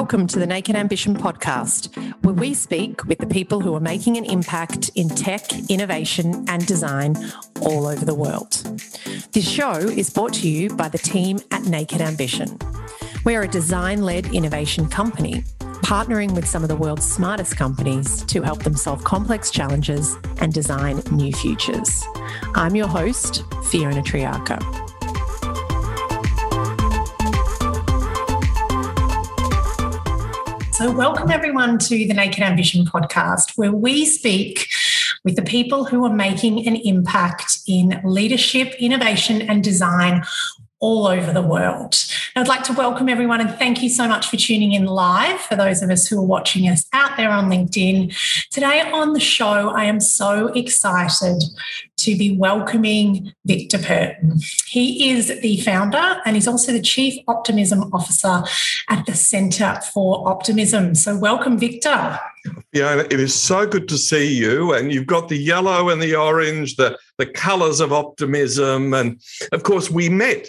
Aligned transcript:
Welcome 0.00 0.26
to 0.28 0.38
the 0.38 0.46
Naked 0.46 0.76
Ambition 0.76 1.14
podcast, 1.14 1.94
where 2.24 2.34
we 2.34 2.54
speak 2.54 3.04
with 3.04 3.18
the 3.18 3.26
people 3.26 3.60
who 3.60 3.74
are 3.74 3.80
making 3.80 4.16
an 4.16 4.24
impact 4.24 4.90
in 4.94 5.10
tech, 5.10 5.42
innovation, 5.68 6.46
and 6.48 6.64
design 6.64 7.16
all 7.60 7.86
over 7.86 8.06
the 8.06 8.14
world. 8.14 8.50
This 9.32 9.46
show 9.46 9.74
is 9.74 10.08
brought 10.08 10.32
to 10.32 10.48
you 10.48 10.70
by 10.70 10.88
the 10.88 10.96
team 10.96 11.38
at 11.50 11.64
Naked 11.64 12.00
Ambition. 12.00 12.58
We 13.26 13.36
are 13.36 13.42
a 13.42 13.48
design 13.48 14.00
led 14.00 14.34
innovation 14.34 14.88
company, 14.88 15.42
partnering 15.84 16.34
with 16.34 16.48
some 16.48 16.62
of 16.62 16.70
the 16.70 16.76
world's 16.76 17.04
smartest 17.04 17.58
companies 17.58 18.24
to 18.24 18.40
help 18.40 18.62
them 18.62 18.76
solve 18.76 19.04
complex 19.04 19.50
challenges 19.50 20.16
and 20.38 20.50
design 20.50 21.02
new 21.12 21.30
futures. 21.30 22.02
I'm 22.54 22.74
your 22.74 22.88
host, 22.88 23.44
Fiona 23.64 24.00
Triarca. 24.02 24.89
So, 30.80 30.90
welcome 30.90 31.30
everyone 31.30 31.76
to 31.76 31.88
the 31.90 32.14
Naked 32.14 32.42
Ambition 32.42 32.86
podcast, 32.86 33.58
where 33.58 33.70
we 33.70 34.06
speak 34.06 34.66
with 35.26 35.36
the 35.36 35.42
people 35.42 35.84
who 35.84 36.06
are 36.06 36.14
making 36.14 36.66
an 36.66 36.76
impact 36.76 37.58
in 37.68 38.00
leadership, 38.02 38.74
innovation, 38.80 39.42
and 39.42 39.62
design 39.62 40.24
all 40.78 41.06
over 41.06 41.34
the 41.34 41.42
world. 41.42 42.02
I'd 42.36 42.46
like 42.46 42.62
to 42.64 42.72
welcome 42.72 43.08
everyone 43.08 43.40
and 43.40 43.50
thank 43.50 43.82
you 43.82 43.88
so 43.88 44.06
much 44.06 44.28
for 44.28 44.36
tuning 44.36 44.72
in 44.72 44.84
live 44.86 45.40
for 45.40 45.56
those 45.56 45.82
of 45.82 45.90
us 45.90 46.06
who 46.06 46.18
are 46.18 46.24
watching 46.24 46.68
us 46.68 46.86
out 46.92 47.16
there 47.16 47.30
on 47.30 47.50
LinkedIn. 47.50 48.16
Today 48.50 48.82
on 48.82 49.14
the 49.14 49.20
show, 49.20 49.70
I 49.70 49.84
am 49.84 49.98
so 49.98 50.46
excited 50.48 51.42
to 51.98 52.16
be 52.16 52.36
welcoming 52.36 53.32
Victor 53.46 53.78
Perton. 53.78 54.40
He 54.66 55.10
is 55.10 55.40
the 55.40 55.60
founder 55.62 56.20
and 56.24 56.36
he's 56.36 56.46
also 56.46 56.72
the 56.72 56.80
Chief 56.80 57.20
Optimism 57.26 57.92
Officer 57.92 58.44
at 58.88 59.04
the 59.06 59.14
Centre 59.14 59.80
for 59.92 60.28
Optimism. 60.28 60.94
So, 60.94 61.18
welcome, 61.18 61.58
Victor. 61.58 62.18
Yeah, 62.72 63.00
it 63.00 63.20
is 63.20 63.34
so 63.34 63.66
good 63.66 63.88
to 63.88 63.98
see 63.98 64.32
you. 64.32 64.72
And 64.72 64.92
you've 64.92 65.06
got 65.06 65.28
the 65.28 65.36
yellow 65.36 65.90
and 65.90 66.00
the 66.00 66.14
orange, 66.14 66.76
the, 66.76 66.96
the 67.18 67.26
colors 67.26 67.80
of 67.80 67.92
optimism. 67.92 68.94
And 68.94 69.20
of 69.52 69.64
course, 69.64 69.90
we 69.90 70.08
met 70.08 70.48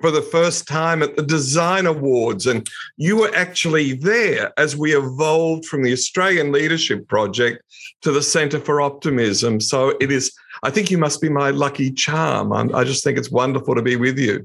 for 0.00 0.10
the 0.10 0.22
first 0.22 0.68
time 0.68 1.02
at 1.02 1.16
the 1.16 1.22
Design 1.22 1.86
Awards. 1.86 2.46
And 2.46 2.68
you 2.96 3.16
were 3.16 3.34
actually 3.34 3.94
there 3.94 4.52
as 4.58 4.76
we 4.76 4.96
evolved 4.96 5.66
from 5.66 5.82
the 5.82 5.92
Australian 5.92 6.52
Leadership 6.52 7.08
Project 7.08 7.62
to 8.02 8.12
the 8.12 8.22
Centre 8.22 8.60
for 8.60 8.80
Optimism. 8.80 9.60
So 9.60 9.96
it 10.00 10.12
is, 10.12 10.32
I 10.66 10.70
think 10.70 10.90
you 10.90 10.98
must 10.98 11.20
be 11.20 11.28
my 11.28 11.50
lucky 11.50 11.92
charm. 11.92 12.52
I'm, 12.52 12.74
i 12.74 12.82
just 12.82 13.04
think 13.04 13.16
it's 13.16 13.30
wonderful 13.30 13.76
to 13.76 13.82
be 13.82 13.94
with 13.94 14.18
you. 14.18 14.44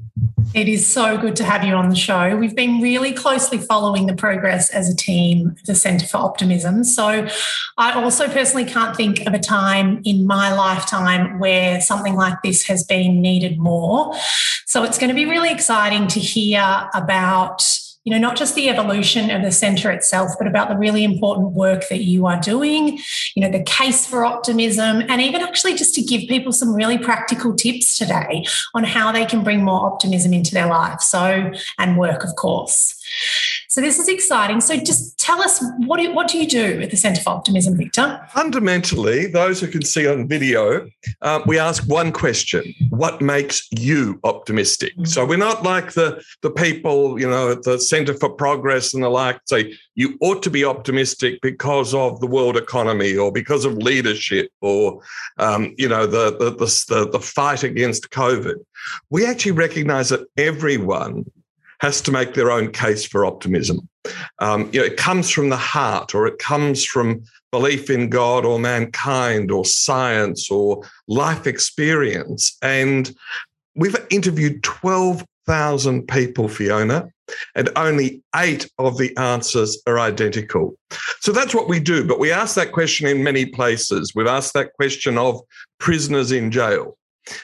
It 0.53 0.67
is 0.67 0.86
so 0.86 1.17
good 1.17 1.36
to 1.38 1.44
have 1.44 1.63
you 1.63 1.73
on 1.73 1.89
the 1.89 1.95
show. 1.95 2.38
We've 2.38 2.55
been 2.55 2.80
really 2.80 3.11
closely 3.11 3.58
following 3.58 4.05
the 4.05 4.13
progress 4.13 4.69
as 4.69 4.88
a 4.88 4.95
team 4.95 5.55
at 5.58 5.66
the 5.66 5.73
Centre 5.73 6.05
for 6.05 6.17
Optimism. 6.17 6.83
So 6.83 7.28
I 7.80 7.94
also 7.94 8.28
personally 8.28 8.66
can't 8.66 8.95
think 8.95 9.25
of 9.25 9.33
a 9.33 9.39
time 9.39 10.03
in 10.05 10.28
my 10.28 10.53
lifetime 10.53 11.39
where 11.39 11.81
something 11.81 12.13
like 12.13 12.44
this 12.44 12.67
has 12.67 12.83
been 12.83 13.19
needed 13.19 13.58
more. 13.58 14.13
So 14.67 14.83
it's 14.83 15.00
going 15.00 15.09
to 15.09 15.16
be 15.16 15.25
really 15.25 15.52
exciting 15.52 16.06
to 16.09 16.19
hear 16.19 16.88
about 16.94 17.63
you 18.03 18.11
know, 18.11 18.17
not 18.17 18.35
just 18.35 18.55
the 18.55 18.67
evolution 18.69 19.30
of 19.30 19.44
the 19.44 19.52
centre 19.52 19.91
itself, 19.91 20.31
but 20.39 20.47
about 20.47 20.69
the 20.69 20.77
really 20.77 21.03
important 21.03 21.52
work 21.52 21.88
that 21.89 22.03
you 22.03 22.25
are 22.25 22.39
doing, 22.39 22.99
you 23.35 23.44
know, 23.44 23.52
the 23.52 23.63
case 23.63 24.07
for 24.07 24.25
optimism, 24.25 25.03
and 25.07 25.21
even 25.21 25.41
actually 25.41 25.75
just 25.75 25.94
to 25.95 26.02
give 26.02 26.22
people 26.27 26.52
some 26.52 26.73
really 26.73 26.97
practical 26.97 27.53
tips 27.53 27.97
today 27.97 28.44
on 28.73 28.83
how 28.83 29.11
they 29.11 29.25
can 29.25 29.44
bring 29.44 29.63
more 29.63 29.85
optimism 29.85 30.33
into 30.33 30.53
their 30.53 30.67
life. 30.67 31.02
So, 31.02 31.52
and 31.77 31.97
work, 31.97 32.23
of 32.23 32.35
course. 32.35 32.95
So 33.72 33.80
this 33.80 34.00
is 34.00 34.09
exciting. 34.09 34.59
So 34.59 34.75
just 34.75 35.17
tell 35.17 35.41
us 35.41 35.64
what 35.86 36.02
do, 36.02 36.14
what 36.14 36.27
do 36.27 36.38
you 36.38 36.45
do 36.45 36.81
at 36.81 36.91
the 36.91 36.97
Centre 36.97 37.22
for 37.22 37.30
Optimism, 37.30 37.78
Victor? 37.78 38.19
Fundamentally, 38.34 39.28
those 39.28 39.62
who 39.62 39.68
can 39.68 39.81
see 39.81 40.06
on 40.06 40.28
video, 40.28 40.90
uh, 41.22 41.40
we 41.45 41.57
ask 41.57 41.88
one 41.88 42.12
question: 42.12 42.75
What 42.90 43.22
makes 43.22 43.69
you 43.72 44.19
optimistic? 44.25 44.91
Mm-hmm. 44.91 45.06
So 45.06 45.25
we're 45.25 45.38
not 45.38 45.63
like 45.63 45.94
the 45.94 46.22
the 46.41 46.51
people, 46.51 47.18
you 47.18 47.29
know, 47.29 47.51
at 47.51 47.63
the 47.63 47.79
Centre 47.79 48.13
for 48.13 48.29
Progress 48.31 48.94
and 48.94 49.03
the 49.03 49.09
like 49.09 49.40
say 49.45 49.74
you 49.95 50.18
ought 50.19 50.44
to 50.44 50.50
be 50.50 50.66
optimistic 50.66 51.40
because 51.41 51.94
of 51.94 52.19
the 52.19 52.28
world 52.28 52.57
economy 52.57 53.16
or 53.16 53.31
because 53.31 53.63
of 53.63 53.78
leadership 53.78 54.51
or 54.59 55.01
um, 55.38 55.74
you 55.78 55.88
know 55.88 56.06
the, 56.06 56.31
the 56.31 56.50
the 56.50 57.09
the 57.09 57.19
fight 57.22 57.63
against 57.63 58.09
COVID. 58.09 58.56
We 59.09 59.25
actually 59.25 59.53
recognise 59.53 60.09
that 60.09 60.28
everyone 60.35 61.24
has 61.81 62.00
to 62.00 62.12
make 62.12 62.36
their 62.36 62.52
own 62.52 62.72
case 62.72 63.03
for 63.06 63.25
optimism. 63.25 63.90
Um, 64.38 64.69
you 64.72 64.80
know, 64.80 64.86
it 64.86 64.97
comes 64.97 65.31
from 65.31 65.50
the 65.50 65.58
heart, 65.58 66.14
or 66.14 66.28
it 66.28 66.38
comes 66.38 66.86
from 66.86 67.24
belief 67.52 67.90
in 67.90 68.09
God 68.09 68.46
or 68.46 68.59
mankind, 68.59 69.52
or 69.52 69.66
science, 69.66 70.50
or 70.52 70.84
life 71.08 71.47
experience. 71.47 72.56
And 72.62 73.12
we've 73.75 73.96
interviewed 74.12 74.62
12,000 74.64 76.08
people, 76.08 76.47
Fiona, 76.47 77.09
and 77.56 77.69
only 77.75 78.22
eight 78.36 78.69
of 78.78 79.00
the 79.00 79.16
answers 79.18 79.81
are 79.88 80.00
identical. 80.00 80.78
So 81.19 81.31
that's 81.31 81.56
what 81.56 81.68
we 81.68 81.80
do. 81.80 82.08
But 82.08 82.19
we 82.19 82.31
ask 82.31 82.56
that 82.56 82.74
question 82.74 83.08
in 83.08 83.24
many 83.24 83.48
places. 83.48 84.13
We've 84.13 84.28
asked 84.28 84.53
that 84.53 84.74
question 84.74 85.18
of 85.18 85.42
prisoners 85.80 86.31
in 86.31 86.52
jail. 86.52 86.96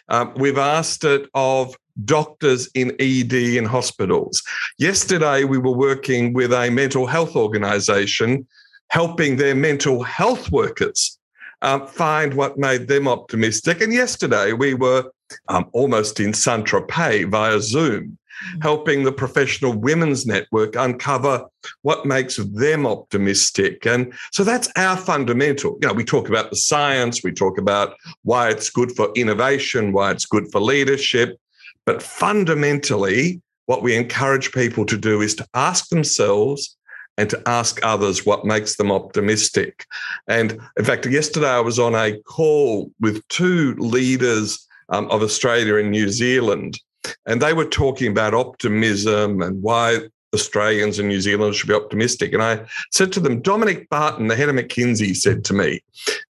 Um, 0.09 0.34
we've 0.36 0.58
asked 0.58 1.04
it 1.04 1.28
of 1.34 1.75
doctors 2.06 2.69
in 2.74 2.91
ED 3.00 3.34
in 3.34 3.66
hospitals. 3.66 4.44
Yesterday, 4.78 5.44
we 5.44 5.58
were 5.58 5.75
working 5.75 6.34
with 6.34 6.53
a 6.53 6.69
mental 6.69 7.08
health 7.08 7.35
organization 7.35 8.47
helping 8.90 9.35
their 9.35 9.56
mental 9.56 10.03
health 10.03 10.52
workers 10.52 11.19
uh, 11.62 11.86
find 11.86 12.34
what 12.34 12.57
made 12.57 12.88
them 12.88 13.07
optimistic. 13.07 13.81
And 13.81 13.91
yesterday, 13.91 14.53
we 14.53 14.74
were 14.74 15.12
um, 15.50 15.69
almost 15.74 16.19
in 16.19 16.34
Saint 16.34 16.66
Tropez 16.66 17.30
via 17.30 17.59
Zoom. 17.59 18.18
Mm. 18.53 18.63
Helping 18.63 19.03
the 19.03 19.12
Professional 19.12 19.74
Women's 19.74 20.28
Network 20.28 20.75
uncover 20.75 21.47
what 21.81 22.06
makes 22.06 22.36
them 22.36 22.86
optimistic. 22.86 23.86
And 23.88 24.13
so 24.31 24.44
that's 24.44 24.69
our 24.75 24.96
fundamental. 24.96 25.78
You 25.81 25.88
know, 25.88 25.94
we 25.96 26.03
talk 26.03 26.30
about 26.30 26.52
the 26.52 26.56
science, 26.56 27.24
we 27.24 27.31
talk 27.31 27.57
about 27.57 27.96
why 28.24 28.50
it's 28.50 28.69
good 28.69 28.91
for 28.91 29.12
innovation, 29.16 29.91
why 29.91 30.12
it's 30.12 30.28
good 30.28 30.52
for 30.52 30.62
leadership, 30.62 31.40
but 31.88 32.03
fundamentally, 32.03 33.42
what 33.66 33.81
we 33.81 33.96
encourage 33.96 34.52
people 34.52 34.86
to 34.86 34.98
do 34.98 35.22
is 35.22 35.34
to 35.36 35.48
ask 35.53 35.88
themselves 35.88 36.78
and 37.18 37.30
to 37.30 37.42
ask 37.48 37.80
others 37.81 38.25
what 38.25 38.46
makes 38.46 38.75
them 38.75 38.92
optimistic. 38.92 39.86
And 40.28 40.59
in 40.78 40.84
fact, 40.84 41.06
yesterday 41.06 41.50
I 41.50 41.62
was 41.62 41.80
on 41.80 41.96
a 41.96 42.20
call 42.24 42.92
with 43.00 43.25
two 43.30 43.74
leaders 43.75 44.68
um, 44.90 45.09
of 45.09 45.24
Australia 45.24 45.78
and 45.78 45.90
New 45.90 46.09
Zealand, 46.09 46.78
and 47.25 47.42
they 47.42 47.53
were 47.53 47.66
talking 47.66 48.12
about 48.12 48.34
optimism 48.34 49.42
and 49.42 49.62
why 49.62 50.02
Australians 50.38 51.00
and 51.00 51.09
New 51.09 51.22
Zealanders 51.22 51.58
should 51.58 51.70
be 51.70 51.74
optimistic. 51.74 52.34
And 52.34 52.44
I 52.44 52.66
said 52.92 53.12
to 53.14 53.20
them, 53.20 53.42
Dominic 53.42 53.90
Barton, 53.90 54.28
the 54.28 54.36
head 54.36 54.50
of 54.50 54.56
McKinsey, 54.56 55.16
said 55.16 55.44
to 55.46 55.53
me, 55.53 55.81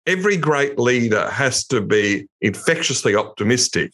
every 0.06 0.38
great 0.38 0.80
leader 0.80 1.30
has 1.30 1.66
to 1.68 1.82
be 1.82 2.28
infectiously 2.42 3.16
optimistic, 3.16 3.92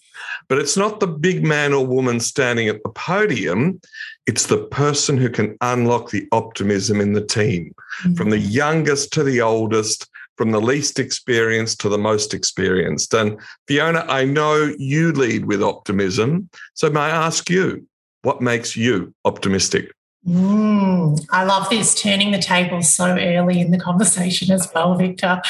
but 0.48 0.60
it's 0.60 0.78
not 0.78 1.00
the 1.00 1.08
big 1.08 1.44
man 1.44 1.74
or 1.74 1.86
woman 1.86 2.20
standing 2.20 2.68
at 2.68 2.84
the 2.84 2.90
podium. 2.90 3.82
It's 4.26 4.46
the 4.48 4.66
person 4.66 5.18
who 5.18 5.30
can 5.30 5.58
unlock 5.62 6.12
the 6.12 6.28
optimism 6.32 7.02
in 7.02 7.14
the 7.14 7.26
team, 7.26 7.74
mm-hmm. 8.02 8.14
from 8.14 8.30
the 8.30 8.40
youngest 8.40 9.12
to 9.14 9.24
the 9.24 9.42
oldest, 9.42 10.10
from 10.38 10.52
the 10.52 10.62
least 10.62 11.00
experienced 11.00 11.80
to 11.82 11.90
the 11.90 11.98
most 11.98 12.34
experienced. 12.34 13.14
And 13.14 13.40
Fiona, 13.68 14.06
I 14.08 14.26
know 14.26 14.74
you 14.78 15.12
lead 15.12 15.46
with 15.46 15.62
optimism. 15.62 16.50
So 16.74 16.90
may 16.90 17.02
I 17.02 17.10
ask 17.10 17.50
you, 17.50 17.86
what 18.24 18.42
makes 18.42 18.76
you 18.76 19.14
optimistic? 19.26 19.92
Mm, 20.28 21.26
I 21.32 21.44
love 21.44 21.70
this, 21.70 22.02
turning 22.02 22.32
the 22.32 22.40
tables 22.40 22.94
so 22.94 23.18
early 23.18 23.60
in 23.60 23.72
the 23.72 23.80
conversation 23.80 24.52
as 24.52 24.70
well, 24.74 24.96
Victor. 24.96 25.42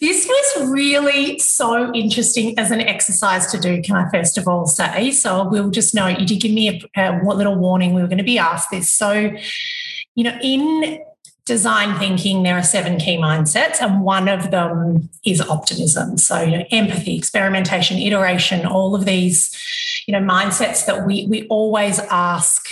This 0.00 0.26
was 0.26 0.70
really 0.70 1.38
so 1.38 1.92
interesting 1.92 2.56
as 2.58 2.70
an 2.70 2.82
exercise 2.82 3.50
to 3.50 3.58
do, 3.58 3.80
can 3.82 3.96
I 3.96 4.08
first 4.10 4.38
of 4.38 4.46
all 4.46 4.66
say? 4.66 5.10
So 5.10 5.40
I 5.40 5.48
will 5.48 5.70
just 5.70 5.94
note 5.94 6.20
you 6.20 6.26
did 6.26 6.40
give 6.40 6.52
me 6.52 6.88
a, 6.96 7.18
a 7.18 7.24
little 7.24 7.56
warning 7.56 7.94
we 7.94 8.02
were 8.02 8.08
going 8.08 8.18
to 8.18 8.24
be 8.24 8.38
asked 8.38 8.70
this. 8.70 8.92
So, 8.92 9.32
you 10.14 10.24
know, 10.24 10.38
in 10.42 11.02
design 11.46 11.98
thinking, 11.98 12.42
there 12.42 12.56
are 12.56 12.62
seven 12.62 12.98
key 12.98 13.16
mindsets, 13.16 13.80
and 13.80 14.02
one 14.02 14.28
of 14.28 14.50
them 14.50 15.08
is 15.24 15.40
optimism. 15.40 16.18
So, 16.18 16.42
you 16.42 16.58
know, 16.58 16.64
empathy, 16.70 17.16
experimentation, 17.16 17.96
iteration, 17.98 18.66
all 18.66 18.94
of 18.94 19.04
these, 19.06 19.56
you 20.06 20.12
know, 20.12 20.20
mindsets 20.20 20.84
that 20.86 21.06
we 21.06 21.26
we 21.26 21.46
always 21.48 21.98
ask 22.10 22.66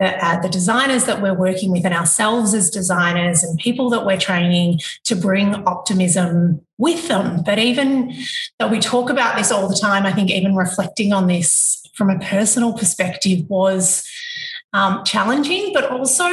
uh, 0.00 0.40
the 0.40 0.48
designers 0.48 1.04
that 1.04 1.20
we're 1.20 1.34
working 1.34 1.70
with 1.70 1.84
and 1.84 1.94
ourselves 1.94 2.54
as 2.54 2.70
designers 2.70 3.42
and 3.42 3.58
people 3.58 3.90
that 3.90 4.06
we're 4.06 4.18
training 4.18 4.80
to 5.04 5.14
bring 5.14 5.54
optimism 5.66 6.64
with 6.78 7.08
them. 7.08 7.42
But 7.44 7.58
even 7.58 8.14
though 8.58 8.68
we 8.68 8.80
talk 8.80 9.10
about 9.10 9.36
this 9.36 9.52
all 9.52 9.68
the 9.68 9.76
time, 9.76 10.06
I 10.06 10.12
think 10.12 10.30
even 10.30 10.56
reflecting 10.56 11.12
on 11.12 11.26
this 11.26 11.86
from 11.94 12.08
a 12.08 12.18
personal 12.18 12.72
perspective 12.72 13.48
was 13.50 14.08
um, 14.72 15.04
challenging, 15.04 15.72
but 15.74 15.90
also 15.90 16.24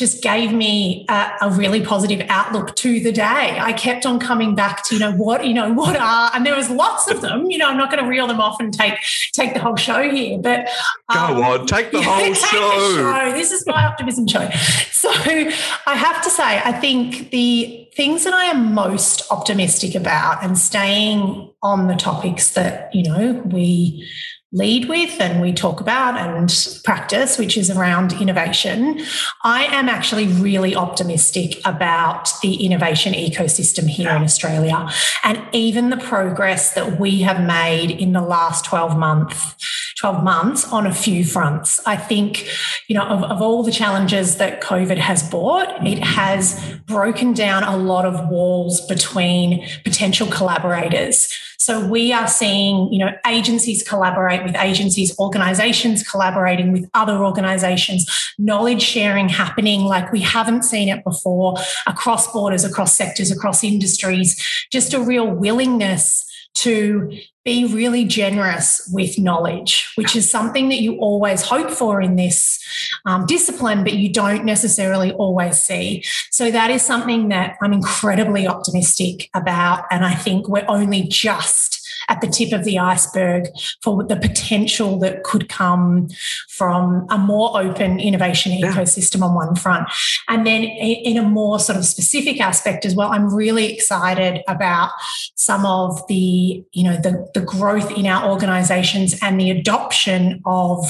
just 0.00 0.22
gave 0.22 0.50
me 0.50 1.04
a, 1.10 1.32
a, 1.42 1.50
really 1.50 1.84
positive 1.84 2.24
outlook 2.30 2.74
to 2.74 3.00
the 3.00 3.12
day. 3.12 3.58
I 3.60 3.74
kept 3.74 4.06
on 4.06 4.18
coming 4.18 4.54
back 4.54 4.82
to, 4.86 4.94
you 4.94 5.00
know, 5.00 5.12
what, 5.12 5.46
you 5.46 5.52
know, 5.52 5.74
what 5.74 5.94
are, 5.94 6.30
and 6.34 6.46
there 6.46 6.56
was 6.56 6.70
lots 6.70 7.10
of 7.10 7.20
them, 7.20 7.50
you 7.50 7.58
know, 7.58 7.68
I'm 7.68 7.76
not 7.76 7.90
going 7.90 8.02
to 8.02 8.08
reel 8.08 8.26
them 8.26 8.40
off 8.40 8.58
and 8.60 8.72
take, 8.72 8.94
take 9.34 9.52
the 9.52 9.60
whole 9.60 9.76
show 9.76 10.10
here, 10.10 10.38
but. 10.38 10.70
Um, 11.10 11.36
Go 11.36 11.42
on, 11.42 11.66
take 11.66 11.92
the 11.92 12.00
whole 12.02 12.32
show. 12.32 12.94
The 12.94 12.96
show. 12.96 13.32
This 13.32 13.52
is 13.52 13.66
my 13.66 13.84
optimism 13.84 14.26
show. 14.26 14.48
So 14.90 15.10
I 15.12 15.94
have 15.94 16.22
to 16.24 16.30
say, 16.30 16.62
I 16.64 16.72
think 16.72 17.30
the 17.30 17.86
things 17.94 18.24
that 18.24 18.32
I 18.32 18.46
am 18.46 18.72
most 18.72 19.30
optimistic 19.30 19.94
about 19.94 20.42
and 20.42 20.56
staying 20.56 21.52
on 21.62 21.88
the 21.88 21.94
topics 21.94 22.54
that, 22.54 22.94
you 22.94 23.02
know, 23.02 23.42
we, 23.44 24.08
lead 24.52 24.88
with 24.88 25.20
and 25.20 25.40
we 25.40 25.52
talk 25.52 25.80
about 25.80 26.18
and 26.18 26.80
practice, 26.82 27.38
which 27.38 27.56
is 27.56 27.70
around 27.70 28.12
innovation, 28.14 29.00
I 29.44 29.64
am 29.66 29.88
actually 29.88 30.26
really 30.26 30.74
optimistic 30.74 31.60
about 31.64 32.30
the 32.42 32.54
innovation 32.64 33.14
ecosystem 33.14 33.88
here 33.88 34.10
in 34.10 34.22
Australia 34.22 34.88
and 35.22 35.40
even 35.52 35.90
the 35.90 35.96
progress 35.96 36.74
that 36.74 36.98
we 36.98 37.20
have 37.20 37.44
made 37.44 37.92
in 37.92 38.12
the 38.12 38.22
last 38.22 38.64
12 38.64 38.98
months 38.98 39.54
12 40.00 40.24
months 40.24 40.64
on 40.72 40.86
a 40.86 40.94
few 40.94 41.24
fronts. 41.24 41.78
I 41.86 41.94
think, 41.94 42.48
you 42.88 42.96
know, 42.96 43.04
of, 43.04 43.22
of, 43.22 43.42
all 43.42 43.62
the 43.62 43.70
challenges 43.70 44.38
that 44.38 44.62
COVID 44.62 44.96
has 44.96 45.28
brought, 45.28 45.86
it 45.86 45.98
has 45.98 46.58
broken 46.86 47.34
down 47.34 47.64
a 47.64 47.76
lot 47.76 48.06
of 48.06 48.28
walls 48.30 48.80
between 48.86 49.66
potential 49.84 50.26
collaborators. 50.26 51.30
So 51.58 51.86
we 51.86 52.14
are 52.14 52.26
seeing, 52.26 52.90
you 52.90 52.98
know, 52.98 53.10
agencies 53.26 53.82
collaborate 53.82 54.42
with 54.42 54.56
agencies, 54.56 55.14
organizations 55.18 56.02
collaborating 56.02 56.72
with 56.72 56.88
other 56.94 57.18
organizations, 57.18 58.06
knowledge 58.38 58.80
sharing 58.80 59.28
happening 59.28 59.82
like 59.82 60.10
we 60.10 60.20
haven't 60.20 60.62
seen 60.62 60.88
it 60.88 61.04
before 61.04 61.56
across 61.86 62.32
borders, 62.32 62.64
across 62.64 62.96
sectors, 62.96 63.30
across 63.30 63.62
industries, 63.62 64.42
just 64.72 64.94
a 64.94 65.00
real 65.00 65.26
willingness 65.26 66.24
to 66.54 67.10
be 67.44 67.64
really 67.64 68.04
generous 68.04 68.88
with 68.92 69.18
knowledge, 69.18 69.90
which 69.94 70.14
is 70.14 70.30
something 70.30 70.68
that 70.68 70.80
you 70.80 70.96
always 70.98 71.42
hope 71.42 71.70
for 71.70 72.00
in 72.00 72.16
this 72.16 72.58
um, 73.06 73.24
discipline, 73.26 73.82
but 73.82 73.94
you 73.94 74.12
don't 74.12 74.44
necessarily 74.44 75.12
always 75.12 75.58
see. 75.58 76.04
So, 76.30 76.50
that 76.50 76.70
is 76.70 76.82
something 76.82 77.28
that 77.28 77.56
I'm 77.62 77.72
incredibly 77.72 78.46
optimistic 78.46 79.30
about. 79.34 79.84
And 79.90 80.04
I 80.04 80.14
think 80.14 80.48
we're 80.48 80.66
only 80.68 81.04
just 81.04 81.79
at 82.08 82.20
the 82.20 82.26
tip 82.26 82.52
of 82.52 82.64
the 82.64 82.78
iceberg 82.78 83.46
for 83.82 84.04
the 84.04 84.16
potential 84.16 84.98
that 84.98 85.22
could 85.24 85.48
come 85.48 86.08
from 86.48 87.06
a 87.10 87.18
more 87.18 87.60
open 87.60 88.00
innovation 88.00 88.52
yeah. 88.52 88.72
ecosystem 88.72 89.22
on 89.22 89.34
one 89.34 89.54
front. 89.54 89.88
And 90.28 90.46
then 90.46 90.62
in 90.64 91.16
a 91.16 91.22
more 91.22 91.58
sort 91.58 91.78
of 91.78 91.84
specific 91.84 92.40
aspect 92.40 92.84
as 92.84 92.94
well, 92.94 93.10
I'm 93.12 93.34
really 93.34 93.72
excited 93.72 94.42
about 94.48 94.90
some 95.34 95.64
of 95.66 96.06
the, 96.08 96.64
you 96.72 96.84
know, 96.84 96.96
the, 96.96 97.28
the 97.34 97.40
growth 97.40 97.90
in 97.92 98.06
our 98.06 98.30
organizations 98.30 99.14
and 99.22 99.40
the 99.40 99.50
adoption 99.50 100.40
of, 100.44 100.84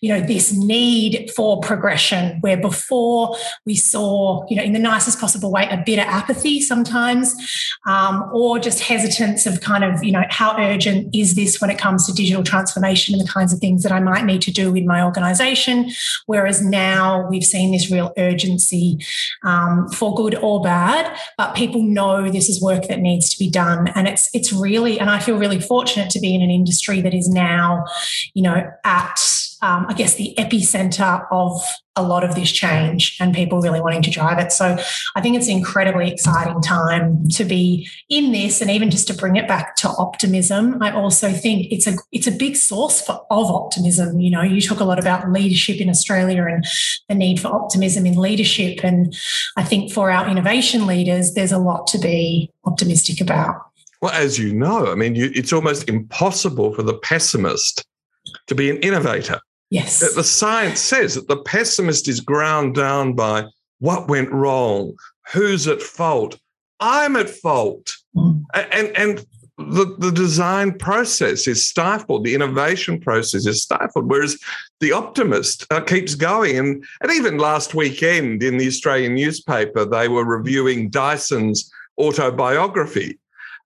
you 0.00 0.12
know, 0.12 0.20
this 0.20 0.52
need 0.52 1.30
for 1.36 1.60
progression 1.60 2.38
where 2.40 2.56
before 2.56 3.36
we 3.66 3.74
saw, 3.74 4.46
you 4.48 4.56
know, 4.56 4.62
in 4.62 4.72
the 4.72 4.78
nicest 4.78 5.20
possible 5.20 5.50
way, 5.50 5.68
a 5.70 5.82
bit 5.84 5.98
of 5.98 6.06
apathy 6.06 6.60
sometimes, 6.60 7.34
um, 7.86 8.30
or 8.32 8.58
just 8.58 8.80
hesitance 8.80 9.46
of 9.46 9.60
kind 9.60 9.84
of, 9.84 10.02
you 10.02 10.12
know, 10.12 10.24
how 10.30 10.49
urgent 10.58 11.14
is 11.14 11.34
this 11.34 11.60
when 11.60 11.70
it 11.70 11.78
comes 11.78 12.06
to 12.06 12.12
digital 12.12 12.42
transformation 12.42 13.14
and 13.14 13.26
the 13.26 13.30
kinds 13.30 13.52
of 13.52 13.58
things 13.58 13.82
that 13.82 13.92
I 13.92 14.00
might 14.00 14.24
need 14.24 14.42
to 14.42 14.50
do 14.50 14.74
in 14.74 14.86
my 14.86 15.02
organization? 15.02 15.90
Whereas 16.26 16.62
now 16.62 17.28
we've 17.28 17.44
seen 17.44 17.72
this 17.72 17.90
real 17.90 18.12
urgency 18.16 18.98
um, 19.42 19.88
for 19.88 20.14
good 20.14 20.34
or 20.36 20.62
bad, 20.62 21.16
but 21.36 21.54
people 21.54 21.82
know 21.82 22.30
this 22.30 22.48
is 22.48 22.62
work 22.62 22.88
that 22.88 23.00
needs 23.00 23.28
to 23.30 23.38
be 23.38 23.50
done. 23.50 23.88
And 23.94 24.08
it's 24.08 24.28
it's 24.34 24.52
really, 24.52 24.98
and 24.98 25.10
I 25.10 25.18
feel 25.18 25.38
really 25.38 25.60
fortunate 25.60 26.10
to 26.10 26.20
be 26.20 26.34
in 26.34 26.42
an 26.42 26.50
industry 26.50 27.00
that 27.00 27.14
is 27.14 27.28
now, 27.28 27.84
you 28.34 28.42
know, 28.42 28.70
at 28.84 29.49
um, 29.62 29.86
I 29.88 29.94
guess, 29.94 30.14
the 30.14 30.34
epicenter 30.38 31.26
of 31.30 31.60
a 31.96 32.02
lot 32.02 32.24
of 32.24 32.34
this 32.34 32.50
change 32.50 33.16
and 33.20 33.34
people 33.34 33.60
really 33.60 33.80
wanting 33.80 34.02
to 34.02 34.10
drive 34.10 34.38
it. 34.38 34.52
So 34.52 34.78
I 35.16 35.20
think 35.20 35.36
it's 35.36 35.48
an 35.48 35.56
incredibly 35.56 36.10
exciting 36.10 36.62
time 36.62 37.28
to 37.30 37.44
be 37.44 37.88
in 38.08 38.32
this, 38.32 38.60
and 38.60 38.70
even 38.70 38.90
just 38.90 39.06
to 39.08 39.14
bring 39.14 39.36
it 39.36 39.46
back 39.46 39.76
to 39.76 39.88
optimism. 39.88 40.82
I 40.82 40.92
also 40.92 41.32
think 41.32 41.66
it's 41.70 41.86
a 41.86 41.96
it's 42.12 42.26
a 42.26 42.32
big 42.32 42.56
source 42.56 43.02
for, 43.02 43.26
of 43.30 43.50
optimism. 43.50 44.20
You 44.20 44.30
know, 44.30 44.42
you 44.42 44.60
talk 44.60 44.80
a 44.80 44.84
lot 44.84 44.98
about 44.98 45.30
leadership 45.30 45.80
in 45.80 45.90
Australia 45.90 46.44
and 46.44 46.64
the 47.08 47.14
need 47.14 47.40
for 47.40 47.48
optimism 47.48 48.06
in 48.06 48.14
leadership, 48.14 48.84
and 48.84 49.14
I 49.56 49.64
think 49.64 49.92
for 49.92 50.10
our 50.10 50.28
innovation 50.28 50.86
leaders, 50.86 51.34
there's 51.34 51.52
a 51.52 51.58
lot 51.58 51.86
to 51.88 51.98
be 51.98 52.50
optimistic 52.64 53.20
about. 53.20 53.56
Well, 54.00 54.12
as 54.12 54.38
you 54.38 54.54
know, 54.54 54.90
I 54.90 54.94
mean, 54.94 55.14
you, 55.14 55.30
it's 55.34 55.52
almost 55.52 55.88
impossible 55.88 56.72
for 56.72 56.82
the 56.82 56.94
pessimist 56.94 57.84
to 58.46 58.54
be 58.54 58.70
an 58.70 58.78
innovator. 58.78 59.40
Yes. 59.70 60.14
The 60.14 60.24
science 60.24 60.80
says 60.80 61.14
that 61.14 61.28
the 61.28 61.36
pessimist 61.36 62.08
is 62.08 62.20
ground 62.20 62.74
down 62.74 63.14
by 63.14 63.44
what 63.78 64.08
went 64.08 64.30
wrong, 64.30 64.96
who's 65.32 65.68
at 65.68 65.80
fault, 65.80 66.38
I'm 66.80 67.16
at 67.16 67.30
fault. 67.30 67.96
Mm. 68.16 68.44
And, 68.52 68.96
and 68.96 69.26
the, 69.58 69.94
the 69.98 70.10
design 70.10 70.76
process 70.78 71.46
is 71.46 71.66
stifled, 71.66 72.24
the 72.24 72.34
innovation 72.34 72.98
process 72.98 73.46
is 73.46 73.62
stifled, 73.62 74.08
whereas 74.08 74.38
the 74.80 74.92
optimist 74.92 75.66
uh, 75.70 75.80
keeps 75.80 76.14
going. 76.14 76.56
And, 76.56 76.84
and 77.02 77.12
even 77.12 77.38
last 77.38 77.74
weekend 77.74 78.42
in 78.42 78.56
the 78.56 78.66
Australian 78.66 79.14
newspaper, 79.14 79.84
they 79.84 80.08
were 80.08 80.24
reviewing 80.24 80.90
Dyson's 80.90 81.70
autobiography. 81.98 83.18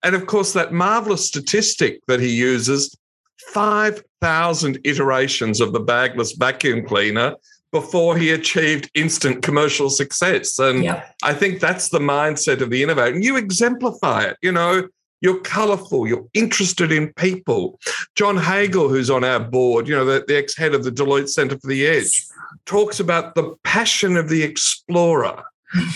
And 0.03 0.15
of 0.15 0.27
course, 0.27 0.53
that 0.53 0.73
marvelous 0.73 1.27
statistic 1.27 2.01
that 2.09 2.21
he 2.21 2.35
uses 2.35 2.95
5,000 3.39 4.79
iterations 4.85 5.61
of 5.61 5.73
the 5.73 5.81
bagless 5.81 6.33
vacuum 6.33 6.87
cleaner 6.87 7.37
before 7.73 8.17
he 8.17 8.31
achieved 8.31 8.89
instant 8.95 9.43
commercial 9.43 9.91
success. 9.91 10.59
And 10.61 10.85
I 11.25 11.35
think 11.35 11.59
that's 11.59 11.89
the 11.89 11.99
mindset 11.99 12.61
of 12.61 12.71
the 12.71 12.83
innovator. 12.83 13.15
And 13.15 13.25
you 13.25 13.37
exemplify 13.37 14.23
it. 14.23 14.37
You 14.43 14.53
know, 14.53 14.89
you're 15.21 15.41
colorful, 15.41 16.07
you're 16.07 16.27
interested 16.35 16.93
in 16.93 17.13
people. 17.15 17.81
John 18.15 18.37
Hagel, 18.37 18.89
who's 18.89 19.11
on 19.11 19.25
our 19.25 19.41
board, 19.41 19.89
you 19.89 19.97
know, 19.97 20.05
the, 20.05 20.25
the 20.29 20.37
ex 20.37 20.57
head 20.57 20.75
of 20.75 20.85
the 20.85 20.91
Deloitte 20.93 21.31
Center 21.31 21.59
for 21.59 21.67
the 21.67 21.87
Edge, 21.87 22.25
talks 22.67 23.01
about 23.01 23.35
the 23.35 23.57
passion 23.65 24.17
of 24.17 24.29
the 24.29 24.43
explorer. 24.43 25.43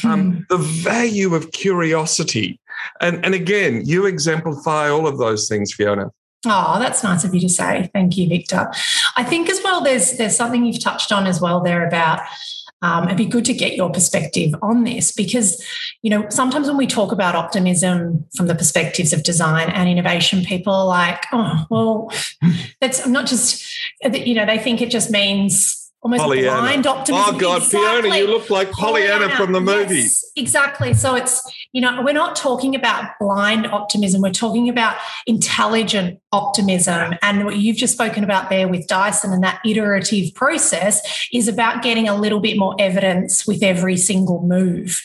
Um, 0.03 0.45
the 0.49 0.57
value 0.57 1.37
of 1.37 1.53
curiosity. 1.53 2.59
And, 3.01 3.25
and 3.25 3.33
again, 3.33 3.83
you 3.85 4.07
exemplify 4.07 4.89
all 4.89 5.07
of 5.07 5.19
those 5.19 5.49
things, 5.49 5.73
Fiona. 5.73 6.11
Oh, 6.47 6.79
that's 6.79 7.03
nice 7.03 7.25
of 7.25 7.35
you 7.35 7.41
to 7.41 7.49
say. 7.49 7.91
Thank 7.93 8.17
you, 8.17 8.29
Victor. 8.29 8.71
I 9.17 9.25
think 9.25 9.49
as 9.49 9.61
well, 9.65 9.83
there's 9.83 10.17
there's 10.19 10.37
something 10.37 10.65
you've 10.65 10.83
touched 10.83 11.11
on 11.11 11.27
as 11.27 11.41
well 11.41 11.61
there 11.61 11.87
about 11.87 12.21
um, 12.81 13.05
it'd 13.05 13.17
be 13.17 13.27
good 13.27 13.45
to 13.47 13.53
get 13.53 13.75
your 13.75 13.91
perspective 13.91 14.55
on 14.63 14.85
this 14.85 15.11
because 15.11 15.65
you 16.03 16.11
know 16.11 16.29
sometimes 16.29 16.69
when 16.69 16.77
we 16.77 16.87
talk 16.87 17.11
about 17.11 17.35
optimism 17.35 18.25
from 18.37 18.47
the 18.47 18.55
perspectives 18.55 19.13
of 19.13 19.25
design 19.25 19.69
and 19.71 19.89
innovation 19.89 20.45
people 20.45 20.73
are 20.73 20.87
like 20.87 21.25
oh 21.33 21.67
well 21.71 22.13
that's 22.81 23.07
not 23.07 23.27
just 23.27 23.77
you 24.13 24.35
know 24.35 24.47
they 24.47 24.59
think 24.59 24.81
it 24.81 24.91
just 24.91 25.11
means 25.11 25.88
almost 26.03 26.23
Pollyanna. 26.23 26.61
blind 26.61 26.87
optimism. 26.87 27.35
Oh 27.35 27.39
God, 27.39 27.63
exactly. 27.63 28.03
Fiona, 28.03 28.17
you 28.17 28.27
look 28.27 28.51
like 28.51 28.71
Pollyanna, 28.71 29.29
Pollyanna, 29.29 29.37
from 29.37 29.53
the 29.53 29.61
movie. 29.61 29.97
Yes, 29.97 30.25
exactly. 30.37 30.95
So 30.95 31.15
it's 31.15 31.43
you 31.73 31.81
know 31.81 32.03
we're 32.03 32.15
not 32.15 32.37
talking 32.37 32.75
about 32.75 33.13
blind 33.19 33.67
optimism. 33.67 34.23
We're 34.23 34.31
talking 34.31 34.69
about 34.69 34.97
intelligent 35.27 36.21
optimism. 36.33 37.15
And 37.23 37.45
what 37.45 37.57
you've 37.57 37.77
just 37.77 37.95
spoken 37.95 38.25
about 38.25 38.51
there 38.51 38.69
with 38.69 38.87
Dyson 38.87 39.33
and 39.33 39.43
that 39.43 39.61
iterative 39.65 40.35
process 40.35 41.29
is 41.33 41.49
about 41.49 41.83
getting 41.83 42.09
a 42.09 42.15
little 42.15 42.41
bit 42.41 42.59
more 42.59 42.75
evidence 42.79 43.47
with 43.47 43.63
every 43.63 43.97
single 43.97 44.43
move. 44.43 45.01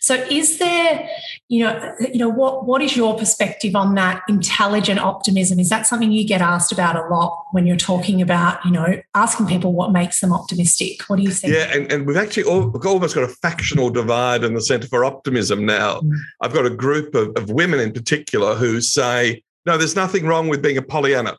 So 0.00 0.14
is 0.30 0.58
there, 0.58 1.08
you 1.48 1.62
know, 1.62 1.94
you 2.00 2.18
know, 2.18 2.28
what 2.28 2.66
what 2.66 2.82
is 2.82 2.96
your 2.96 3.16
perspective 3.16 3.76
on 3.76 3.94
that 3.94 4.22
intelligent 4.28 4.98
optimism? 4.98 5.60
Is 5.60 5.68
that 5.68 5.86
something 5.86 6.10
you 6.10 6.26
get 6.26 6.40
asked 6.40 6.72
about 6.72 6.96
a 6.96 7.06
lot 7.06 7.44
when 7.52 7.66
you're 7.66 7.76
talking 7.76 8.20
about, 8.20 8.64
you 8.64 8.72
know, 8.72 9.00
asking 9.14 9.46
people 9.46 9.72
what 9.72 9.92
makes 9.92 10.20
them 10.20 10.32
optimistic? 10.32 11.02
What 11.02 11.16
do 11.16 11.22
you 11.22 11.30
think? 11.30 11.54
Yeah, 11.54 11.72
and, 11.72 11.90
and 11.92 12.04
we've 12.04 12.16
actually 12.16 12.44
all, 12.44 12.68
we've 12.68 12.84
almost 12.84 13.14
got 13.14 13.22
a 13.22 13.28
factional 13.28 13.90
divide 13.90 14.42
in 14.42 14.54
the 14.54 14.60
Centre 14.60 14.88
for 14.88 15.04
Optimism 15.04 15.64
now. 15.64 16.00
Mm. 16.00 16.16
I've 16.40 16.52
got 16.52 16.66
a 16.66 16.70
group 16.70 17.14
of, 17.14 17.28
of 17.36 17.50
women 17.50 17.78
in 17.78 17.92
particular 17.92 18.56
who 18.56 18.80
say, 18.80 19.44
no, 19.66 19.78
there's 19.78 19.96
nothing 19.96 20.26
wrong 20.26 20.48
with 20.48 20.62
being 20.62 20.78
a 20.78 20.82
Pollyanna, 20.82 21.36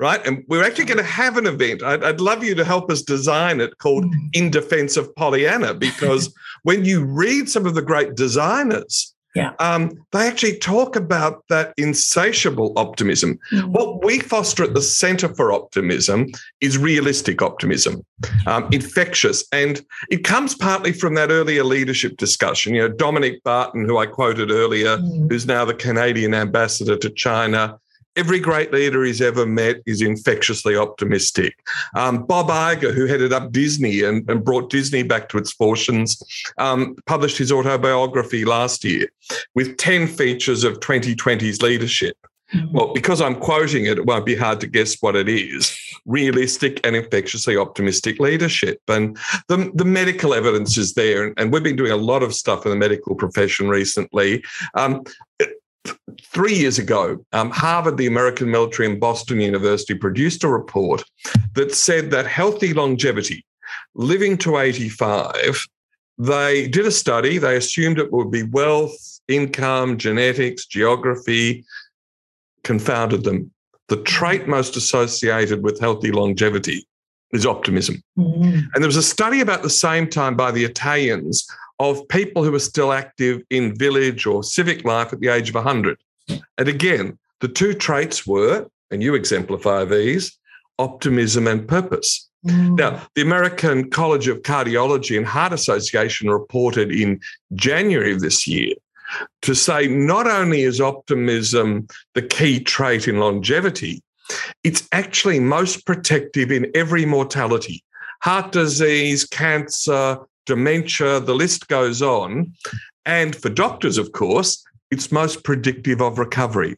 right? 0.00 0.26
And 0.26 0.44
we're 0.48 0.64
actually 0.64 0.86
going 0.86 0.98
to 0.98 1.04
have 1.04 1.36
an 1.36 1.46
event. 1.46 1.82
I'd, 1.82 2.02
I'd 2.02 2.20
love 2.20 2.42
you 2.42 2.54
to 2.56 2.64
help 2.64 2.90
us 2.90 3.02
design 3.02 3.60
it 3.60 3.78
called 3.78 4.06
mm. 4.06 4.28
In 4.32 4.50
Defense 4.50 4.96
of 4.96 5.14
Pollyanna, 5.14 5.74
because 5.74 6.34
when 6.62 6.84
you 6.84 7.04
read 7.04 7.48
some 7.48 7.66
of 7.66 7.74
the 7.74 7.82
great 7.82 8.14
designers, 8.16 9.14
Yeah. 9.36 9.52
Um, 9.60 9.92
they 10.10 10.26
actually 10.26 10.58
talk 10.58 10.96
about 10.96 11.44
that 11.50 11.72
insatiable 11.76 12.72
optimism. 12.76 13.38
Mm. 13.52 13.68
What 13.68 14.02
we 14.04 14.18
foster 14.18 14.64
at 14.64 14.74
the 14.74 14.82
Centre 14.82 15.32
for 15.34 15.52
Optimism 15.52 16.26
is 16.60 16.76
realistic 16.78 17.40
optimism, 17.40 18.04
um, 18.46 18.68
infectious. 18.72 19.44
And 19.52 19.82
it 20.10 20.24
comes 20.24 20.56
partly 20.56 20.92
from 20.92 21.14
that 21.14 21.30
earlier 21.30 21.62
leadership 21.62 22.16
discussion. 22.16 22.74
You 22.74 22.88
know, 22.88 22.94
Dominic 22.94 23.44
Barton, 23.44 23.84
who 23.86 23.98
I 23.98 24.06
quoted 24.06 24.50
earlier, 24.50 24.96
Mm. 24.98 25.30
who's 25.30 25.46
now 25.46 25.64
the 25.64 25.74
Canadian 25.74 26.34
ambassador 26.34 26.96
to 26.96 27.10
China. 27.10 27.78
Every 28.16 28.40
great 28.40 28.72
leader 28.72 29.04
he's 29.04 29.20
ever 29.20 29.46
met 29.46 29.76
is 29.86 30.02
infectiously 30.02 30.76
optimistic. 30.76 31.56
Um, 31.94 32.24
Bob 32.26 32.48
Iger, 32.48 32.92
who 32.92 33.06
headed 33.06 33.32
up 33.32 33.52
Disney 33.52 34.02
and, 34.02 34.28
and 34.28 34.44
brought 34.44 34.70
Disney 34.70 35.02
back 35.02 35.28
to 35.30 35.38
its 35.38 35.52
fortunes, 35.52 36.20
um, 36.58 36.96
published 37.06 37.38
his 37.38 37.52
autobiography 37.52 38.44
last 38.44 38.84
year 38.84 39.08
with 39.54 39.76
10 39.76 40.08
features 40.08 40.64
of 40.64 40.80
2020's 40.80 41.62
leadership. 41.62 42.16
Mm. 42.52 42.72
Well, 42.72 42.92
because 42.92 43.20
I'm 43.20 43.36
quoting 43.36 43.86
it, 43.86 43.98
it 43.98 44.06
won't 44.06 44.26
be 44.26 44.34
hard 44.34 44.60
to 44.60 44.66
guess 44.66 44.96
what 45.00 45.14
it 45.16 45.28
is 45.28 45.76
realistic 46.06 46.80
and 46.84 46.96
infectiously 46.96 47.56
optimistic 47.56 48.18
leadership. 48.18 48.80
And 48.88 49.16
the, 49.48 49.70
the 49.74 49.84
medical 49.84 50.34
evidence 50.34 50.76
is 50.76 50.94
there. 50.94 51.32
And 51.36 51.52
we've 51.52 51.62
been 51.62 51.76
doing 51.76 51.92
a 51.92 51.96
lot 51.96 52.22
of 52.22 52.34
stuff 52.34 52.64
in 52.64 52.70
the 52.70 52.76
medical 52.76 53.14
profession 53.14 53.68
recently. 53.68 54.42
Um, 54.74 55.04
three 56.22 56.54
years 56.54 56.78
ago, 56.78 57.24
um, 57.32 57.50
Harvard, 57.50 57.96
the 57.96 58.06
American 58.06 58.50
military, 58.50 58.88
and 58.88 59.00
Boston 59.00 59.40
University 59.40 59.94
produced 59.94 60.44
a 60.44 60.48
report 60.48 61.04
that 61.54 61.74
said 61.74 62.10
that 62.10 62.26
healthy 62.26 62.72
longevity, 62.72 63.44
living 63.94 64.38
to 64.38 64.58
85, 64.58 65.66
they 66.18 66.68
did 66.68 66.86
a 66.86 66.90
study. 66.90 67.38
They 67.38 67.56
assumed 67.56 67.98
it 67.98 68.12
would 68.12 68.30
be 68.30 68.42
wealth, 68.42 69.20
income, 69.28 69.96
genetics, 69.96 70.66
geography, 70.66 71.64
confounded 72.62 73.24
them. 73.24 73.50
The 73.88 74.02
trait 74.02 74.46
most 74.46 74.76
associated 74.76 75.62
with 75.62 75.80
healthy 75.80 76.12
longevity 76.12 76.86
is 77.32 77.46
optimism. 77.46 78.02
Mm. 78.18 78.64
And 78.74 78.82
there 78.82 78.88
was 78.88 78.96
a 78.96 79.02
study 79.02 79.40
about 79.40 79.62
the 79.62 79.70
same 79.70 80.08
time 80.08 80.36
by 80.36 80.50
the 80.50 80.64
Italians 80.64 81.46
of 81.80 82.06
people 82.08 82.44
who 82.44 82.54
are 82.54 82.60
still 82.60 82.92
active 82.92 83.42
in 83.48 83.74
village 83.74 84.26
or 84.26 84.44
civic 84.44 84.84
life 84.84 85.12
at 85.12 85.20
the 85.20 85.28
age 85.28 85.48
of 85.48 85.54
100. 85.54 85.98
And 86.28 86.68
again, 86.68 87.18
the 87.40 87.48
two 87.48 87.72
traits 87.72 88.26
were, 88.26 88.68
and 88.90 89.02
you 89.02 89.14
exemplify 89.14 89.86
these, 89.86 90.38
optimism 90.78 91.48
and 91.48 91.66
purpose. 91.66 92.28
Mm. 92.46 92.76
Now, 92.76 93.02
the 93.14 93.22
American 93.22 93.90
College 93.90 94.28
of 94.28 94.42
Cardiology 94.42 95.16
and 95.16 95.26
Heart 95.26 95.54
Association 95.54 96.28
reported 96.28 96.92
in 96.92 97.18
January 97.54 98.12
of 98.12 98.20
this 98.20 98.46
year 98.46 98.74
to 99.42 99.54
say 99.54 99.88
not 99.88 100.26
only 100.26 100.62
is 100.62 100.80
optimism 100.80 101.88
the 102.14 102.22
key 102.22 102.60
trait 102.60 103.08
in 103.08 103.18
longevity, 103.18 104.02
it's 104.64 104.86
actually 104.92 105.40
most 105.40 105.86
protective 105.86 106.52
in 106.52 106.70
every 106.74 107.06
mortality 107.06 107.82
heart 108.20 108.52
disease, 108.52 109.24
cancer, 109.24 110.18
dementia, 110.46 111.20
the 111.20 111.34
list 111.34 111.68
goes 111.68 112.02
on. 112.02 112.52
And 113.06 113.34
for 113.34 113.48
doctors, 113.48 113.98
of 113.98 114.12
course, 114.12 114.64
it's 114.90 115.12
most 115.12 115.44
predictive 115.44 116.00
of 116.00 116.18
recovery. 116.18 116.76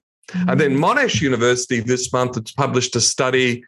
And 0.49 0.59
then 0.59 0.79
Monash 0.79 1.21
University 1.21 1.81
this 1.81 2.13
month 2.13 2.37
has 2.37 2.53
published 2.53 2.97
a 2.97 3.01
study 3.01 3.65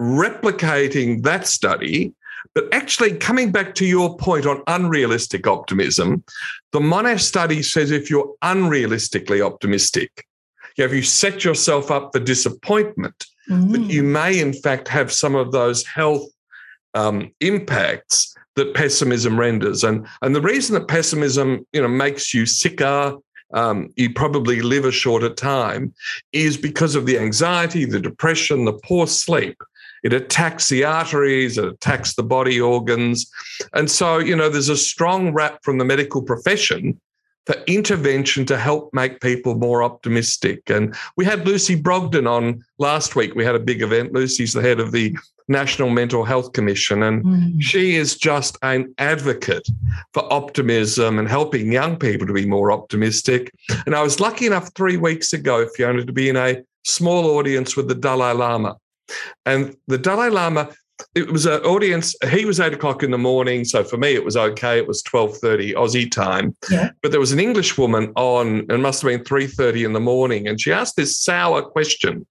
replicating 0.00 1.22
that 1.24 1.46
study, 1.46 2.14
but 2.54 2.72
actually 2.72 3.16
coming 3.16 3.50
back 3.52 3.74
to 3.74 3.84
your 3.84 4.16
point 4.16 4.46
on 4.46 4.62
unrealistic 4.68 5.46
optimism, 5.46 6.22
the 6.72 6.80
Monash 6.80 7.20
study 7.20 7.62
says 7.62 7.90
if 7.90 8.08
you're 8.08 8.32
unrealistically 8.42 9.44
optimistic, 9.44 10.26
if 10.76 10.92
you 10.92 11.02
set 11.02 11.44
yourself 11.44 11.90
up 11.90 12.10
for 12.12 12.20
disappointment, 12.20 13.26
Mm. 13.48 13.72
that 13.72 13.90
you 13.92 14.02
may 14.02 14.38
in 14.38 14.52
fact 14.52 14.88
have 14.88 15.10
some 15.10 15.34
of 15.34 15.52
those 15.52 15.86
health 15.86 16.28
um, 16.94 17.30
impacts 17.40 18.34
that 18.58 18.74
pessimism 18.74 19.40
renders. 19.40 19.82
And, 19.82 20.06
and 20.22 20.36
the 20.36 20.40
reason 20.40 20.74
that 20.74 20.86
pessimism, 20.86 21.66
you 21.72 21.82
know, 21.82 21.88
makes 21.88 22.32
you 22.34 22.46
sicker, 22.46 23.16
um, 23.54 23.88
you 23.96 24.12
probably 24.12 24.60
live 24.60 24.84
a 24.84 24.92
shorter 24.92 25.32
time, 25.32 25.94
is 26.32 26.56
because 26.56 26.94
of 26.94 27.06
the 27.06 27.18
anxiety, 27.18 27.84
the 27.84 28.00
depression, 28.00 28.66
the 28.66 28.78
poor 28.84 29.06
sleep. 29.06 29.56
It 30.04 30.12
attacks 30.12 30.68
the 30.68 30.84
arteries, 30.84 31.58
it 31.58 31.64
attacks 31.64 32.14
the 32.14 32.22
body 32.22 32.60
organs. 32.60 33.28
And 33.72 33.90
so, 33.90 34.18
you 34.18 34.36
know, 34.36 34.48
there's 34.48 34.68
a 34.68 34.76
strong 34.76 35.32
rap 35.32 35.60
from 35.62 35.78
the 35.78 35.84
medical 35.84 36.22
profession 36.22 37.00
for 37.48 37.54
intervention 37.66 38.44
to 38.44 38.58
help 38.58 38.92
make 38.92 39.22
people 39.22 39.54
more 39.54 39.82
optimistic. 39.82 40.68
And 40.68 40.94
we 41.16 41.24
had 41.24 41.46
Lucy 41.46 41.80
Brogden 41.80 42.28
on 42.28 42.62
last 42.76 43.16
week. 43.16 43.34
We 43.34 43.42
had 43.42 43.54
a 43.54 43.58
big 43.58 43.80
event. 43.80 44.12
Lucy's 44.12 44.52
the 44.52 44.60
head 44.60 44.80
of 44.80 44.92
the 44.92 45.16
National 45.48 45.88
Mental 45.88 46.24
Health 46.24 46.52
Commission, 46.52 47.02
and 47.02 47.24
Mm. 47.24 47.62
she 47.62 47.96
is 47.96 48.18
just 48.18 48.58
an 48.60 48.94
advocate 48.98 49.66
for 50.12 50.30
optimism 50.30 51.18
and 51.18 51.26
helping 51.26 51.72
young 51.72 51.96
people 51.96 52.26
to 52.26 52.34
be 52.34 52.44
more 52.44 52.70
optimistic. 52.70 53.50
And 53.86 53.94
I 53.94 54.02
was 54.02 54.20
lucky 54.20 54.44
enough 54.44 54.68
three 54.74 54.98
weeks 54.98 55.32
ago, 55.32 55.66
Fiona, 55.74 56.04
to 56.04 56.12
be 56.12 56.28
in 56.28 56.36
a 56.36 56.58
small 56.84 57.38
audience 57.38 57.78
with 57.78 57.88
the 57.88 57.94
Dalai 57.94 58.34
Lama. 58.34 58.76
And 59.46 59.74
the 59.86 59.96
Dalai 59.96 60.28
Lama, 60.28 60.68
it 61.14 61.30
was 61.30 61.46
an 61.46 61.60
audience, 61.62 62.14
he 62.30 62.44
was 62.44 62.60
eight 62.60 62.72
o'clock 62.72 63.02
in 63.02 63.10
the 63.10 63.18
morning. 63.18 63.64
So 63.64 63.84
for 63.84 63.96
me, 63.96 64.14
it 64.14 64.24
was 64.24 64.36
okay. 64.36 64.78
It 64.78 64.86
was 64.86 65.02
12.30 65.02 65.74
Aussie 65.74 66.10
time. 66.10 66.56
Yeah. 66.70 66.90
But 67.02 67.10
there 67.10 67.20
was 67.20 67.32
an 67.32 67.40
English 67.40 67.78
woman 67.78 68.12
on, 68.16 68.66
and 68.68 68.82
must 68.82 69.02
have 69.02 69.10
been 69.10 69.24
3.30 69.24 69.84
in 69.84 69.92
the 69.92 70.00
morning. 70.00 70.48
And 70.48 70.60
she 70.60 70.72
asked 70.72 70.96
this 70.96 71.18
sour 71.18 71.62
question, 71.62 72.26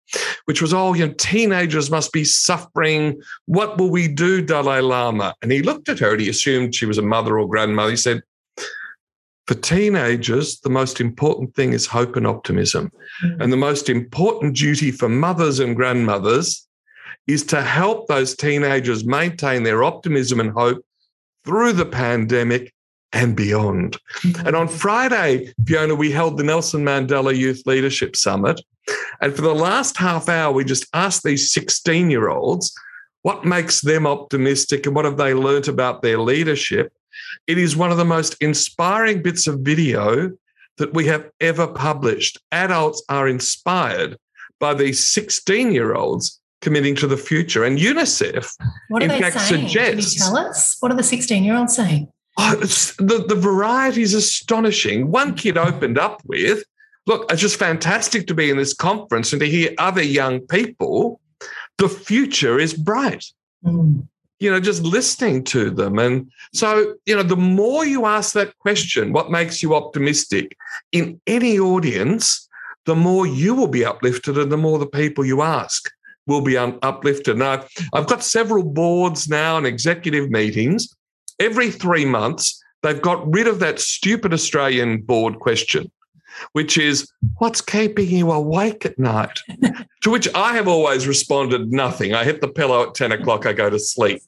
which 0.45 0.61
was, 0.61 0.73
oh, 0.73 0.93
you 0.93 1.07
know, 1.07 1.13
teenagers 1.13 1.89
must 1.89 2.11
be 2.11 2.23
suffering. 2.23 3.21
What 3.45 3.77
will 3.77 3.89
we 3.89 4.07
do, 4.07 4.41
Dalai 4.41 4.81
Lama? 4.81 5.33
And 5.41 5.51
he 5.51 5.61
looked 5.61 5.89
at 5.89 5.99
her 5.99 6.11
and 6.11 6.21
he 6.21 6.29
assumed 6.29 6.75
she 6.75 6.85
was 6.85 6.97
a 6.97 7.03
mother 7.03 7.39
or 7.39 7.47
grandmother. 7.47 7.91
He 7.91 7.97
said, 7.97 8.21
for 9.47 9.55
teenagers, 9.55 10.59
the 10.59 10.69
most 10.69 10.99
important 10.99 11.55
thing 11.55 11.71
is 11.71 11.85
hope 11.85 12.17
and 12.17 12.27
optimism. 12.27 12.91
Mm. 13.23 13.43
And 13.43 13.53
the 13.53 13.57
most 13.57 13.87
important 13.87 14.57
duty 14.57 14.91
for 14.91 15.07
mothers 15.07 15.59
and 15.59 15.73
grandmothers 15.73 16.66
is 17.27 17.43
to 17.43 17.61
help 17.61 18.07
those 18.07 18.35
teenagers 18.35 19.05
maintain 19.05 19.63
their 19.63 19.83
optimism 19.83 20.39
and 20.39 20.51
hope 20.51 20.83
through 21.45 21.73
the 21.73 21.85
pandemic 21.85 22.73
and 23.13 23.35
beyond. 23.35 23.97
Mm-hmm. 24.21 24.47
And 24.47 24.55
on 24.55 24.67
Friday, 24.67 25.53
Fiona, 25.65 25.95
we 25.95 26.11
held 26.11 26.37
the 26.37 26.43
Nelson 26.43 26.83
Mandela 26.83 27.35
Youth 27.35 27.63
Leadership 27.65 28.15
Summit. 28.15 28.61
And 29.21 29.35
for 29.35 29.41
the 29.41 29.55
last 29.55 29.97
half 29.97 30.29
hour, 30.29 30.51
we 30.53 30.63
just 30.63 30.87
asked 30.93 31.23
these 31.23 31.51
16 31.51 32.09
year 32.09 32.29
olds 32.29 32.73
what 33.23 33.45
makes 33.45 33.81
them 33.81 34.07
optimistic 34.07 34.85
and 34.85 34.95
what 34.95 35.05
have 35.05 35.17
they 35.17 35.33
learnt 35.33 35.67
about 35.67 36.01
their 36.01 36.19
leadership. 36.19 36.93
It 37.47 37.57
is 37.57 37.75
one 37.75 37.91
of 37.91 37.97
the 37.97 38.05
most 38.05 38.35
inspiring 38.41 39.21
bits 39.21 39.47
of 39.47 39.61
video 39.61 40.31
that 40.77 40.93
we 40.93 41.07
have 41.07 41.29
ever 41.41 41.67
published. 41.67 42.39
Adults 42.51 43.03
are 43.09 43.27
inspired 43.27 44.17
by 44.59 44.73
these 44.73 45.07
16 45.07 45.71
year 45.71 45.95
olds 45.95 46.36
committing 46.61 46.95
to 46.95 47.07
the 47.07 47.17
future. 47.17 47.63
And 47.63 47.77
UNICEF, 47.77 48.51
What 48.89 49.01
are 49.01 49.05
in 49.05 49.09
they 49.09 49.21
fact, 49.21 49.39
saying? 49.41 49.69
Can 49.69 49.97
you 49.97 50.01
tell 50.01 50.37
us? 50.37 50.77
What 50.79 50.91
are 50.91 50.95
the 50.95 51.03
16 51.03 51.43
year 51.43 51.55
olds 51.55 51.75
saying? 51.75 52.11
oh, 52.37 52.55
the, 52.55 53.25
the 53.27 53.35
variety 53.35 54.01
is 54.01 54.13
astonishing. 54.13 55.09
One 55.11 55.35
kid 55.35 55.57
opened 55.57 55.97
up 55.97 56.21
with, 56.25 56.63
Look, 57.07 57.31
it's 57.31 57.41
just 57.41 57.57
fantastic 57.57 58.27
to 58.27 58.33
be 58.33 58.49
in 58.49 58.57
this 58.57 58.73
conference 58.73 59.31
and 59.31 59.39
to 59.39 59.47
hear 59.47 59.73
other 59.77 60.03
young 60.03 60.41
people. 60.41 61.21
The 61.77 61.87
future 61.87 62.59
is 62.59 62.73
bright. 62.73 63.23
Mm. 63.65 64.07
you 64.39 64.51
know, 64.51 64.59
just 64.59 64.83
listening 64.83 65.43
to 65.45 65.71
them. 65.71 65.97
And 65.97 66.31
so, 66.53 66.95
you 67.05 67.15
know, 67.15 67.23
the 67.23 67.35
more 67.35 67.85
you 67.85 68.05
ask 68.05 68.33
that 68.33 68.57
question, 68.59 69.11
what 69.11 69.31
makes 69.31 69.63
you 69.63 69.73
optimistic 69.73 70.55
in 70.91 71.19
any 71.25 71.57
audience, 71.57 72.47
the 72.85 72.95
more 72.95 73.25
you 73.25 73.55
will 73.55 73.67
be 73.67 73.83
uplifted 73.83 74.37
and 74.37 74.51
the 74.51 74.57
more 74.57 74.77
the 74.77 74.85
people 74.85 75.25
you 75.25 75.41
ask 75.41 75.89
will 76.27 76.41
be 76.41 76.57
uplifted. 76.57 77.37
Now, 77.37 77.51
I've, 77.53 77.69
I've 77.93 78.07
got 78.07 78.23
several 78.23 78.63
boards 78.63 79.27
now 79.27 79.57
and 79.57 79.65
executive 79.65 80.29
meetings. 80.29 80.95
Every 81.39 81.71
three 81.71 82.05
months, 82.05 82.61
they've 82.83 83.01
got 83.01 83.31
rid 83.31 83.47
of 83.47 83.59
that 83.59 83.79
stupid 83.79 84.33
Australian 84.33 85.01
board 85.01 85.39
question, 85.39 85.91
which 86.51 86.77
is, 86.77 87.09
what's 87.37 87.61
keeping 87.61 88.09
you 88.09 88.31
awake 88.31 88.85
at 88.85 88.99
night? 88.99 89.39
to 90.01 90.09
which 90.09 90.27
I 90.35 90.53
have 90.53 90.67
always 90.67 91.07
responded, 91.07 91.71
nothing. 91.71 92.13
I 92.13 92.23
hit 92.23 92.41
the 92.41 92.47
pillow 92.47 92.87
at 92.87 92.95
10 92.95 93.11
o'clock, 93.11 93.45
I 93.45 93.53
go 93.53 93.69
to 93.69 93.79
sleep. 93.79 94.21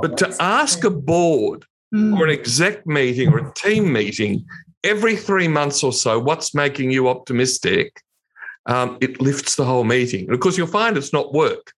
But 0.00 0.18
to 0.18 0.34
ask 0.40 0.84
a 0.84 0.90
board 0.90 1.64
Mm. 1.94 2.18
or 2.18 2.24
an 2.24 2.30
exec 2.30 2.84
meeting 2.84 3.32
or 3.32 3.38
a 3.38 3.52
team 3.54 3.92
meeting 3.92 4.44
every 4.82 5.14
three 5.14 5.46
months 5.46 5.84
or 5.84 5.92
so, 5.92 6.18
what's 6.18 6.52
making 6.52 6.90
you 6.90 7.08
optimistic? 7.08 8.02
Um, 8.66 8.98
it 9.00 9.20
lifts 9.20 9.56
the 9.56 9.64
whole 9.64 9.84
meeting. 9.84 10.24
And 10.26 10.34
of 10.34 10.40
course, 10.40 10.58
you'll 10.58 10.66
find 10.66 10.96
it's 10.96 11.12
not 11.12 11.32
work. 11.32 11.72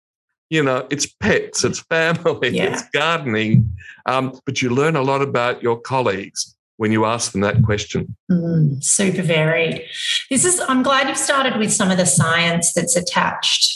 You 0.50 0.62
know, 0.62 0.86
it's 0.90 1.06
pets, 1.06 1.64
it's 1.64 1.80
family, 1.80 2.50
Yeah. 2.56 2.72
it's 2.72 2.88
gardening, 2.90 3.76
um, 4.06 4.38
but 4.46 4.62
you 4.62 4.70
learn 4.70 4.94
a 4.94 5.02
lot 5.02 5.20
about 5.20 5.62
your 5.62 5.80
colleagues. 5.80 6.54
when 6.78 6.92
you 6.92 7.06
ask 7.06 7.32
them 7.32 7.40
that 7.40 7.62
question. 7.64 8.14
Mm, 8.30 8.84
super 8.84 9.22
varied. 9.22 9.82
This 10.30 10.44
is, 10.44 10.60
I'm 10.68 10.82
glad 10.82 11.08
you've 11.08 11.16
started 11.16 11.56
with 11.58 11.72
some 11.72 11.90
of 11.90 11.96
the 11.96 12.04
science 12.04 12.74
that's 12.74 12.94
attached 12.96 13.72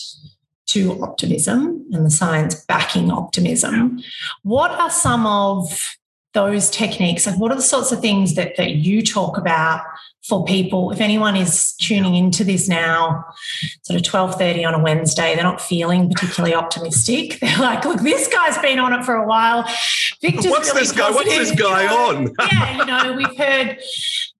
to 0.67 1.03
optimism 1.03 1.87
and 1.93 2.05
the 2.05 2.11
science 2.11 2.55
backing 2.67 3.11
optimism. 3.11 4.01
What 4.43 4.71
are 4.73 4.91
some 4.91 5.27
of 5.27 5.97
those 6.35 6.69
techniques? 6.71 7.27
Like, 7.27 7.39
what 7.39 7.51
are 7.51 7.57
the 7.57 7.63
sorts 7.63 7.91
of 7.91 8.01
things 8.01 8.35
that, 8.35 8.57
that 8.59 8.73
you 8.75 9.03
talk 9.03 9.39
about 9.39 9.81
for 10.23 10.45
people? 10.45 10.91
If 10.91 11.01
anyone 11.01 11.37
is 11.37 11.75
tuning 11.75 12.15
into 12.15 12.45
this 12.45 12.69
now, 12.69 13.25
sort 13.83 13.99
of 13.99 14.05
twelve 14.05 14.37
thirty 14.37 14.65
on 14.65 14.75
a 14.75 14.79
Wednesday, 14.79 15.35
they're 15.35 15.45
not 15.45 15.61
feeling 15.61 16.11
particularly 16.11 16.55
optimistic. 16.55 17.39
They're 17.41 17.59
like, 17.59 17.85
"Look, 17.85 18.01
this 18.01 18.29
guy's 18.29 18.59
been 18.59 18.79
on 18.79 18.93
it 18.93 19.05
for 19.05 19.15
a 19.15 19.27
while. 19.27 19.65
Victor's 20.21 20.47
what's 20.47 20.69
really 20.69 20.81
this 20.81 20.93
guy? 20.93 21.11
What's 21.11 21.29
this 21.29 21.53
guy 21.53 21.87
on?" 21.87 22.35
yeah, 22.53 22.77
you 22.77 22.85
know, 22.85 23.13
we've 23.17 23.37
heard. 23.37 23.79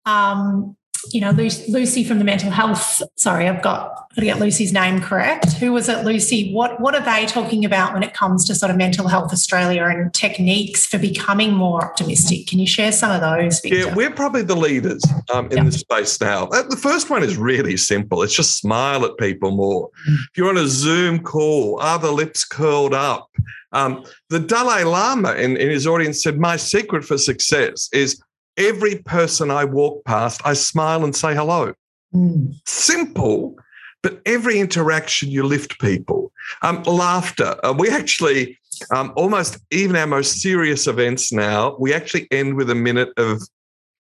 Um, 0.07 0.77
you 1.11 1.21
know, 1.21 1.31
Lucy 1.31 2.05
from 2.05 2.19
the 2.19 2.25
mental 2.25 2.51
health. 2.51 3.03
Sorry, 3.17 3.49
I've 3.49 3.63
got, 3.63 4.01
to 4.17 4.21
get 4.23 4.41
Lucy's 4.41 4.73
name 4.73 5.01
correct. 5.01 5.53
Who 5.55 5.73
was 5.73 5.89
it, 5.89 6.05
Lucy? 6.05 6.53
What 6.53 6.81
What 6.81 6.95
are 6.95 7.05
they 7.05 7.27
talking 7.27 7.65
about 7.65 7.93
when 7.93 8.03
it 8.03 8.13
comes 8.13 8.45
to 8.47 8.55
sort 8.55 8.71
of 8.71 8.77
mental 8.77 9.09
health 9.09 9.33
Australia 9.33 9.85
and 9.85 10.13
techniques 10.13 10.87
for 10.87 10.99
becoming 10.99 11.55
more 11.55 11.85
optimistic? 11.85 12.47
Can 12.47 12.59
you 12.59 12.67
share 12.67 12.93
some 12.93 13.11
of 13.11 13.21
those? 13.21 13.61
Victor? 13.61 13.79
Yeah, 13.79 13.95
we're 13.95 14.11
probably 14.11 14.43
the 14.43 14.57
leaders 14.57 15.03
um, 15.33 15.47
in 15.47 15.59
yep. 15.59 15.67
this 15.67 15.81
space 15.81 16.21
now. 16.21 16.47
Uh, 16.47 16.63
the 16.63 16.77
first 16.77 17.09
one 17.09 17.23
is 17.23 17.37
really 17.37 17.77
simple. 17.77 18.23
It's 18.23 18.35
just 18.35 18.59
smile 18.59 19.05
at 19.05 19.17
people 19.17 19.53
more. 19.53 19.91
If 20.07 20.31
you're 20.37 20.49
on 20.49 20.59
a 20.59 20.67
Zoom 20.67 21.21
call, 21.21 21.81
are 21.81 21.99
the 21.99 22.13
lips 22.13 22.45
curled 22.45 22.95
up? 22.95 23.29
Um, 23.73 24.05
the 24.29 24.41
Dalai 24.41 24.83
Lama 24.83 25.35
in, 25.35 25.57
in 25.57 25.71
his 25.71 25.87
audience 25.87 26.23
said, 26.23 26.39
"My 26.39 26.57
secret 26.57 27.05
for 27.05 27.19
success 27.19 27.89
is." 27.93 28.21
Every 28.57 28.97
person 28.97 29.51
I 29.51 29.65
walk 29.65 30.05
past, 30.05 30.41
I 30.45 30.55
smile 30.55 31.05
and 31.05 31.15
say 31.15 31.35
hello. 31.35 31.75
Mm. 32.15 32.55
Simple, 32.67 33.57
but 34.03 34.21
every 34.27 34.59
interaction 34.59 35.31
you 35.31 35.45
lift 35.45 35.81
people. 35.81 36.33
Um, 36.63 36.83
laughter. 36.83 37.57
Uh, 37.63 37.75
we 37.77 37.89
actually, 37.89 38.59
um, 38.95 39.13
almost 39.17 39.59
even 39.71 39.97
our 39.97 40.07
most 40.07 40.41
serious 40.41 40.87
events 40.87 41.33
now, 41.33 41.77
we 41.79 41.95
actually 41.95 42.27
end 42.31 42.57
with 42.57 42.71
a 42.71 42.75
minute 42.75 43.11
of 43.17 43.43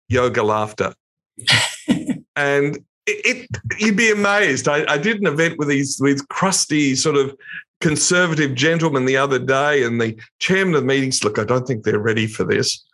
yoga 0.08 0.42
laughter. 0.42 0.92
and 2.36 2.76
it, 3.06 3.26
it, 3.26 3.48
you'd 3.78 3.96
be 3.96 4.10
amazed. 4.10 4.68
I, 4.68 4.84
I, 4.92 4.98
did 4.98 5.20
an 5.20 5.26
event 5.26 5.58
with 5.58 5.68
these 5.68 5.98
with 6.00 6.26
crusty 6.28 6.94
sort 6.94 7.16
of 7.16 7.34
conservative 7.80 8.54
gentlemen 8.54 9.06
the 9.06 9.16
other 9.16 9.38
day, 9.38 9.84
and 9.84 10.00
the 10.00 10.20
chairman 10.38 10.74
of 10.74 10.82
the 10.82 10.86
meeting 10.86 11.12
said, 11.12 11.24
"Look, 11.24 11.38
I 11.38 11.44
don't 11.44 11.66
think 11.66 11.84
they're 11.84 11.98
ready 11.98 12.26
for 12.26 12.44
this." 12.44 12.84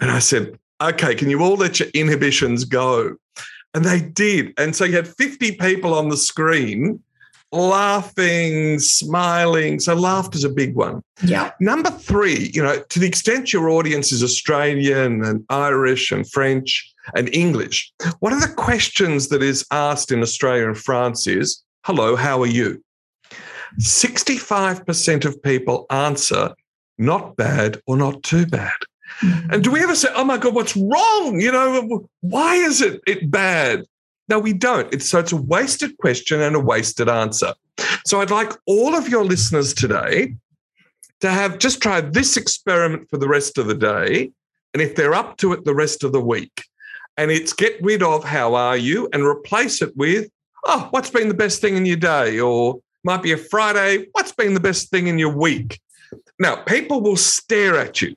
And 0.00 0.10
I 0.10 0.18
said, 0.18 0.58
okay, 0.82 1.14
can 1.14 1.30
you 1.30 1.40
all 1.40 1.56
let 1.56 1.80
your 1.80 1.88
inhibitions 1.94 2.64
go? 2.64 3.16
And 3.74 3.84
they 3.84 4.00
did. 4.00 4.54
And 4.56 4.74
so 4.74 4.84
you 4.84 4.96
had 4.96 5.08
50 5.08 5.56
people 5.56 5.94
on 5.94 6.08
the 6.08 6.16
screen 6.16 7.02
laughing, 7.54 8.78
smiling. 8.78 9.78
So 9.78 9.94
laughter's 9.94 10.44
a 10.44 10.48
big 10.48 10.74
one. 10.74 11.02
Yeah. 11.22 11.52
Number 11.60 11.90
three, 11.90 12.50
you 12.52 12.62
know, 12.62 12.82
to 12.88 12.98
the 12.98 13.06
extent 13.06 13.52
your 13.52 13.70
audience 13.70 14.12
is 14.12 14.22
Australian 14.22 15.24
and 15.24 15.44
Irish 15.48 16.10
and 16.10 16.28
French 16.30 16.92
and 17.14 17.32
English, 17.34 17.92
one 18.20 18.32
of 18.32 18.40
the 18.40 18.48
questions 18.48 19.28
that 19.28 19.42
is 19.42 19.64
asked 19.70 20.10
in 20.10 20.20
Australia 20.22 20.66
and 20.66 20.78
France 20.78 21.26
is, 21.26 21.62
hello, 21.84 22.16
how 22.16 22.42
are 22.42 22.46
you? 22.46 22.82
65% 23.80 25.24
of 25.24 25.42
people 25.42 25.86
answer 25.90 26.50
not 26.98 27.36
bad 27.36 27.80
or 27.86 27.96
not 27.96 28.22
too 28.22 28.46
bad. 28.46 28.76
And 29.22 29.62
do 29.62 29.70
we 29.70 29.82
ever 29.82 29.94
say, 29.94 30.08
oh 30.14 30.24
my 30.24 30.38
God, 30.38 30.54
what's 30.54 30.76
wrong? 30.76 31.40
You 31.40 31.52
know, 31.52 32.08
why 32.20 32.56
is 32.56 32.80
it, 32.80 33.00
it 33.06 33.30
bad? 33.30 33.84
No, 34.28 34.38
we 34.38 34.52
don't. 34.52 34.92
It's, 34.92 35.08
so 35.08 35.18
it's 35.18 35.32
a 35.32 35.36
wasted 35.36 35.96
question 35.98 36.40
and 36.40 36.56
a 36.56 36.60
wasted 36.60 37.08
answer. 37.08 37.54
So 38.06 38.20
I'd 38.20 38.30
like 38.30 38.52
all 38.66 38.94
of 38.94 39.08
your 39.08 39.24
listeners 39.24 39.74
today 39.74 40.34
to 41.20 41.30
have 41.30 41.58
just 41.58 41.82
tried 41.82 42.12
this 42.12 42.36
experiment 42.36 43.08
for 43.10 43.18
the 43.18 43.28
rest 43.28 43.58
of 43.58 43.66
the 43.66 43.74
day. 43.74 44.30
And 44.72 44.82
if 44.82 44.96
they're 44.96 45.14
up 45.14 45.36
to 45.38 45.52
it 45.52 45.64
the 45.64 45.74
rest 45.74 46.04
of 46.04 46.12
the 46.12 46.20
week, 46.20 46.64
and 47.16 47.30
it's 47.30 47.52
get 47.52 47.80
rid 47.80 48.02
of 48.02 48.24
how 48.24 48.54
are 48.54 48.76
you 48.76 49.08
and 49.12 49.24
replace 49.24 49.80
it 49.82 49.96
with, 49.96 50.28
oh, 50.64 50.88
what's 50.90 51.10
been 51.10 51.28
the 51.28 51.34
best 51.34 51.60
thing 51.60 51.76
in 51.76 51.86
your 51.86 51.96
day? 51.96 52.40
Or 52.40 52.80
might 53.04 53.22
be 53.22 53.32
a 53.32 53.36
Friday, 53.36 54.06
what's 54.12 54.32
been 54.32 54.54
the 54.54 54.60
best 54.60 54.90
thing 54.90 55.06
in 55.06 55.18
your 55.18 55.34
week? 55.34 55.80
Now, 56.38 56.56
people 56.56 57.00
will 57.00 57.16
stare 57.16 57.78
at 57.78 58.02
you 58.02 58.16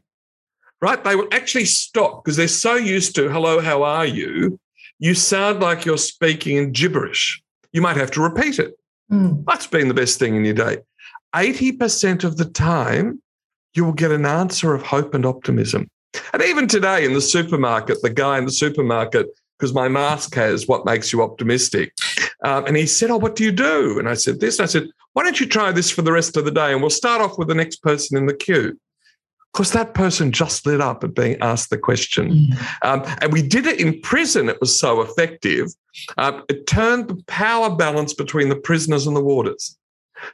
right? 0.81 1.03
They 1.03 1.15
will 1.15 1.27
actually 1.31 1.65
stop 1.65 2.23
because 2.23 2.37
they're 2.37 2.47
so 2.47 2.75
used 2.75 3.15
to, 3.15 3.29
hello, 3.29 3.59
how 3.59 3.83
are 3.83 4.05
you? 4.05 4.59
You 4.99 5.13
sound 5.13 5.59
like 5.59 5.85
you're 5.85 5.97
speaking 5.97 6.57
in 6.57 6.71
gibberish. 6.71 7.41
You 7.71 7.81
might 7.81 7.97
have 7.97 8.11
to 8.11 8.21
repeat 8.21 8.59
it. 8.59 8.77
Mm. 9.11 9.45
That's 9.45 9.67
been 9.67 9.87
the 9.87 9.93
best 9.93 10.19
thing 10.19 10.35
in 10.35 10.45
your 10.45 10.53
day. 10.53 10.79
80% 11.35 12.23
of 12.23 12.37
the 12.37 12.45
time, 12.45 13.21
you 13.73 13.85
will 13.85 13.93
get 13.93 14.11
an 14.11 14.25
answer 14.25 14.73
of 14.73 14.81
hope 14.81 15.13
and 15.13 15.25
optimism. 15.25 15.89
And 16.33 16.41
even 16.41 16.67
today 16.67 17.05
in 17.05 17.13
the 17.13 17.21
supermarket, 17.21 18.01
the 18.01 18.09
guy 18.09 18.37
in 18.37 18.45
the 18.45 18.51
supermarket, 18.51 19.27
because 19.57 19.73
my 19.73 19.87
mask 19.87 20.33
has 20.35 20.67
what 20.67 20.85
makes 20.85 21.13
you 21.13 21.21
optimistic. 21.21 21.93
Um, 22.43 22.65
and 22.65 22.77
he 22.77 22.85
said, 22.85 23.11
Oh, 23.11 23.17
what 23.17 23.35
do 23.35 23.43
you 23.43 23.51
do? 23.51 23.99
And 23.99 24.07
I 24.07 24.13
said, 24.13 24.39
This. 24.39 24.57
And 24.59 24.63
I 24.63 24.67
said, 24.67 24.87
Why 25.13 25.23
don't 25.23 25.39
you 25.39 25.45
try 25.47 25.71
this 25.71 25.91
for 25.91 26.01
the 26.01 26.11
rest 26.11 26.37
of 26.37 26.45
the 26.45 26.51
day? 26.51 26.71
And 26.71 26.81
we'll 26.81 26.89
start 26.89 27.21
off 27.21 27.37
with 27.37 27.47
the 27.47 27.55
next 27.55 27.77
person 27.83 28.17
in 28.17 28.25
the 28.25 28.33
queue 28.33 28.79
because 29.53 29.71
that 29.71 29.93
person 29.93 30.31
just 30.31 30.65
lit 30.65 30.81
up 30.81 31.03
at 31.03 31.15
being 31.15 31.37
asked 31.41 31.69
the 31.69 31.77
question. 31.77 32.31
Mm. 32.31 32.77
Um, 32.83 33.17
and 33.21 33.33
we 33.33 33.41
did 33.41 33.65
it 33.65 33.79
in 33.79 33.99
prison, 34.01 34.49
it 34.49 34.59
was 34.61 34.77
so 34.77 35.01
effective. 35.01 35.73
Uh, 36.17 36.41
it 36.47 36.67
turned 36.67 37.07
the 37.07 37.23
power 37.25 37.75
balance 37.75 38.13
between 38.13 38.49
the 38.49 38.55
prisoners 38.55 39.07
and 39.07 39.15
the 39.15 39.23
warders. 39.23 39.77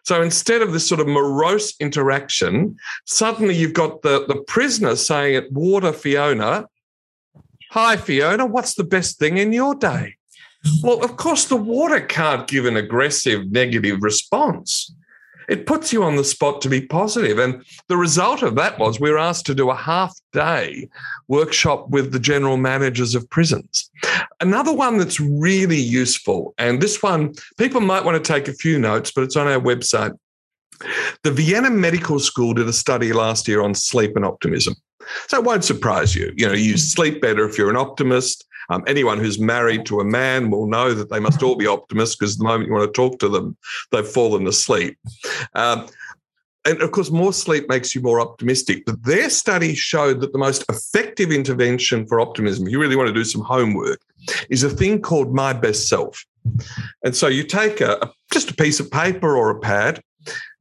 So 0.04 0.22
instead 0.22 0.62
of 0.62 0.72
this 0.72 0.88
sort 0.88 1.02
of 1.02 1.08
morose 1.08 1.74
interaction, 1.80 2.78
suddenly 3.06 3.56
you've 3.56 3.74
got 3.74 4.02
the, 4.02 4.26
the 4.28 4.42
prisoner 4.48 4.96
saying 4.96 5.36
at 5.36 5.52
Warder 5.52 5.94
Fiona, 5.94 6.68
Hi, 7.72 7.98
Fiona, 7.98 8.46
what's 8.46 8.76
the 8.76 8.84
best 8.84 9.18
thing 9.18 9.38
in 9.38 9.52
your 9.52 9.74
day? 9.74 10.16
Well, 10.84 11.04
of 11.04 11.18
course, 11.18 11.46
the 11.46 11.56
warder 11.56 12.00
can't 12.00 12.48
give 12.48 12.66
an 12.66 12.78
aggressive 12.78 13.52
negative 13.52 14.02
response 14.02 14.94
it 15.50 15.66
puts 15.66 15.92
you 15.92 16.04
on 16.04 16.16
the 16.16 16.24
spot 16.24 16.62
to 16.62 16.70
be 16.70 16.82
positive. 16.82 17.40
And 17.40 17.64
the 17.88 17.98
result 17.98 18.42
of 18.42 18.56
that 18.56 18.80
was 18.80 19.00
we 19.00 19.12
were 19.12 19.18
asked 19.18 19.46
to 19.48 19.56
do 19.56 19.70
a 19.70 19.76
half 19.76 20.18
day 20.32 20.90
workshop 21.28 21.90
with 21.90 22.12
the 22.12 22.20
general 22.20 22.58
managers 22.58 23.16
of 23.16 23.30
prisons. 23.30 23.90
Another 24.42 24.74
one 24.74 24.98
that's 24.98 25.20
really 25.20 25.80
useful, 25.80 26.54
and 26.58 26.82
this 26.82 27.02
one, 27.02 27.34
people 27.58 27.82
might 27.82 28.04
want 28.04 28.24
to 28.24 28.34
take 28.34 28.48
a 28.48 28.54
few 28.54 28.80
notes, 28.80 29.12
but 29.12 29.24
it's 29.24 29.36
on 29.36 29.48
our 29.48 29.60
website. 29.60 30.18
The 31.24 31.32
Vienna 31.32 31.70
Medical 31.70 32.20
School 32.20 32.54
did 32.54 32.68
a 32.68 32.74
study 32.74 33.14
last 33.14 33.48
year 33.48 33.62
on 33.62 33.74
sleep 33.74 34.16
and 34.16 34.26
optimism. 34.26 34.76
So 35.28 35.38
it 35.38 35.44
won't 35.44 35.64
surprise 35.64 36.16
you. 36.16 36.34
You 36.36 36.48
know, 36.48 36.54
you 36.54 36.74
hmm. 36.74 36.78
sleep 36.78 37.22
better 37.22 37.48
if 37.48 37.58
you're 37.58 37.70
an 37.70 37.78
optimist. 37.78 38.46
Um, 38.74 38.84
anyone 38.88 39.20
who's 39.20 39.40
married 39.40 39.86
to 39.88 40.00
a 40.00 40.06
man 40.06 40.50
will 40.50 40.66
know 40.66 40.94
that 40.94 41.10
they 41.10 41.20
must 41.20 41.44
all 41.44 41.56
be 41.56 41.68
optimists 41.68 42.16
because 42.16 42.38
the 42.38 42.44
moment 42.44 42.68
you 42.68 42.74
want 42.74 42.92
to 42.92 42.92
talk 42.92 43.20
to 43.20 43.30
them, 43.30 43.56
they've 43.92 44.08
fallen 44.08 44.48
asleep. 44.48 44.98
Um, 45.54 45.88
and 46.66 46.82
of 46.82 46.92
course, 46.92 47.12
more 47.12 47.34
sleep 47.34 47.68
makes 47.68 47.94
you 47.94 48.02
more 48.02 48.20
optimistic. 48.20 48.86
But 48.86 49.04
their 49.04 49.30
study 49.30 49.76
showed 49.76 50.22
that 50.22 50.32
the 50.32 50.40
most 50.40 50.64
effective 50.70 51.32
intervention 51.32 52.08
for 52.08 52.20
optimism, 52.20 52.66
if 52.66 52.72
you 52.72 52.80
really 52.80 52.96
want 52.96 53.08
to 53.08 53.14
do 53.14 53.26
some 53.26 53.42
homework, 53.42 54.02
is 54.50 54.64
a 54.64 54.70
thing 54.70 55.02
called 55.02 55.34
My 55.34 55.54
Best 55.54 55.90
Self. 55.90 56.26
And 57.04 57.16
so 57.16 57.28
you 57.28 57.44
take 57.44 57.82
a, 57.82 57.98
a 58.02 58.12
just 58.32 58.50
a 58.50 58.56
piece 58.56 58.80
of 58.80 58.90
paper 58.90 59.38
or 59.38 59.50
a 59.50 59.60
pad, 59.60 60.02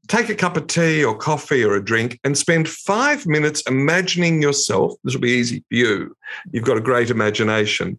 take 0.09 0.29
a 0.29 0.35
cup 0.35 0.57
of 0.57 0.67
tea 0.67 1.05
or 1.05 1.17
coffee 1.17 1.65
or 1.65 1.75
a 1.75 1.85
drink 1.85 2.19
and 2.25 2.37
spend 2.37 2.69
five 2.69 3.27
minutes 3.27 3.63
imagining 3.63 4.43
yourself. 4.43 4.95
This 5.05 5.15
will 5.15 5.21
be 5.21 5.31
easy 5.31 5.59
for 5.59 5.75
you. 5.75 6.17
You've 6.51 6.65
got 6.65 6.77
a 6.77 6.83
great 6.83 7.11
imagination. 7.11 7.99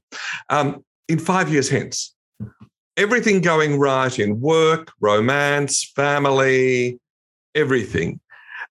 Um, 0.50 0.84
in 1.08 1.20
five 1.20 1.52
years 1.52 1.70
hence, 1.70 2.14
everything 2.98 3.42
going 3.42 3.80
right 3.80 4.18
in 4.20 4.40
work, 4.42 4.92
romance, 5.00 5.92
family, 5.96 7.00
everything. 7.56 8.20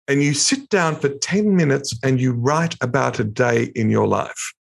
And 0.09 0.23
you 0.23 0.35
sit 0.35 0.69
down 0.69 0.97
for 0.97 1.09
10 1.09 1.55
minutes 1.57 1.99
and 2.03 2.21
you 2.21 2.33
write 2.33 2.77
about 2.81 3.21
a 3.21 3.25
day 3.25 3.71
in 3.75 3.89
your 3.89 4.07
life. 4.07 4.53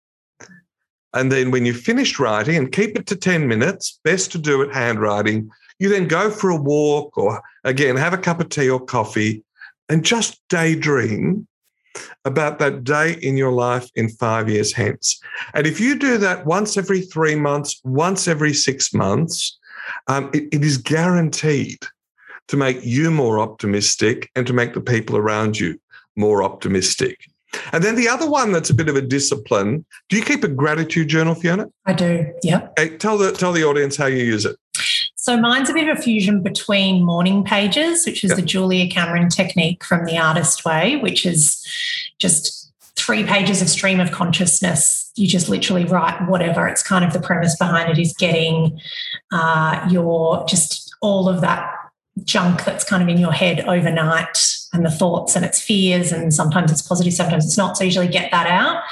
And 1.14 1.32
then 1.32 1.52
when 1.52 1.66
you 1.66 1.74
finish 1.74 2.20
writing, 2.20 2.56
and 2.56 2.72
keep 2.72 2.98
it 2.98 3.06
to 3.08 3.18
10 3.18 3.48
minutes, 3.48 4.00
best 4.04 4.32
to 4.32 4.38
do 4.38 4.62
it 4.62 4.74
handwriting, 4.74 5.50
you 5.80 5.90
then 5.90 6.08
go 6.08 6.30
for 6.30 6.50
a 6.50 6.56
walk 6.56 7.18
or 7.18 7.42
again, 7.64 7.96
have 7.96 8.14
a 8.14 8.18
cup 8.18 8.40
of 8.40 8.50
tea 8.50 8.70
or 8.70 8.80
coffee 8.80 9.44
and 9.90 10.04
just 10.06 10.42
daydream 10.50 11.48
about 12.24 12.60
that 12.60 12.84
day 12.84 13.14
in 13.22 13.36
your 13.36 13.52
life 13.52 13.90
in 13.96 14.10
five 14.10 14.50
years 14.50 14.72
hence. 14.72 15.20
And 15.54 15.68
if 15.68 15.80
you 15.80 15.96
do 15.96 16.18
that 16.20 16.46
once 16.46 16.78
every 16.78 17.02
three 17.02 17.36
months, 17.36 17.82
once 17.84 18.28
every 18.28 18.54
six 18.54 18.94
months, 18.94 19.60
um, 20.08 20.30
it, 20.34 20.44
it 20.52 20.64
is 20.64 20.78
guaranteed 20.78 21.80
to 22.48 22.58
make 22.58 22.84
you 22.84 23.12
more 23.12 23.40
optimistic 23.40 24.30
and 24.36 24.48
to 24.48 24.54
make 24.54 24.74
the 24.74 24.82
people 24.82 25.18
around 25.18 25.60
you 25.60 25.80
more 26.16 26.44
optimistic. 26.44 27.18
And 27.74 27.84
then 27.84 27.96
the 27.96 28.08
other 28.08 28.30
one 28.30 28.52
that's 28.52 28.70
a 28.70 28.74
bit 28.74 28.88
of 28.88 28.96
a 28.96 29.02
discipline. 29.02 29.86
Do 30.10 30.16
you 30.16 30.24
keep 30.24 30.44
a 30.44 30.48
gratitude 30.48 31.10
journal, 31.10 31.36
Fiona? 31.36 31.68
I 31.86 31.94
do. 31.94 32.32
Yep. 32.44 32.74
Hey, 32.78 32.98
tell 32.98 33.18
the 33.18 33.34
tell 33.34 33.52
the 33.52 33.64
audience 33.66 33.98
how 33.98 34.06
you 34.06 34.24
use 34.24 34.46
it. 34.46 34.56
So 35.22 35.38
mine's 35.38 35.70
a 35.70 35.74
bit 35.74 35.88
of 35.88 36.00
a 36.00 36.02
fusion 36.02 36.42
between 36.42 37.04
morning 37.04 37.44
pages, 37.44 38.08
which 38.08 38.24
is 38.24 38.32
yep. 38.32 38.38
the 38.38 38.42
Julia 38.42 38.90
Cameron 38.90 39.30
technique 39.30 39.84
from 39.84 40.06
the 40.06 40.18
Artist 40.18 40.66
Way, 40.66 40.98
which 40.98 41.28
is 41.28 41.64
just 42.18 42.72
three 42.96 43.24
pages 43.24 43.62
of 43.62 43.70
stream 43.70 44.00
of 44.00 44.10
consciousness. 44.10 45.12
You 45.16 45.28
just 45.28 45.48
literally 45.48 45.86
write 45.86 46.28
whatever. 46.28 46.68
It's 46.68 46.82
kind 46.82 47.06
of 47.06 47.14
the 47.14 47.20
premise 47.20 47.56
behind 47.56 47.92
it 47.92 48.00
is 48.00 48.16
getting 48.16 48.82
uh, 49.32 49.88
your 49.92 50.44
just 50.48 50.92
all 51.02 51.30
of 51.30 51.42
that 51.42 51.72
junk 52.24 52.66
that's 52.66 52.84
kind 52.84 53.04
of 53.04 53.08
in 53.08 53.20
your 53.20 53.32
head 53.32 53.60
overnight 53.68 54.58
and 54.74 54.84
the 54.84 54.92
thoughts 54.92 55.36
and 55.36 55.46
its 55.46 55.62
fears 55.62 56.12
and 56.12 56.34
sometimes 56.34 56.72
it's 56.72 56.82
positive 56.82 57.14
sometimes 57.14 57.46
it's 57.46 57.58
not 57.58 57.78
so 57.78 57.86
usually 57.86 58.08
get 58.08 58.30
that 58.32 58.48
out 58.48 58.84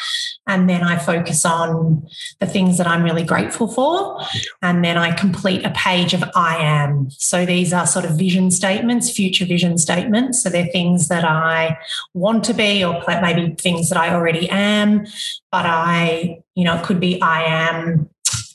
and 0.50 0.68
then 0.70 0.84
i 0.84 0.98
focus 0.98 1.46
on 1.46 2.06
the 2.40 2.46
things 2.46 2.78
that 2.78 2.88
i'm 2.88 3.04
really 3.04 3.24
grateful 3.24 3.68
for. 3.68 4.20
And 4.62 4.84
then 4.84 4.98
i 4.98 5.12
complete 5.12 5.64
a 5.66 5.70
page 5.72 6.14
of 6.14 6.24
i 6.36 6.58
am. 6.58 7.10
So 7.12 7.46
these 7.46 7.72
are 7.72 7.88
sort 7.88 8.06
of 8.06 8.18
vision 8.18 8.52
statements 8.52 9.12
future 9.12 9.46
vision 9.46 9.78
statements. 9.78 10.44
So 10.44 10.50
they're 10.50 10.68
things 10.68 11.08
that 11.08 11.24
i 11.24 11.78
want 12.14 12.44
to 12.46 12.54
be 12.54 12.84
or 12.84 13.02
maybe 13.08 13.56
things 13.56 13.90
that 13.90 13.98
i 13.98 14.14
already 14.14 14.50
am. 14.50 15.06
But 15.52 15.66
i 15.66 16.40
you 16.56 16.66
know 16.66 16.78
it 16.78 16.84
could 16.84 17.00
be 17.00 17.22
i 17.22 17.44
am 17.44 18.10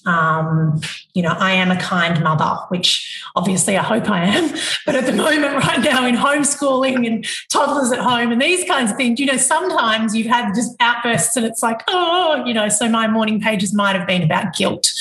um, 0.07 0.81
you 1.15 1.23
know, 1.23 1.35
I 1.39 1.53
am 1.53 1.71
a 1.71 1.77
kind 1.77 2.23
mother, 2.23 2.57
which 2.69 3.23
obviously 3.37 3.77
I 3.77 3.83
hope 3.83 4.09
I 4.11 4.25
am. 4.25 4.55
But 4.87 4.97
at 4.97 5.07
the 5.07 5.13
moment, 5.13 5.55
right 5.55 5.81
now, 5.81 6.07
in 6.07 6.15
homeschooling 6.15 7.07
and 7.07 7.27
toddlers 7.51 7.91
at 7.91 8.01
home 8.01 8.33
and 8.33 8.43
these 8.43 8.69
kinds 8.69 8.91
of 8.91 8.99
things, 8.99 9.19
you 9.19 9.25
know, 9.25 9.39
sometimes 9.39 10.15
you've 10.15 10.27
had 10.27 10.55
just 10.55 10.77
outbursts 10.79 11.37
and 11.37 11.47
it's 11.47 11.63
like, 11.63 11.81
oh, 11.89 12.45
you 12.45 12.53
know, 12.53 12.69
so 12.69 12.87
my 12.87 13.09
morning 13.09 13.41
pages 13.41 13.73
might 13.73 13.97
have 13.97 14.07
been 14.07 14.23
about 14.23 14.55
guilt 14.55 14.93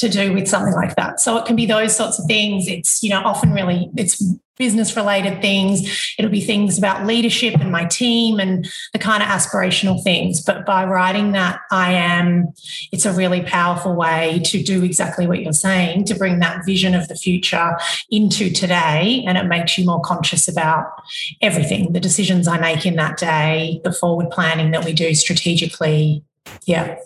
to 0.00 0.08
do 0.08 0.32
with 0.32 0.48
something 0.48 0.74
like 0.74 0.96
that. 0.96 1.20
So 1.20 1.36
it 1.36 1.46
can 1.46 1.56
be 1.56 1.66
those 1.66 1.96
sorts 1.96 2.18
of 2.18 2.26
things. 2.26 2.66
It's, 2.66 3.02
you 3.02 3.10
know, 3.10 3.22
often 3.22 3.52
really, 3.52 3.90
it's 3.96 4.22
business 4.56 4.94
related 4.94 5.40
things. 5.40 6.14
It'll 6.18 6.30
be 6.30 6.42
things 6.42 6.76
about 6.76 7.06
leadership 7.06 7.54
and 7.60 7.72
my 7.72 7.86
team 7.86 8.38
and 8.38 8.70
the 8.92 8.98
kind 8.98 9.22
of 9.22 9.28
aspirational 9.30 10.04
things. 10.04 10.42
But 10.42 10.66
by 10.66 10.84
writing 10.84 11.32
that, 11.32 11.60
I 11.70 11.92
am, 11.92 12.52
it's 12.92 13.06
a 13.06 13.12
really 13.12 13.40
powerful 13.40 13.94
way 13.94 14.42
to 14.44 14.62
do 14.62 14.84
exactly 14.84 15.26
what 15.26 15.40
you're 15.40 15.54
saying, 15.54 16.04
to 16.04 16.14
bring 16.14 16.40
that 16.40 16.66
vision 16.66 16.94
of 16.94 17.08
the 17.08 17.16
future 17.16 17.78
into 18.10 18.50
today. 18.50 19.24
And 19.26 19.38
it 19.38 19.44
makes 19.44 19.78
you 19.78 19.86
more 19.86 20.02
conscious 20.02 20.46
about 20.46 20.92
everything 21.40 21.94
the 21.94 22.00
decisions 22.00 22.46
I 22.46 22.58
make 22.58 22.84
in 22.84 22.96
that 22.96 23.16
day, 23.16 23.80
the 23.82 23.92
forward 23.92 24.30
planning 24.30 24.72
that 24.72 24.84
we 24.84 24.92
do 24.92 25.14
strategically. 25.14 26.22
Yeah. 26.66 26.96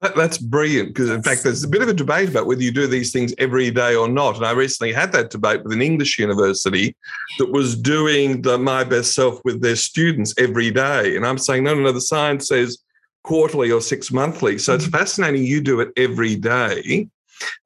That, 0.00 0.14
that's 0.14 0.38
brilliant 0.38 0.88
because, 0.88 1.10
in 1.10 1.22
fact, 1.22 1.42
there's 1.42 1.64
a 1.64 1.68
bit 1.68 1.82
of 1.82 1.88
a 1.88 1.94
debate 1.94 2.28
about 2.28 2.46
whether 2.46 2.62
you 2.62 2.70
do 2.70 2.86
these 2.86 3.12
things 3.12 3.34
every 3.38 3.70
day 3.70 3.96
or 3.96 4.08
not. 4.08 4.36
And 4.36 4.46
I 4.46 4.52
recently 4.52 4.92
had 4.92 5.10
that 5.12 5.30
debate 5.30 5.64
with 5.64 5.72
an 5.72 5.82
English 5.82 6.18
university 6.20 6.94
that 7.38 7.50
was 7.50 7.76
doing 7.76 8.42
the 8.42 8.58
My 8.58 8.84
Best 8.84 9.12
Self 9.12 9.40
with 9.44 9.60
their 9.60 9.74
students 9.74 10.34
every 10.38 10.70
day. 10.70 11.16
And 11.16 11.26
I'm 11.26 11.38
saying, 11.38 11.64
no, 11.64 11.74
no, 11.74 11.82
no, 11.82 11.92
the 11.92 12.00
science 12.00 12.48
says 12.48 12.78
quarterly 13.24 13.72
or 13.72 13.80
six 13.80 14.12
monthly. 14.12 14.56
So 14.58 14.74
it's 14.74 14.84
mm-hmm. 14.84 14.96
fascinating 14.96 15.44
you 15.44 15.60
do 15.60 15.80
it 15.80 15.90
every 15.96 16.36
day. 16.36 17.08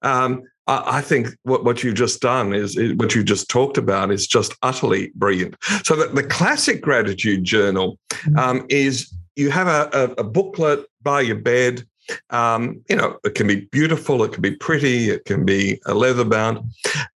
Um, 0.01 0.45
I 0.69 1.01
think 1.01 1.29
what, 1.43 1.65
what 1.65 1.83
you've 1.83 1.97
just 1.97 2.21
done 2.21 2.55
is, 2.55 2.79
is, 2.79 2.95
what 2.95 3.15
you've 3.15 3.25
just 3.25 3.51
talked 3.51 3.79
about 3.79 4.13
is 4.13 4.27
just 4.27 4.55
utterly 4.63 5.11
brilliant. 5.17 5.57
So 5.85 5.97
that 5.97 6.15
the 6.15 6.23
classic 6.23 6.81
gratitude 6.81 7.45
journal 7.45 7.99
mm-hmm. 8.09 8.39
um, 8.39 8.67
is 8.69 9.13
you 9.35 9.51
have 9.51 9.67
a, 9.67 9.91
a, 9.93 10.21
a 10.21 10.25
booklet 10.25 10.87
by 11.03 11.23
your 11.23 11.37
bed 11.37 11.85
um, 12.31 12.81
you 12.89 12.97
know, 12.97 13.19
it 13.25 13.35
can 13.35 13.47
be 13.47 13.63
beautiful, 13.73 14.23
it 14.25 14.33
can 14.33 14.43
be 14.43 14.57
pretty, 14.57 15.11
it 15.11 15.25
can 15.25 15.45
be 15.45 15.81
a 15.87 15.95
leather 15.95 16.25
bound. 16.25 16.61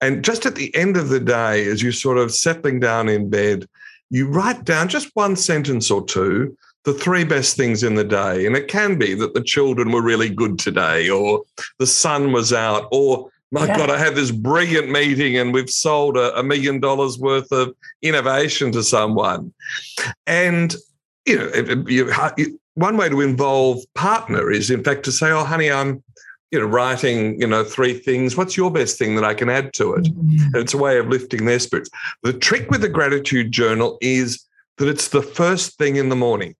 And 0.00 0.24
just 0.24 0.46
at 0.46 0.54
the 0.54 0.74
end 0.74 0.96
of 0.96 1.08
the 1.08 1.20
day, 1.20 1.66
as 1.66 1.82
you're 1.82 1.92
sort 1.92 2.18
of 2.18 2.32
settling 2.32 2.80
down 2.80 3.08
in 3.08 3.30
bed, 3.30 3.66
you 4.10 4.28
write 4.28 4.64
down 4.64 4.88
just 4.88 5.10
one 5.14 5.36
sentence 5.36 5.90
or 5.90 6.04
two, 6.04 6.56
the 6.84 6.94
three 6.94 7.24
best 7.24 7.56
things 7.56 7.82
in 7.82 7.96
the 7.96 8.04
day. 8.04 8.46
And 8.46 8.56
it 8.56 8.68
can 8.68 8.98
be 8.98 9.14
that 9.14 9.34
the 9.34 9.42
children 9.42 9.90
were 9.90 10.02
really 10.02 10.30
good 10.30 10.58
today, 10.58 11.10
or 11.10 11.42
the 11.78 11.86
sun 11.86 12.32
was 12.32 12.52
out, 12.52 12.88
or 12.92 13.30
my 13.52 13.66
yeah. 13.66 13.76
God, 13.76 13.90
I 13.90 13.98
had 13.98 14.14
this 14.14 14.30
brilliant 14.30 14.90
meeting 14.90 15.36
and 15.36 15.54
we've 15.54 15.70
sold 15.70 16.16
a, 16.16 16.36
a 16.38 16.42
million 16.42 16.80
dollars 16.80 17.18
worth 17.18 17.50
of 17.52 17.74
innovation 18.02 18.72
to 18.72 18.82
someone. 18.82 19.52
And 20.26 20.74
you 21.26 21.38
know, 21.38 21.84
you, 21.88 22.12
you, 22.36 22.60
one 22.76 22.96
way 22.96 23.08
to 23.08 23.20
involve 23.20 23.82
partner 23.94 24.50
is, 24.50 24.70
in 24.70 24.84
fact, 24.84 25.04
to 25.04 25.12
say, 25.12 25.30
"Oh, 25.30 25.44
honey, 25.44 25.70
I'm." 25.70 26.02
You 26.52 26.60
know, 26.60 26.66
writing, 26.66 27.40
you 27.40 27.46
know, 27.48 27.64
three 27.64 27.92
things. 27.92 28.36
What's 28.36 28.56
your 28.56 28.70
best 28.70 28.96
thing 28.98 29.16
that 29.16 29.24
I 29.24 29.34
can 29.34 29.50
add 29.50 29.72
to 29.74 29.94
it? 29.94 30.04
Mm-hmm. 30.04 30.56
it's 30.56 30.74
a 30.74 30.78
way 30.78 30.96
of 30.96 31.08
lifting 31.08 31.44
their 31.44 31.58
spirits. 31.58 31.90
The 32.22 32.32
trick 32.32 32.70
with 32.70 32.82
the 32.82 32.88
gratitude 32.88 33.50
journal 33.50 33.98
is 34.00 34.46
that 34.78 34.86
it's 34.88 35.08
the 35.08 35.22
first 35.22 35.76
thing 35.76 35.96
in 35.96 36.08
the 36.08 36.14
morning. 36.14 36.54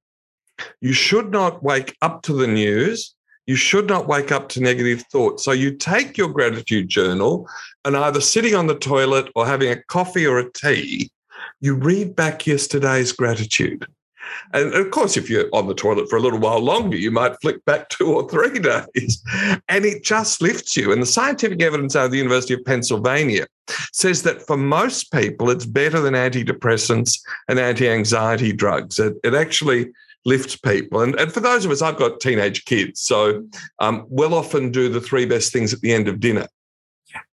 You 0.81 0.93
should 0.93 1.31
not 1.31 1.63
wake 1.63 1.97
up 2.03 2.23
to 2.23 2.33
the 2.33 2.49
news. 2.49 3.15
You 3.47 3.55
should 3.55 3.87
not 3.87 4.09
wake 4.09 4.33
up 4.33 4.49
to 4.51 4.61
negative 4.61 5.05
thoughts. 5.13 5.45
So 5.45 5.53
you 5.53 5.77
take 5.77 6.19
your 6.19 6.29
gratitude 6.29 6.89
journal 6.89 7.49
and 7.85 7.97
either 7.97 8.21
sitting 8.21 8.57
on 8.57 8.67
the 8.67 8.75
toilet 8.75 9.31
or 9.37 9.47
having 9.47 9.71
a 9.71 9.83
coffee 9.85 10.27
or 10.27 10.39
a 10.39 10.51
tea, 10.51 11.11
you 11.61 11.75
read 11.75 12.17
back 12.17 12.47
yesterday's 12.47 13.13
gratitude. 13.13 13.87
And 14.53 14.75
of 14.75 14.91
course, 14.91 15.17
if 15.17 15.29
you're 15.29 15.49
on 15.53 15.67
the 15.67 15.75
toilet 15.75 16.09
for 16.09 16.17
a 16.17 16.21
little 16.21 16.39
while 16.39 16.61
longer, 16.61 16.97
you 16.97 17.11
might 17.11 17.41
flick 17.41 17.65
back 17.65 17.89
two 17.91 18.13
or 18.13 18.29
three 18.29 18.59
days. 18.59 19.23
And 19.69 19.85
it 19.85 20.05
just 20.05 20.41
lifts 20.41 20.77
you. 20.77 20.93
And 20.93 21.03
the 21.03 21.07
scientific 21.07 21.63
evidence 21.63 21.97
out 21.97 22.07
of 22.07 22.11
the 22.11 22.19
University 22.19 22.55
of 22.55 22.65
Pennsylvania 22.65 23.47
says 23.93 24.23
that 24.23 24.47
for 24.47 24.57
most 24.57 25.13
people, 25.13 25.51
it's 25.51 25.67
better 25.67 26.01
than 26.01 26.15
antidepressants 26.15 27.21
and 27.49 27.59
anti 27.59 27.89
anxiety 27.89 28.53
drugs. 28.53 28.99
It, 28.99 29.15
it 29.25 29.35
actually 29.35 29.91
lifts 30.25 30.57
people. 30.57 31.01
And, 31.01 31.19
and 31.19 31.33
for 31.33 31.41
those 31.41 31.65
of 31.65 31.71
us, 31.71 31.83
I've 31.83 31.97
got 31.97 32.21
teenage 32.21 32.65
kids. 32.65 33.01
So 33.01 33.47
um, 33.79 34.07
we'll 34.09 34.35
often 34.35 34.71
do 34.73 34.89
the 34.89 35.01
three 35.01 35.25
best 35.25 35.53
things 35.53 35.73
at 35.73 35.81
the 35.81 35.93
end 35.93 36.09
of 36.09 36.21
dinner. 36.21 36.49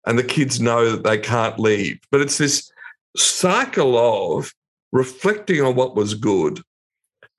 And 0.07 0.19
the 0.19 0.25
kids 0.25 0.61
know 0.61 0.91
that 0.91 1.05
they 1.05 1.19
can't 1.19 1.59
leave. 1.59 2.01
But 2.11 2.21
it's 2.21 2.39
this 2.39 2.71
cycle 3.17 3.97
of 3.97 4.53
reflecting 4.93 5.63
on 5.63 5.77
what 5.77 5.95
was 5.95 6.15
good 6.15 6.61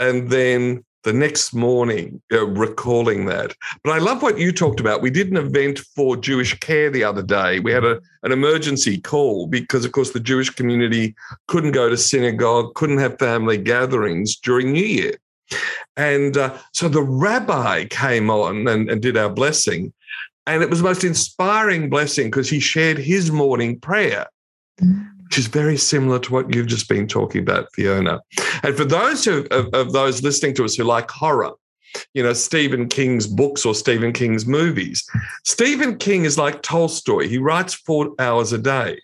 and 0.01 0.29
then 0.29 0.83
the 1.03 1.13
next 1.13 1.53
morning 1.53 2.21
uh, 2.31 2.45
recalling 2.47 3.25
that. 3.25 3.55
But 3.83 3.91
I 3.91 3.97
love 3.99 4.21
what 4.21 4.37
you 4.37 4.51
talked 4.51 4.79
about. 4.79 5.01
We 5.01 5.09
did 5.09 5.29
an 5.29 5.37
event 5.37 5.79
for 5.79 6.15
Jewish 6.15 6.59
Care 6.59 6.89
the 6.89 7.03
other 7.03 7.23
day. 7.23 7.59
We 7.59 7.71
had 7.71 7.85
a, 7.85 7.99
an 8.23 8.31
emergency 8.31 8.99
call 8.99 9.47
because, 9.47 9.85
of 9.85 9.93
course, 9.93 10.11
the 10.11 10.19
Jewish 10.19 10.49
community 10.49 11.15
couldn't 11.47 11.71
go 11.71 11.89
to 11.89 11.97
synagogue, 11.97 12.75
couldn't 12.75 12.99
have 12.99 13.17
family 13.17 13.57
gatherings 13.57 14.35
during 14.35 14.73
New 14.73 14.85
Year. 14.85 15.15
And 15.97 16.37
uh, 16.37 16.57
so 16.73 16.87
the 16.87 17.03
rabbi 17.03 17.85
came 17.85 18.29
on 18.29 18.67
and, 18.67 18.89
and 18.89 19.01
did 19.01 19.17
our 19.17 19.29
blessing. 19.29 19.93
And 20.47 20.63
it 20.63 20.69
was 20.69 20.79
the 20.79 20.85
most 20.85 21.03
inspiring 21.03 21.89
blessing 21.89 22.27
because 22.27 22.49
he 22.49 22.59
shared 22.59 22.97
his 22.97 23.31
morning 23.31 23.79
prayer. 23.79 24.27
Mm-hmm 24.79 25.20
which 25.31 25.37
is 25.37 25.47
very 25.47 25.77
similar 25.77 26.19
to 26.19 26.33
what 26.33 26.53
you've 26.53 26.67
just 26.67 26.89
been 26.89 27.07
talking 27.07 27.39
about, 27.39 27.73
Fiona. 27.73 28.19
And 28.63 28.75
for 28.75 28.83
those 28.83 29.23
who, 29.23 29.47
of, 29.49 29.73
of 29.73 29.93
those 29.93 30.21
listening 30.21 30.53
to 30.55 30.65
us 30.65 30.75
who 30.75 30.83
like 30.83 31.09
horror, 31.09 31.53
you 32.13 32.21
know, 32.21 32.33
Stephen 32.33 32.89
King's 32.89 33.27
books 33.27 33.65
or 33.65 33.73
Stephen 33.73 34.11
King's 34.11 34.45
movies. 34.45 35.09
Stephen 35.45 35.97
King 35.97 36.25
is 36.25 36.37
like 36.37 36.61
Tolstoy. 36.63 37.29
He 37.29 37.37
writes 37.37 37.73
four 37.73 38.13
hours 38.19 38.51
a 38.51 38.57
day, 38.57 38.99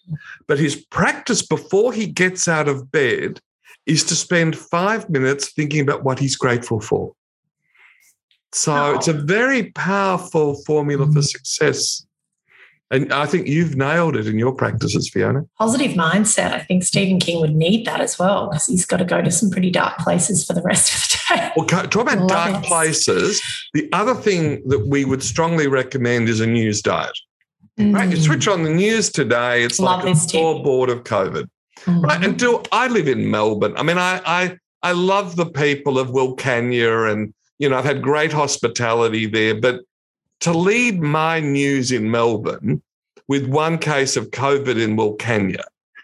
but 0.50 0.60
his 0.60 0.76
practice 0.76 1.42
before 1.42 1.94
he 1.94 2.08
gets 2.08 2.50
out 2.50 2.68
of 2.68 2.92
bed 2.92 3.40
is 3.86 4.04
to 4.04 4.14
spend 4.14 4.58
five 4.58 5.10
minutes 5.10 5.54
thinking 5.54 5.80
about 5.80 6.04
what 6.04 6.20
he's 6.20 6.36
grateful 6.36 6.82
for. 6.82 7.14
So 8.52 8.74
oh. 8.74 8.96
it's 8.96 9.08
a 9.08 9.14
very 9.14 9.72
powerful 9.72 10.62
formula 10.66 11.06
for 11.06 11.12
mm-hmm. 11.12 11.22
success. 11.22 12.06
And 12.90 13.12
I 13.12 13.26
think 13.26 13.48
you've 13.48 13.76
nailed 13.76 14.16
it 14.16 14.28
in 14.28 14.40
your 14.40 14.54
practices, 14.54 15.10
Fiona. 15.10 15.44
Positive 15.58 15.92
mindset. 15.92 16.54
I 16.54 16.60
think 16.60 16.84
Stephen 16.84 17.20
King 17.20 17.42
would 17.42 17.54
need 17.54 17.86
that 17.86 18.00
as 18.00 18.18
well 18.18 18.48
because 18.48 18.66
he's 18.68 18.86
got 18.86 18.98
to 18.98 19.06
go 19.06 19.22
to 19.22 19.30
some 19.30 19.50
pretty 19.50 19.70
dark 19.70 19.98
places 19.98 20.46
for 20.46 20.54
the 20.54 20.62
rest 20.62 20.94
of 20.94 21.02
the 21.02 21.36
day. 21.36 21.52
Well, 21.58 21.66
talk 21.66 22.04
about 22.04 22.20
Love 22.20 22.30
dark 22.30 22.64
it. 22.64 22.68
places. 22.68 23.42
The 23.74 23.90
other 23.92 24.16
thing 24.16 24.62
that 24.70 24.88
we 24.88 25.04
would 25.04 25.22
strongly 25.22 25.68
recommend 25.68 26.30
is 26.30 26.40
a 26.40 26.48
news 26.48 26.82
diet. 26.82 27.18
Mm. 27.78 27.94
Right? 27.94 28.10
You 28.10 28.16
switch 28.18 28.48
on 28.48 28.64
the 28.64 28.74
news 28.74 29.10
today, 29.10 29.64
it's 29.64 29.80
Love 29.80 30.06
like 30.06 30.16
a 30.16 30.18
scoreboard 30.18 30.90
of 30.90 31.04
COVID. 31.04 31.48
Mm. 31.82 32.04
Right. 32.04 32.24
Until 32.24 32.64
I 32.72 32.88
live 32.88 33.08
in 33.10 33.30
Melbourne. 33.30 33.74
I 33.76 33.84
mean, 33.84 33.98
I, 33.98 34.22
I 34.26 34.58
I 34.82 34.94
love 34.94 35.36
the 35.36 35.46
people 35.46 36.00
of 36.00 36.10
Wilcannia 36.10 37.12
and 37.12 37.34
you 37.60 37.68
know, 37.68 37.78
I've 37.78 37.86
had 37.86 38.02
great 38.02 38.32
hospitality 38.32 39.26
there, 39.26 39.60
but 39.60 39.82
to 40.42 40.52
lead 40.52 41.02
my 41.02 41.40
news 41.40 41.92
in 41.92 42.10
Melbourne 42.12 42.82
with 43.28 43.48
one 43.48 43.78
case 43.78 44.16
of 44.16 44.32
COVID 44.32 44.82
in 44.82 44.96
Wilcannia 44.96 45.64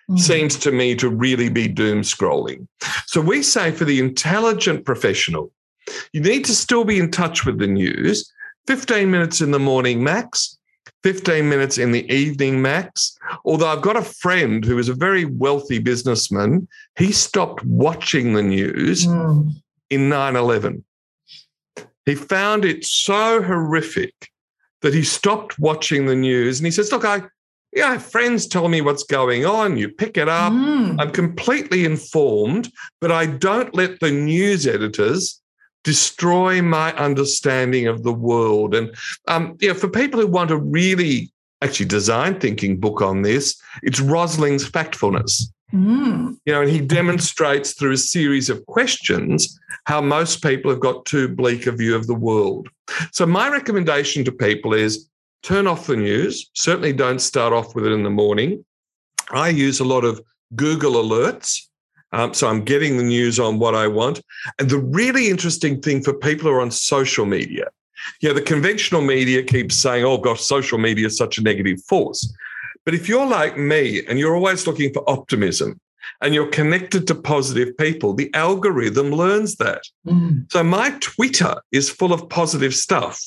mm. 0.09 0.19
seems 0.19 0.57
to 0.59 0.71
me 0.71 0.95
to 0.95 1.09
really 1.09 1.49
be 1.49 1.67
doom 1.67 2.01
scrolling. 2.01 2.67
So 3.05 3.21
we 3.21 3.43
say 3.43 3.71
for 3.71 3.85
the 3.85 3.99
intelligent 3.99 4.85
professional, 4.85 5.51
you 6.11 6.21
need 6.21 6.45
to 6.45 6.55
still 6.55 6.83
be 6.83 6.99
in 6.99 7.11
touch 7.11 7.45
with 7.45 7.59
the 7.59 7.67
news, 7.67 8.31
15 8.67 9.11
minutes 9.11 9.41
in 9.41 9.51
the 9.51 9.59
morning 9.59 10.03
max, 10.03 10.57
15 11.03 11.47
minutes 11.49 11.77
in 11.77 11.91
the 11.91 12.09
evening 12.11 12.61
max. 12.61 13.17
Although 13.45 13.67
I've 13.67 13.81
got 13.81 13.97
a 13.97 14.03
friend 14.03 14.63
who 14.63 14.77
is 14.77 14.87
a 14.87 14.93
very 14.93 15.25
wealthy 15.25 15.79
businessman, 15.79 16.67
he 16.97 17.11
stopped 17.11 17.63
watching 17.65 18.33
the 18.33 18.43
news 18.43 19.05
mm. 19.05 19.51
in 19.89 20.09
9 20.09 20.35
11. 20.35 20.83
He 22.05 22.15
found 22.15 22.65
it 22.65 22.85
so 22.85 23.41
horrific 23.41 24.29
that 24.81 24.93
he 24.93 25.03
stopped 25.03 25.57
watching 25.57 26.05
the 26.05 26.15
news 26.15 26.59
and 26.59 26.67
he 26.67 26.71
says, 26.71 26.91
Look, 26.91 27.05
I, 27.05 27.23
yeah, 27.71 27.97
friends 27.97 28.45
tell 28.45 28.69
me 28.69 28.81
what's 28.81 29.03
going 29.03 29.45
on. 29.45 29.77
You 29.77 29.89
pick 29.89 30.17
it 30.17 30.29
up. 30.29 30.53
Mm. 30.53 30.99
I'm 30.99 31.11
completely 31.11 31.85
informed, 31.85 32.71
but 33.01 33.11
I 33.11 33.25
don't 33.25 33.73
let 33.73 33.99
the 33.99 34.11
news 34.11 34.67
editors 34.67 35.41
destroy 35.83 36.61
my 36.61 36.93
understanding 36.93 37.87
of 37.87 38.03
the 38.03 38.13
world. 38.13 38.75
And 38.75 38.95
um, 39.27 39.57
you 39.59 39.69
know, 39.69 39.73
for 39.73 39.89
people 39.89 40.19
who 40.19 40.27
want 40.27 40.51
a 40.51 40.57
really 40.57 41.31
actually 41.61 41.85
design 41.87 42.39
thinking 42.39 42.79
book 42.79 43.01
on 43.01 43.21
this, 43.21 43.59
it's 43.81 43.99
Rosling's 43.99 44.69
Factfulness. 44.69 45.43
Mm. 45.73 46.37
You 46.45 46.53
know, 46.53 46.61
and 46.61 46.69
he 46.69 46.79
demonstrates 46.79 47.73
through 47.73 47.93
a 47.93 47.97
series 47.97 48.49
of 48.49 48.65
questions 48.67 49.59
how 49.85 50.01
most 50.01 50.43
people 50.43 50.69
have 50.69 50.79
got 50.79 51.05
too 51.05 51.27
bleak 51.27 51.65
a 51.65 51.71
view 51.71 51.95
of 51.95 52.07
the 52.07 52.13
world. 52.13 52.69
So 53.11 53.25
my 53.25 53.49
recommendation 53.49 54.23
to 54.25 54.31
people 54.31 54.73
is 54.73 55.09
turn 55.41 55.67
off 55.67 55.87
the 55.87 55.95
news. 55.95 56.49
Certainly 56.53 56.93
don't 56.93 57.19
start 57.19 57.53
off 57.53 57.75
with 57.75 57.85
it 57.85 57.91
in 57.91 58.03
the 58.03 58.09
morning. 58.09 58.63
I 59.31 59.49
use 59.49 59.79
a 59.79 59.85
lot 59.85 60.05
of 60.05 60.21
Google 60.55 60.93
alerts. 60.93 61.67
Um, 62.11 62.33
so 62.33 62.47
I'm 62.47 62.63
getting 62.63 62.97
the 62.97 63.03
news 63.03 63.39
on 63.39 63.57
what 63.57 63.73
I 63.73 63.87
want. 63.87 64.21
And 64.59 64.69
the 64.69 64.77
really 64.77 65.29
interesting 65.29 65.81
thing 65.81 66.03
for 66.03 66.13
people 66.13 66.49
who 66.49 66.55
are 66.55 66.61
on 66.61 66.69
social 66.69 67.25
media, 67.25 67.65
you 68.21 68.29
know, 68.29 68.35
the 68.35 68.41
conventional 68.41 69.01
media 69.01 69.41
keeps 69.41 69.75
saying, 69.75 70.05
oh 70.05 70.19
gosh, 70.19 70.41
social 70.41 70.77
media 70.77 71.07
is 71.07 71.17
such 71.17 71.39
a 71.39 71.41
negative 71.41 71.81
force. 71.85 72.31
But 72.85 72.93
if 72.93 73.07
you're 73.07 73.25
like 73.25 73.57
me 73.57 74.05
and 74.05 74.19
you're 74.19 74.35
always 74.35 74.67
looking 74.67 74.93
for 74.93 75.09
optimism 75.09 75.79
and 76.21 76.33
you're 76.33 76.49
connected 76.49 77.07
to 77.07 77.15
positive 77.15 77.77
people, 77.77 78.13
the 78.13 78.33
algorithm 78.33 79.11
learns 79.11 79.55
that. 79.55 79.83
Mm. 80.05 80.51
So 80.51 80.63
my 80.63 80.91
Twitter 80.99 81.55
is 81.71 81.89
full 81.89 82.13
of 82.13 82.27
positive 82.29 82.75
stuff. 82.75 83.21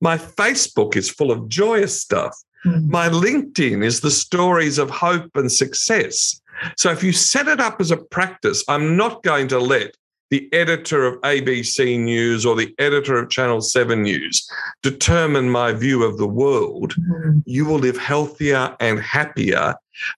My 0.00 0.16
Facebook 0.16 0.96
is 0.96 1.10
full 1.10 1.32
of 1.32 1.48
joyous 1.48 2.00
stuff. 2.00 2.36
Mm. 2.64 2.88
My 2.88 3.08
LinkedIn 3.08 3.84
is 3.84 4.00
the 4.00 4.10
stories 4.10 4.78
of 4.78 4.90
hope 4.90 5.30
and 5.34 5.50
success. 5.50 6.40
So 6.76 6.90
if 6.90 7.02
you 7.02 7.12
set 7.12 7.48
it 7.48 7.60
up 7.60 7.80
as 7.80 7.90
a 7.90 7.96
practice, 7.96 8.62
I'm 8.68 8.96
not 8.96 9.22
going 9.22 9.48
to 9.48 9.58
let 9.58 9.96
the 10.30 10.48
editor 10.52 11.04
of 11.04 11.20
ABC 11.22 11.98
News 11.98 12.46
or 12.46 12.54
the 12.54 12.74
editor 12.78 13.18
of 13.18 13.30
Channel 13.30 13.60
7 13.60 14.02
News 14.02 14.48
determine 14.82 15.50
my 15.50 15.72
view 15.72 16.04
of 16.04 16.18
the 16.18 16.28
world, 16.28 16.94
mm. 16.94 17.42
you 17.46 17.64
will 17.64 17.78
live 17.78 17.98
healthier 17.98 18.76
and 18.80 19.00
happier. 19.00 19.74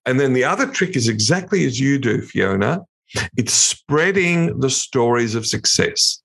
And 0.06 0.20
then 0.20 0.32
the 0.32 0.44
other 0.44 0.66
trick 0.66 0.96
is 0.96 1.08
exactly 1.08 1.64
as 1.64 1.80
you 1.80 1.98
do, 1.98 2.20
Fiona 2.22 2.84
it's 3.36 3.52
spreading 3.52 4.58
the 4.60 4.70
stories 4.70 5.34
of 5.34 5.46
success. 5.46 6.22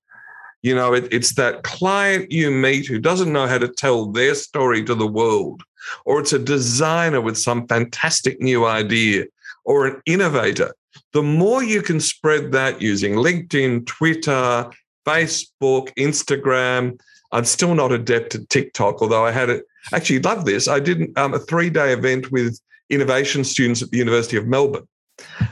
You 0.62 0.76
know, 0.76 0.94
it, 0.94 1.08
it's 1.12 1.36
that 1.36 1.64
client 1.64 2.32
you 2.32 2.52
meet 2.52 2.88
who 2.88 3.00
doesn't 3.00 3.32
know 3.32 3.48
how 3.48 3.58
to 3.58 3.68
tell 3.68 4.08
their 4.08 4.36
story 4.36 4.84
to 4.86 4.96
the 4.96 5.08
world, 5.08 5.64
or 6.06 6.20
it's 6.20 6.34
a 6.34 6.40
designer 6.40 7.22
with 7.22 7.38
some 7.38 7.68
fantastic 7.68 8.42
new 8.42 8.66
idea, 8.66 9.26
or 9.66 9.88
an 9.88 10.02
innovator 10.06 10.74
the 11.14 11.24
more 11.24 11.64
you 11.64 11.82
can 11.82 12.00
spread 12.00 12.52
that 12.52 12.82
using 12.82 13.14
LinkedIn, 13.14 13.86
Twitter, 13.86 14.70
Facebook, 15.06 15.94
Instagram. 15.96 17.00
I'm 17.32 17.46
still 17.46 17.76
not 17.76 17.92
adept 17.92 18.36
at 18.36 18.50
TikTok, 18.50 19.02
although 19.02 19.26
I 19.26 19.32
had 19.32 19.50
it. 19.50 19.66
Actually, 19.94 20.20
love 20.20 20.46
this. 20.46 20.68
I 20.68 20.80
did 20.80 21.18
um, 21.18 21.34
a 21.34 21.40
three 21.40 21.70
day 21.70 21.94
event 21.94 22.32
with 22.32 22.60
innovation 22.90 23.44
students 23.44 23.82
at 23.82 23.90
the 23.90 23.98
University 23.98 24.38
of 24.38 24.48
Melbourne, 24.48 24.88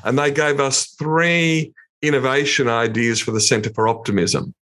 and 0.03 0.17
they 0.17 0.31
gave 0.31 0.59
us 0.59 0.87
three 0.91 1.73
innovation 2.01 2.67
ideas 2.67 3.19
for 3.19 3.31
the 3.31 3.41
Centre 3.41 3.71
for 3.73 3.87
Optimism. 3.87 4.53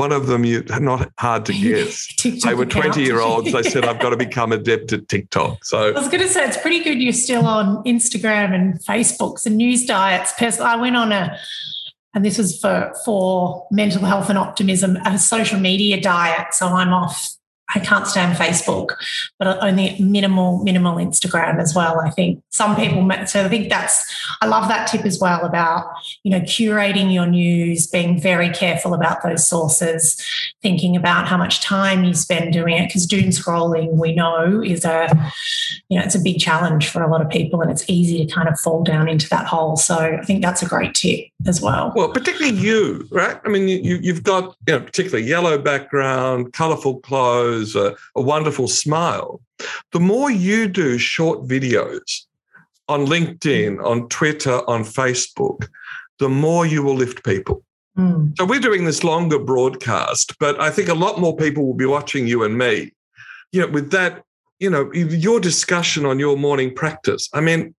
One 0.00 0.12
of 0.12 0.28
them, 0.28 0.46
you 0.46 0.64
not 0.80 1.12
hard 1.18 1.44
to 1.44 1.52
guess. 1.66 2.08
they 2.42 2.54
were 2.54 2.64
twenty 2.64 3.02
year 3.02 3.20
olds. 3.20 3.52
They 3.52 3.62
said, 3.62 3.84
"I've 3.84 4.00
got 4.00 4.10
to 4.10 4.16
become 4.28 4.50
adept 4.50 4.94
at 4.94 5.08
TikTok." 5.08 5.62
So 5.62 5.90
I 5.90 5.90
was 5.90 6.08
going 6.08 6.22
to 6.22 6.28
say 6.28 6.46
it's 6.46 6.56
pretty 6.56 6.82
good. 6.82 7.02
You're 7.02 7.12
still 7.12 7.44
on 7.44 7.84
Instagram 7.84 8.54
and 8.54 8.80
Facebooks 8.80 9.44
and 9.44 9.58
news 9.58 9.84
diets. 9.84 10.32
I 10.58 10.76
went 10.76 10.96
on 10.96 11.12
a, 11.12 11.36
and 12.14 12.24
this 12.24 12.38
was 12.38 12.58
for 12.58 12.94
for 13.04 13.66
mental 13.70 14.02
health 14.06 14.30
and 14.30 14.38
optimism, 14.38 14.96
a 15.04 15.18
social 15.18 15.60
media 15.60 16.00
diet. 16.00 16.54
So 16.54 16.68
I'm 16.68 16.94
off 16.94 17.36
I 17.74 17.80
can't 17.80 18.06
stand 18.06 18.36
Facebook, 18.36 18.96
but 19.38 19.62
only 19.62 19.96
minimal, 20.00 20.62
minimal 20.62 20.96
Instagram 20.96 21.60
as 21.60 21.74
well. 21.74 22.00
I 22.00 22.10
think 22.10 22.42
some 22.50 22.74
people, 22.76 23.08
so 23.26 23.44
I 23.44 23.48
think 23.48 23.68
that's, 23.68 24.04
I 24.40 24.46
love 24.46 24.68
that 24.68 24.86
tip 24.88 25.04
as 25.04 25.20
well 25.20 25.44
about, 25.44 25.92
you 26.22 26.30
know, 26.30 26.40
curating 26.40 27.12
your 27.12 27.26
news, 27.26 27.86
being 27.86 28.20
very 28.20 28.50
careful 28.50 28.94
about 28.94 29.22
those 29.22 29.46
sources, 29.46 30.20
thinking 30.62 30.96
about 30.96 31.28
how 31.28 31.36
much 31.36 31.60
time 31.60 32.04
you 32.04 32.14
spend 32.14 32.52
doing 32.52 32.76
it. 32.76 32.88
Because 32.88 33.06
doom 33.06 33.26
scrolling, 33.26 33.92
we 33.96 34.14
know, 34.14 34.62
is 34.62 34.84
a, 34.84 35.08
you 35.88 35.98
know, 35.98 36.04
it's 36.04 36.14
a 36.14 36.20
big 36.20 36.40
challenge 36.40 36.88
for 36.88 37.02
a 37.02 37.10
lot 37.10 37.20
of 37.20 37.28
people 37.28 37.60
and 37.60 37.70
it's 37.70 37.88
easy 37.88 38.24
to 38.24 38.32
kind 38.32 38.48
of 38.48 38.58
fall 38.58 38.82
down 38.82 39.08
into 39.08 39.28
that 39.28 39.46
hole. 39.46 39.76
So 39.76 39.96
I 39.96 40.24
think 40.24 40.42
that's 40.42 40.62
a 40.62 40.66
great 40.66 40.94
tip 40.94 41.26
as 41.46 41.60
well. 41.60 41.92
Well, 41.94 42.08
particularly 42.08 42.58
you, 42.58 43.06
right? 43.10 43.40
I 43.44 43.48
mean, 43.48 43.68
you, 43.68 43.98
you've 44.02 44.22
got, 44.22 44.56
you 44.66 44.74
know, 44.74 44.80
particularly 44.80 45.24
yellow 45.26 45.56
background, 45.56 46.52
colorful 46.52 47.00
clothes 47.00 47.59
a, 47.76 47.96
a 48.16 48.22
wonderful 48.22 48.68
smile. 48.68 49.40
The 49.92 50.00
more 50.00 50.30
you 50.30 50.68
do 50.68 50.98
short 50.98 51.46
videos 51.46 52.24
on 52.88 53.06
LinkedIn, 53.06 53.82
on 53.84 54.08
Twitter, 54.08 54.68
on 54.68 54.82
Facebook, 54.82 55.68
the 56.18 56.28
more 56.28 56.66
you 56.66 56.82
will 56.82 56.96
lift 56.96 57.24
people. 57.24 57.62
Mm. 57.98 58.36
So 58.36 58.44
we're 58.44 58.60
doing 58.60 58.84
this 58.84 59.04
longer 59.04 59.38
broadcast, 59.38 60.38
but 60.38 60.60
I 60.60 60.70
think 60.70 60.88
a 60.88 60.94
lot 60.94 61.20
more 61.20 61.36
people 61.36 61.66
will 61.66 61.74
be 61.74 61.86
watching 61.86 62.26
you 62.26 62.42
and 62.44 62.56
me. 62.56 62.92
You 63.52 63.62
know, 63.62 63.68
with 63.68 63.90
that, 63.90 64.22
you 64.58 64.70
know, 64.70 64.92
your 64.92 65.40
discussion 65.40 66.04
on 66.04 66.18
your 66.18 66.36
morning 66.36 66.74
practice. 66.74 67.28
I 67.32 67.40
mean, 67.40 67.74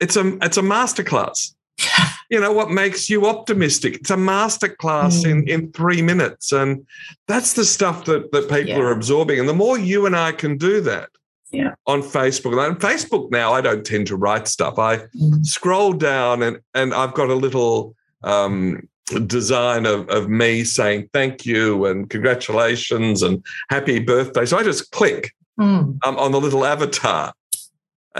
it's 0.00 0.16
a 0.16 0.36
it's 0.42 0.56
a 0.56 0.62
masterclass. 0.62 1.54
you 2.30 2.40
know 2.40 2.52
what 2.52 2.70
makes 2.70 3.08
you 3.08 3.26
optimistic 3.26 3.96
it's 3.96 4.10
a 4.10 4.16
masterclass 4.16 5.24
mm. 5.24 5.30
in 5.30 5.48
in 5.48 5.72
three 5.72 6.02
minutes 6.02 6.52
and 6.52 6.86
that's 7.26 7.54
the 7.54 7.64
stuff 7.64 8.04
that 8.04 8.30
that 8.32 8.48
people 8.48 8.66
yeah. 8.66 8.78
are 8.78 8.90
absorbing 8.90 9.38
and 9.38 9.48
the 9.48 9.54
more 9.54 9.78
you 9.78 10.06
and 10.06 10.16
i 10.16 10.32
can 10.32 10.56
do 10.56 10.80
that 10.80 11.08
yeah. 11.52 11.74
on 11.86 12.02
facebook 12.02 12.52
and 12.52 12.60
on 12.60 12.76
facebook 12.76 13.30
now 13.30 13.52
i 13.52 13.60
don't 13.60 13.84
tend 13.84 14.06
to 14.06 14.16
write 14.16 14.48
stuff 14.48 14.78
i 14.78 14.98
mm. 14.98 15.44
scroll 15.44 15.92
down 15.92 16.42
and 16.42 16.58
and 16.74 16.92
i've 16.94 17.14
got 17.14 17.30
a 17.30 17.34
little 17.34 17.94
um, 18.24 18.88
design 19.26 19.86
of, 19.86 20.08
of 20.10 20.28
me 20.28 20.64
saying 20.64 21.08
thank 21.12 21.46
you 21.46 21.86
and 21.86 22.10
congratulations 22.10 23.22
and 23.22 23.44
happy 23.70 24.00
birthday 24.00 24.44
so 24.44 24.58
i 24.58 24.62
just 24.62 24.90
click 24.90 25.32
mm. 25.58 25.96
um, 26.04 26.16
on 26.18 26.32
the 26.32 26.40
little 26.40 26.64
avatar 26.64 27.32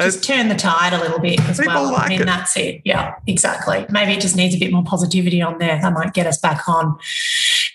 just 0.05 0.25
turn 0.25 0.49
the 0.49 0.55
tide 0.55 0.93
a 0.93 1.01
little 1.01 1.19
bit 1.19 1.41
as 1.49 1.61
well. 1.65 1.93
Like 1.93 2.07
I 2.07 2.09
mean, 2.09 2.23
it. 2.23 2.27
that's 2.27 2.57
it. 2.57 2.83
Yeah, 2.85 3.15
exactly. 3.27 3.87
Maybe 3.91 4.13
it 4.13 4.21
just 4.21 4.37
needs 4.37 4.55
a 4.55 4.59
bit 4.59 4.73
more 4.73 4.85
positivity 4.85 5.43
on 5.43 5.59
there. 5.59 5.81
That 5.81 5.93
might 5.93 6.15
get 6.15 6.27
us 6.27 6.39
back 6.39 6.69
on. 6.69 6.99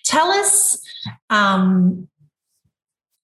Tell 0.04 0.30
us. 0.30 0.82
Um, 1.30 2.08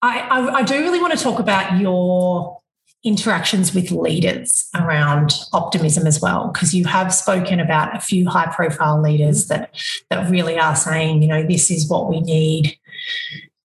I, 0.02 0.20
I, 0.20 0.56
I 0.56 0.64
do 0.64 0.80
really 0.80 1.02
want 1.02 1.18
to 1.18 1.24
talk 1.24 1.40
about 1.40 1.80
your 1.80 2.60
interactions 3.04 3.74
with 3.74 3.92
leaders 3.92 4.70
around 4.76 5.34
optimism 5.54 6.06
as 6.06 6.20
well 6.20 6.50
because 6.50 6.74
you 6.74 6.86
have 6.86 7.14
spoken 7.14 7.60
about 7.60 7.96
a 7.96 8.00
few 8.00 8.28
high 8.28 8.54
profile 8.54 9.02
leaders 9.02 9.48
that 9.48 9.74
that 10.10 10.30
really 10.30 10.60
are 10.60 10.76
saying 10.76 11.22
you 11.22 11.28
know 11.28 11.42
this 11.42 11.72
is 11.72 11.90
what 11.90 12.10
we 12.10 12.20
need 12.20 12.78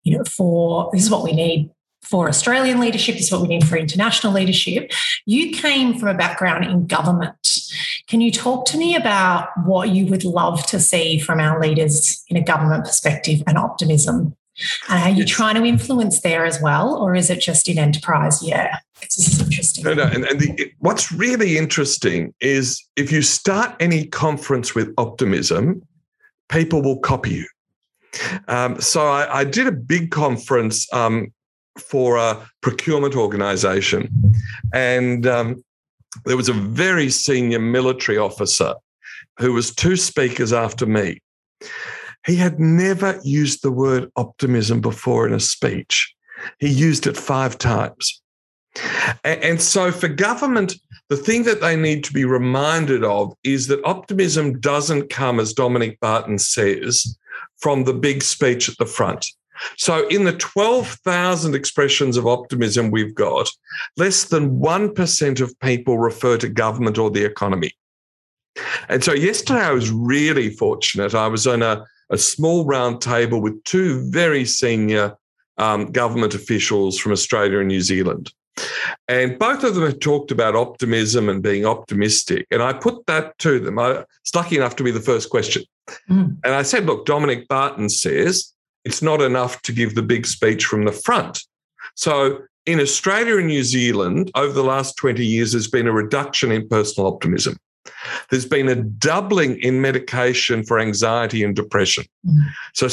you 0.02 0.18
know 0.18 0.24
for 0.24 0.90
this 0.92 1.04
is 1.04 1.10
what 1.10 1.22
we 1.22 1.30
need 1.30 1.70
for 2.10 2.28
Australian 2.28 2.80
leadership, 2.80 3.14
this 3.14 3.26
is 3.26 3.32
what 3.32 3.40
we 3.40 3.48
need 3.48 3.66
for 3.66 3.76
international 3.76 4.32
leadership. 4.32 4.90
You 5.26 5.52
came 5.52 5.96
from 5.96 6.08
a 6.08 6.14
background 6.14 6.64
in 6.64 6.88
government. 6.88 7.36
Can 8.08 8.20
you 8.20 8.32
talk 8.32 8.66
to 8.66 8.76
me 8.76 8.96
about 8.96 9.48
what 9.64 9.90
you 9.90 10.06
would 10.06 10.24
love 10.24 10.66
to 10.66 10.80
see 10.80 11.20
from 11.20 11.38
our 11.38 11.60
leaders 11.60 12.24
in 12.28 12.36
a 12.36 12.42
government 12.42 12.84
perspective 12.84 13.42
and 13.46 13.56
optimism? 13.56 14.36
And 14.88 15.02
are 15.02 15.16
you 15.16 15.24
trying 15.24 15.54
to 15.54 15.64
influence 15.64 16.20
there 16.20 16.44
as 16.44 16.60
well, 16.60 16.96
or 16.96 17.14
is 17.14 17.30
it 17.30 17.40
just 17.40 17.68
in 17.68 17.78
enterprise? 17.78 18.42
Yeah, 18.42 18.78
this 19.00 19.16
is 19.16 19.40
interesting. 19.40 19.84
No, 19.84 19.94
no. 19.94 20.02
And, 20.02 20.24
and 20.24 20.40
the, 20.40 20.72
what's 20.80 21.12
really 21.12 21.56
interesting 21.56 22.34
is 22.40 22.84
if 22.96 23.10
you 23.12 23.22
start 23.22 23.74
any 23.80 24.06
conference 24.06 24.74
with 24.74 24.92
optimism, 24.98 25.82
people 26.48 26.82
will 26.82 26.98
copy 26.98 27.30
you. 27.30 27.46
Um, 28.48 28.80
so 28.80 29.06
I, 29.06 29.40
I, 29.40 29.44
did 29.44 29.68
a 29.68 29.72
big 29.72 30.10
conference 30.10 30.92
um, 30.92 31.32
for 31.78 32.16
a 32.16 32.48
procurement 32.60 33.14
organization. 33.16 34.10
And 34.72 35.26
um, 35.26 35.64
there 36.24 36.36
was 36.36 36.48
a 36.48 36.54
very 36.54 37.10
senior 37.10 37.60
military 37.60 38.18
officer 38.18 38.74
who 39.38 39.52
was 39.52 39.74
two 39.74 39.96
speakers 39.96 40.52
after 40.52 40.86
me. 40.86 41.20
He 42.26 42.36
had 42.36 42.60
never 42.60 43.18
used 43.22 43.62
the 43.62 43.70
word 43.70 44.10
optimism 44.16 44.80
before 44.80 45.26
in 45.26 45.32
a 45.32 45.40
speech. 45.40 46.14
He 46.58 46.68
used 46.68 47.06
it 47.06 47.16
five 47.16 47.58
times. 47.58 48.20
And 49.24 49.60
so, 49.60 49.90
for 49.90 50.08
government, 50.08 50.74
the 51.08 51.16
thing 51.16 51.42
that 51.44 51.60
they 51.60 51.74
need 51.76 52.04
to 52.04 52.12
be 52.12 52.24
reminded 52.24 53.02
of 53.02 53.34
is 53.42 53.66
that 53.66 53.84
optimism 53.84 54.60
doesn't 54.60 55.10
come, 55.10 55.40
as 55.40 55.52
Dominic 55.52 55.98
Barton 55.98 56.38
says, 56.38 57.18
from 57.58 57.84
the 57.84 57.92
big 57.92 58.22
speech 58.22 58.68
at 58.68 58.78
the 58.78 58.86
front. 58.86 59.26
So, 59.76 60.06
in 60.08 60.24
the 60.24 60.32
12,000 60.32 61.54
expressions 61.54 62.16
of 62.16 62.26
optimism 62.26 62.90
we've 62.90 63.14
got, 63.14 63.48
less 63.96 64.24
than 64.24 64.58
1% 64.58 65.40
of 65.40 65.60
people 65.60 65.98
refer 65.98 66.36
to 66.38 66.48
government 66.48 66.98
or 66.98 67.10
the 67.10 67.24
economy. 67.24 67.72
And 68.88 69.02
so, 69.04 69.12
yesterday 69.12 69.60
I 69.60 69.72
was 69.72 69.90
really 69.90 70.50
fortunate. 70.50 71.14
I 71.14 71.28
was 71.28 71.46
on 71.46 71.62
a, 71.62 71.84
a 72.10 72.18
small 72.18 72.64
round 72.64 73.00
table 73.00 73.40
with 73.40 73.62
two 73.64 74.10
very 74.10 74.44
senior 74.44 75.16
um, 75.58 75.86
government 75.92 76.34
officials 76.34 76.98
from 76.98 77.12
Australia 77.12 77.58
and 77.58 77.68
New 77.68 77.82
Zealand. 77.82 78.32
And 79.08 79.38
both 79.38 79.64
of 79.64 79.74
them 79.74 79.84
had 79.84 80.00
talked 80.00 80.30
about 80.30 80.56
optimism 80.56 81.28
and 81.28 81.42
being 81.42 81.64
optimistic. 81.64 82.46
And 82.50 82.62
I 82.62 82.72
put 82.72 83.06
that 83.06 83.38
to 83.38 83.58
them. 83.58 83.78
I 83.78 83.88
was 83.90 84.34
lucky 84.34 84.56
enough 84.56 84.76
to 84.76 84.84
be 84.84 84.90
the 84.90 85.00
first 85.00 85.30
question. 85.30 85.64
Mm. 86.08 86.38
And 86.44 86.54
I 86.54 86.62
said, 86.62 86.86
look, 86.86 87.06
Dominic 87.06 87.48
Barton 87.48 87.88
says 87.88 88.52
it's 88.84 89.02
not 89.02 89.20
enough 89.20 89.62
to 89.62 89.72
give 89.72 89.94
the 89.94 90.02
big 90.02 90.26
speech 90.26 90.64
from 90.64 90.84
the 90.84 90.92
front. 90.92 91.44
So 91.94 92.38
in 92.66 92.80
Australia 92.80 93.38
and 93.38 93.46
New 93.46 93.64
Zealand, 93.64 94.30
over 94.34 94.52
the 94.52 94.64
last 94.64 94.96
20 94.96 95.24
years, 95.24 95.52
there's 95.52 95.68
been 95.68 95.86
a 95.86 95.92
reduction 95.92 96.52
in 96.52 96.68
personal 96.68 97.12
optimism. 97.12 97.56
There's 98.30 98.46
been 98.46 98.68
a 98.68 98.76
doubling 98.76 99.58
in 99.60 99.80
medication 99.80 100.64
for 100.64 100.78
anxiety 100.78 101.42
and 101.42 101.56
depression. 101.56 102.04
Mm. 102.26 102.40
So 102.74 102.88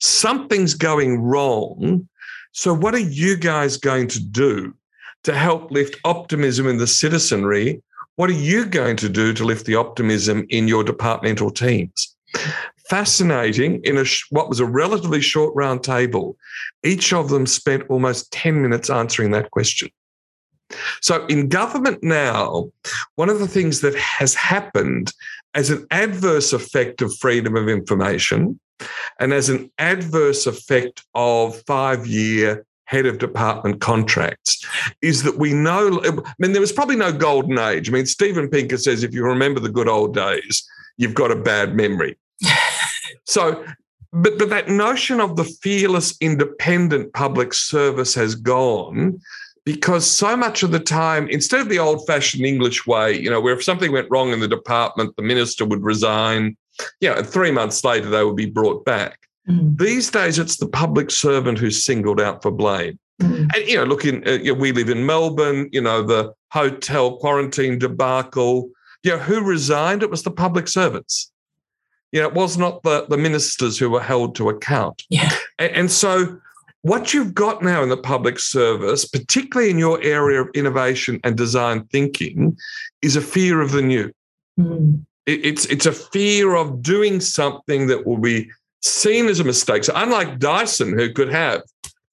something's 0.00 0.74
going 0.74 1.20
wrong. 1.20 2.08
So, 2.52 2.74
what 2.74 2.94
are 2.94 2.98
you 2.98 3.36
guys 3.36 3.76
going 3.76 4.08
to 4.08 4.20
do 4.20 4.74
to 5.24 5.34
help 5.34 5.70
lift 5.70 5.96
optimism 6.04 6.66
in 6.66 6.76
the 6.76 6.86
citizenry? 6.86 7.82
What 8.16 8.28
are 8.28 8.34
you 8.34 8.66
going 8.66 8.96
to 8.96 9.08
do 9.08 9.32
to 9.32 9.44
lift 9.44 9.64
the 9.64 9.76
optimism 9.76 10.44
in 10.50 10.68
your 10.68 10.84
departmental 10.84 11.50
teams? 11.50 12.14
Fascinating. 12.88 13.80
In 13.84 13.96
a 13.98 14.04
what 14.30 14.48
was 14.48 14.60
a 14.60 14.66
relatively 14.66 15.20
short 15.20 15.54
round 15.54 15.82
table, 15.82 16.36
each 16.82 17.12
of 17.12 17.28
them 17.28 17.46
spent 17.46 17.84
almost 17.88 18.32
10 18.32 18.60
minutes 18.60 18.90
answering 18.90 19.30
that 19.32 19.50
question. 19.50 19.88
So, 21.00 21.26
in 21.26 21.48
government 21.48 22.02
now, 22.02 22.70
one 23.16 23.28
of 23.28 23.38
the 23.38 23.48
things 23.48 23.80
that 23.80 23.94
has 23.94 24.34
happened 24.34 25.12
as 25.54 25.70
an 25.70 25.86
adverse 25.90 26.52
effect 26.52 27.02
of 27.02 27.16
freedom 27.18 27.56
of 27.56 27.68
information 27.68 28.58
and 29.20 29.32
as 29.32 29.48
an 29.48 29.70
adverse 29.78 30.46
effect 30.46 31.04
of 31.14 31.62
five 31.66 32.06
year 32.06 32.64
head 32.86 33.06
of 33.06 33.18
department 33.18 33.80
contracts 33.80 34.64
is 35.00 35.22
that 35.22 35.38
we 35.38 35.52
know, 35.52 36.00
I 36.04 36.10
mean, 36.38 36.52
there 36.52 36.60
was 36.60 36.72
probably 36.72 36.96
no 36.96 37.12
golden 37.12 37.58
age. 37.58 37.88
I 37.88 37.92
mean, 37.92 38.06
Steven 38.06 38.48
Pinker 38.48 38.76
says 38.76 39.02
if 39.02 39.14
you 39.14 39.24
remember 39.24 39.60
the 39.60 39.70
good 39.70 39.88
old 39.88 40.14
days, 40.14 40.68
you've 40.96 41.14
got 41.14 41.30
a 41.30 41.36
bad 41.36 41.74
memory. 41.74 42.18
so, 43.24 43.64
but, 44.12 44.38
but 44.38 44.50
that 44.50 44.68
notion 44.68 45.20
of 45.20 45.36
the 45.36 45.44
fearless, 45.44 46.16
independent 46.20 47.12
public 47.14 47.54
service 47.54 48.14
has 48.14 48.34
gone 48.34 49.20
because 49.64 50.10
so 50.10 50.36
much 50.36 50.62
of 50.62 50.72
the 50.72 50.80
time, 50.80 51.28
instead 51.28 51.60
of 51.60 51.68
the 51.68 51.78
old 51.78 52.06
fashioned 52.06 52.44
English 52.44 52.86
way, 52.86 53.18
you 53.18 53.30
know, 53.30 53.40
where 53.40 53.54
if 53.54 53.62
something 53.62 53.92
went 53.92 54.08
wrong 54.10 54.32
in 54.32 54.40
the 54.40 54.48
department, 54.48 55.14
the 55.16 55.22
minister 55.22 55.64
would 55.64 55.82
resign, 55.82 56.56
you 57.00 57.08
know, 57.08 57.16
and 57.16 57.26
three 57.26 57.50
months 57.50 57.84
later 57.84 58.10
they 58.10 58.24
would 58.24 58.36
be 58.36 58.46
brought 58.46 58.84
back. 58.84 59.18
Mm. 59.48 59.78
These 59.78 60.10
days, 60.10 60.38
it's 60.38 60.56
the 60.56 60.68
public 60.68 61.10
servant 61.10 61.58
who's 61.58 61.84
singled 61.84 62.20
out 62.20 62.42
for 62.42 62.50
blame. 62.50 62.98
Mm. 63.20 63.48
And, 63.54 63.68
you 63.68 63.76
know, 63.76 63.84
look, 63.84 64.04
in, 64.04 64.26
uh, 64.26 64.32
you 64.32 64.52
know, 64.52 64.60
we 64.60 64.72
live 64.72 64.88
in 64.88 65.06
Melbourne, 65.06 65.68
you 65.72 65.80
know, 65.80 66.02
the 66.02 66.34
hotel 66.50 67.16
quarantine 67.16 67.78
debacle, 67.78 68.70
you 69.02 69.12
know, 69.12 69.18
who 69.18 69.42
resigned? 69.42 70.02
It 70.02 70.10
was 70.10 70.22
the 70.22 70.30
public 70.30 70.68
servants. 70.68 71.31
You 72.12 72.20
know, 72.20 72.28
it 72.28 72.34
was 72.34 72.58
not 72.58 72.82
the, 72.82 73.06
the 73.08 73.16
ministers 73.16 73.78
who 73.78 73.90
were 73.90 74.02
held 74.02 74.36
to 74.36 74.50
account. 74.50 75.02
Yeah. 75.08 75.30
And, 75.58 75.72
and 75.72 75.90
so 75.90 76.38
what 76.82 77.14
you've 77.14 77.34
got 77.34 77.62
now 77.62 77.82
in 77.82 77.88
the 77.88 77.96
public 77.96 78.38
service, 78.38 79.04
particularly 79.06 79.70
in 79.70 79.78
your 79.78 80.02
area 80.02 80.42
of 80.42 80.48
innovation 80.54 81.20
and 81.24 81.36
design 81.36 81.84
thinking, 81.86 82.56
is 83.00 83.16
a 83.16 83.20
fear 83.20 83.60
of 83.60 83.72
the 83.72 83.82
new. 83.82 84.12
Mm. 84.60 85.04
It, 85.26 85.46
it's 85.46 85.64
it's 85.66 85.86
a 85.86 85.92
fear 85.92 86.54
of 86.54 86.82
doing 86.82 87.20
something 87.20 87.86
that 87.86 88.04
will 88.04 88.18
be 88.18 88.50
seen 88.82 89.26
as 89.28 89.40
a 89.40 89.44
mistake. 89.44 89.84
So 89.84 89.92
unlike 89.94 90.38
Dyson, 90.38 90.98
who 90.98 91.12
could 91.12 91.32
have 91.32 91.62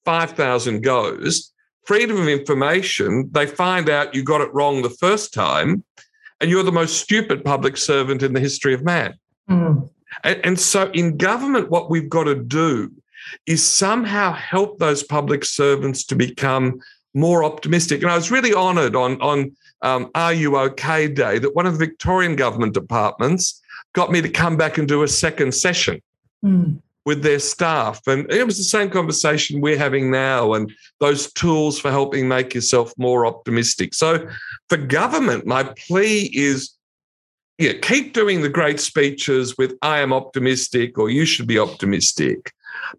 five 0.04 0.30
thousand 0.30 0.82
goes, 0.82 1.52
freedom 1.84 2.20
of 2.20 2.28
information, 2.28 3.28
they 3.32 3.46
find 3.46 3.90
out 3.90 4.14
you 4.14 4.22
got 4.22 4.40
it 4.40 4.54
wrong 4.54 4.82
the 4.82 4.90
first 4.90 5.34
time, 5.34 5.82
and 6.40 6.48
you're 6.48 6.62
the 6.62 6.72
most 6.72 7.00
stupid 7.00 7.44
public 7.44 7.76
servant 7.76 8.22
in 8.22 8.32
the 8.32 8.40
history 8.40 8.72
of 8.72 8.84
man. 8.84 9.14
Mm. 9.48 9.88
And, 10.24 10.40
and 10.44 10.60
so 10.60 10.90
in 10.92 11.16
government, 11.16 11.70
what 11.70 11.90
we've 11.90 12.08
got 12.08 12.24
to 12.24 12.34
do 12.34 12.90
is 13.46 13.66
somehow 13.66 14.32
help 14.32 14.78
those 14.78 15.02
public 15.02 15.44
servants 15.44 16.04
to 16.04 16.16
become 16.16 16.80
more 17.14 17.44
optimistic. 17.44 18.02
And 18.02 18.10
I 18.10 18.16
was 18.16 18.30
really 18.30 18.54
honoured 18.54 18.96
on 18.96 19.20
on 19.20 19.56
um, 19.82 20.10
Are 20.14 20.32
You 20.32 20.56
OK 20.56 21.08
Day 21.08 21.38
that 21.38 21.54
one 21.54 21.66
of 21.66 21.72
the 21.72 21.84
Victorian 21.84 22.36
government 22.36 22.74
departments 22.74 23.60
got 23.92 24.12
me 24.12 24.20
to 24.22 24.28
come 24.28 24.56
back 24.56 24.78
and 24.78 24.86
do 24.86 25.02
a 25.02 25.08
second 25.08 25.54
session. 25.54 26.00
Mm. 26.44 26.80
With 27.06 27.22
their 27.22 27.38
staff. 27.38 28.06
And 28.06 28.30
it 28.30 28.44
was 28.44 28.58
the 28.58 28.62
same 28.62 28.90
conversation 28.90 29.62
we're 29.62 29.78
having 29.78 30.10
now, 30.10 30.52
and 30.52 30.70
those 31.00 31.32
tools 31.32 31.78
for 31.78 31.90
helping 31.90 32.28
make 32.28 32.54
yourself 32.54 32.92
more 32.98 33.24
optimistic. 33.24 33.94
So, 33.94 34.28
for 34.68 34.76
government, 34.76 35.46
my 35.46 35.64
plea 35.64 36.30
is 36.34 36.76
yeah, 37.60 37.74
keep 37.74 38.14
doing 38.14 38.40
the 38.40 38.48
great 38.48 38.80
speeches 38.80 39.56
with 39.58 39.76
I 39.82 40.00
am 40.00 40.12
optimistic 40.12 40.98
or 40.98 41.10
you 41.10 41.24
should 41.24 41.46
be 41.46 41.58
optimistic 41.58 42.52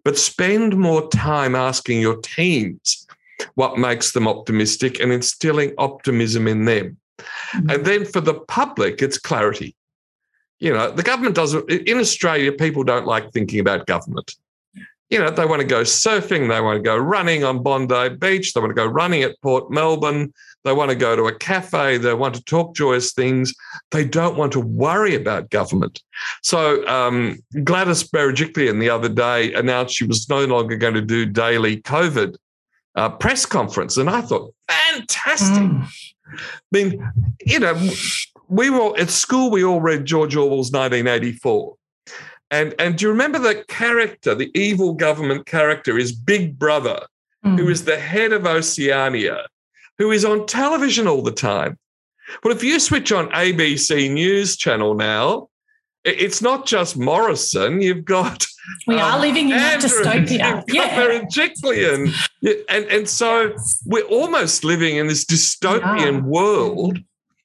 but 0.04 0.18
spend 0.18 0.76
more 0.76 1.08
time 1.08 1.54
asking 1.54 2.00
your 2.00 2.16
teams 2.16 3.06
what 3.54 3.78
makes 3.78 4.12
them 4.12 4.28
optimistic 4.28 5.00
and 5.00 5.12
instilling 5.12 5.72
optimism 5.78 6.46
in 6.46 6.64
them. 6.64 6.96
Mm-hmm. 7.18 7.70
And 7.70 7.84
then 7.84 8.04
for 8.04 8.20
the 8.20 8.34
public, 8.34 9.02
it's 9.02 9.18
clarity. 9.18 9.74
You 10.58 10.72
know, 10.72 10.90
the 10.92 11.02
government 11.02 11.34
doesn't, 11.34 11.68
in 11.70 11.98
Australia, 11.98 12.52
people 12.52 12.84
don't 12.84 13.06
like 13.06 13.32
thinking 13.32 13.58
about 13.58 13.86
government. 13.86 14.36
You 15.12 15.18
know, 15.18 15.30
they 15.30 15.44
want 15.44 15.60
to 15.60 15.66
go 15.66 15.82
surfing, 15.82 16.48
they 16.48 16.60
want 16.60 16.78
to 16.78 16.82
go 16.82 16.96
running 16.96 17.44
on 17.44 17.62
Bondi 17.62 18.08
Beach, 18.16 18.54
they 18.54 18.60
want 18.60 18.70
to 18.70 18.74
go 18.74 18.86
running 18.86 19.22
at 19.22 19.40
Port 19.42 19.70
Melbourne, 19.70 20.32
they 20.64 20.72
want 20.72 20.90
to 20.90 20.96
go 20.96 21.16
to 21.16 21.24
a 21.24 21.34
cafe. 21.34 21.98
They 21.98 22.14
want 22.14 22.34
to 22.34 22.44
talk 22.44 22.74
joyous 22.74 23.12
things. 23.12 23.52
They 23.90 24.04
don't 24.04 24.36
want 24.36 24.52
to 24.52 24.60
worry 24.60 25.14
about 25.14 25.50
government. 25.50 26.00
So 26.42 26.86
um, 26.86 27.38
Gladys 27.64 28.08
Berejiklian 28.08 28.78
the 28.78 28.90
other 28.90 29.08
day 29.08 29.52
announced 29.54 29.96
she 29.96 30.06
was 30.06 30.28
no 30.28 30.44
longer 30.44 30.76
going 30.76 30.94
to 30.94 31.02
do 31.02 31.26
daily 31.26 31.82
COVID 31.82 32.36
uh, 32.94 33.08
press 33.10 33.44
conference. 33.44 33.96
And 33.96 34.08
I 34.08 34.20
thought, 34.20 34.54
fantastic. 34.68 35.62
Mm. 35.62 35.84
I 35.84 36.38
mean, 36.70 37.12
you 37.44 37.58
know, 37.58 37.74
we 38.48 38.70
were 38.70 38.96
at 38.98 39.10
school, 39.10 39.50
we 39.50 39.64
all 39.64 39.80
read 39.80 40.04
George 40.04 40.36
Orwell's 40.36 40.70
1984. 40.70 41.74
And, 42.52 42.74
and 42.78 42.96
do 42.96 43.06
you 43.06 43.10
remember 43.10 43.40
the 43.40 43.64
character, 43.66 44.36
the 44.36 44.50
evil 44.54 44.92
government 44.92 45.46
character 45.46 45.98
is 45.98 46.12
Big 46.12 46.56
Brother, 46.56 47.00
mm. 47.44 47.58
who 47.58 47.68
is 47.68 47.84
the 47.84 47.98
head 47.98 48.32
of 48.32 48.46
Oceania 48.46 49.46
who 50.02 50.10
is 50.10 50.24
on 50.24 50.46
television 50.46 51.06
all 51.06 51.22
the 51.22 51.30
time. 51.30 51.78
But 52.42 52.52
if 52.52 52.64
you 52.64 52.80
switch 52.80 53.12
on 53.12 53.28
ABC 53.30 54.12
News 54.12 54.56
channel 54.56 54.94
now, 54.94 55.48
it's 56.04 56.42
not 56.42 56.66
just 56.66 56.96
Morrison. 56.96 57.80
You've 57.80 58.04
got 58.04 58.44
we 58.88 58.96
um, 58.96 59.00
are 59.00 59.20
living 59.20 59.50
in 59.50 59.56
that 59.56 59.80
dystopia. 59.80 60.64
Yeah. 62.40 62.54
And, 62.68 62.84
and 62.86 63.08
so 63.08 63.54
we're 63.86 64.06
almost 64.06 64.64
living 64.64 64.96
in 64.96 65.06
this 65.06 65.24
dystopian 65.24 66.22
world. 66.22 66.98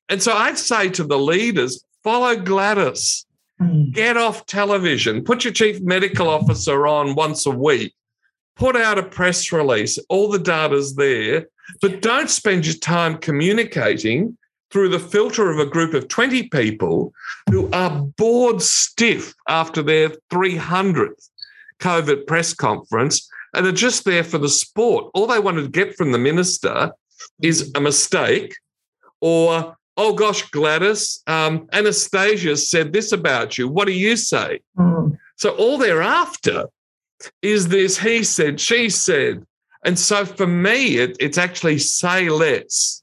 And 0.09 0.23
so 0.23 0.34
I'd 0.34 0.57
say 0.57 0.89
to 0.89 1.03
the 1.03 1.19
leaders, 1.19 1.84
follow 2.03 2.36
Gladys. 2.36 3.26
Mm. 3.62 3.91
Get 3.91 4.18
off 4.18 4.45
television. 4.45 5.24
Put 5.24 5.43
your 5.43 5.53
chief 5.53 5.82
medical 5.82 6.30
officer 6.30 6.88
on 6.88 7.16
once 7.16 7.45
a 7.45 7.51
week. 7.51 7.93
Put 8.55 8.76
out 8.76 8.99
a 8.99 9.03
press 9.03 9.51
release. 9.51 9.97
All 10.10 10.30
the 10.30 10.39
data's 10.39 10.95
there. 10.95 11.47
But 11.82 12.01
don't 12.01 12.30
spend 12.30 12.66
your 12.66 12.76
time 12.76 13.18
communicating 13.18 14.38
through 14.72 14.89
the 14.89 14.99
filter 14.99 15.49
of 15.49 15.60
a 15.60 15.66
group 15.66 15.93
of 15.93 16.08
20 16.08 16.49
people 16.49 17.14
who 17.49 17.70
are 17.72 18.01
bored 18.18 18.62
stiff 18.62 19.34
after 19.47 19.82
their 19.82 20.10
300th 20.32 21.30
COVID 21.80 22.28
press 22.28 22.53
conference 22.53 23.30
and 23.53 23.66
are 23.66 23.72
just 23.72 24.05
there 24.05 24.24
for 24.24 24.38
the 24.38 24.49
sport. 24.49 25.10
All 25.14 25.28
they 25.28 25.39
want 25.39 25.58
to 25.58 25.68
get 25.68 25.95
from 25.95 26.12
the 26.12 26.18
minister 26.18 26.91
is 27.41 27.72
a 27.76 27.82
mistake 27.82 28.55
or 29.22 29.76
oh 29.97 30.13
gosh, 30.13 30.43
Gladys, 30.51 31.21
um, 31.27 31.67
Anastasia 31.73 32.55
said 32.55 32.93
this 32.93 33.11
about 33.11 33.57
you. 33.57 33.67
What 33.67 33.87
do 33.87 33.93
you 33.93 34.15
say? 34.15 34.59
Mm. 34.77 35.17
So 35.35 35.51
all 35.51 35.77
they're 35.77 36.01
after 36.01 36.65
is 37.41 37.69
this 37.69 37.97
he 37.97 38.23
said, 38.23 38.59
she 38.59 38.89
said. 38.89 39.45
And 39.83 39.97
so 39.97 40.25
for 40.25 40.47
me, 40.47 40.97
it, 40.97 41.17
it's 41.19 41.37
actually 41.37 41.79
say 41.79 42.29
less, 42.29 43.01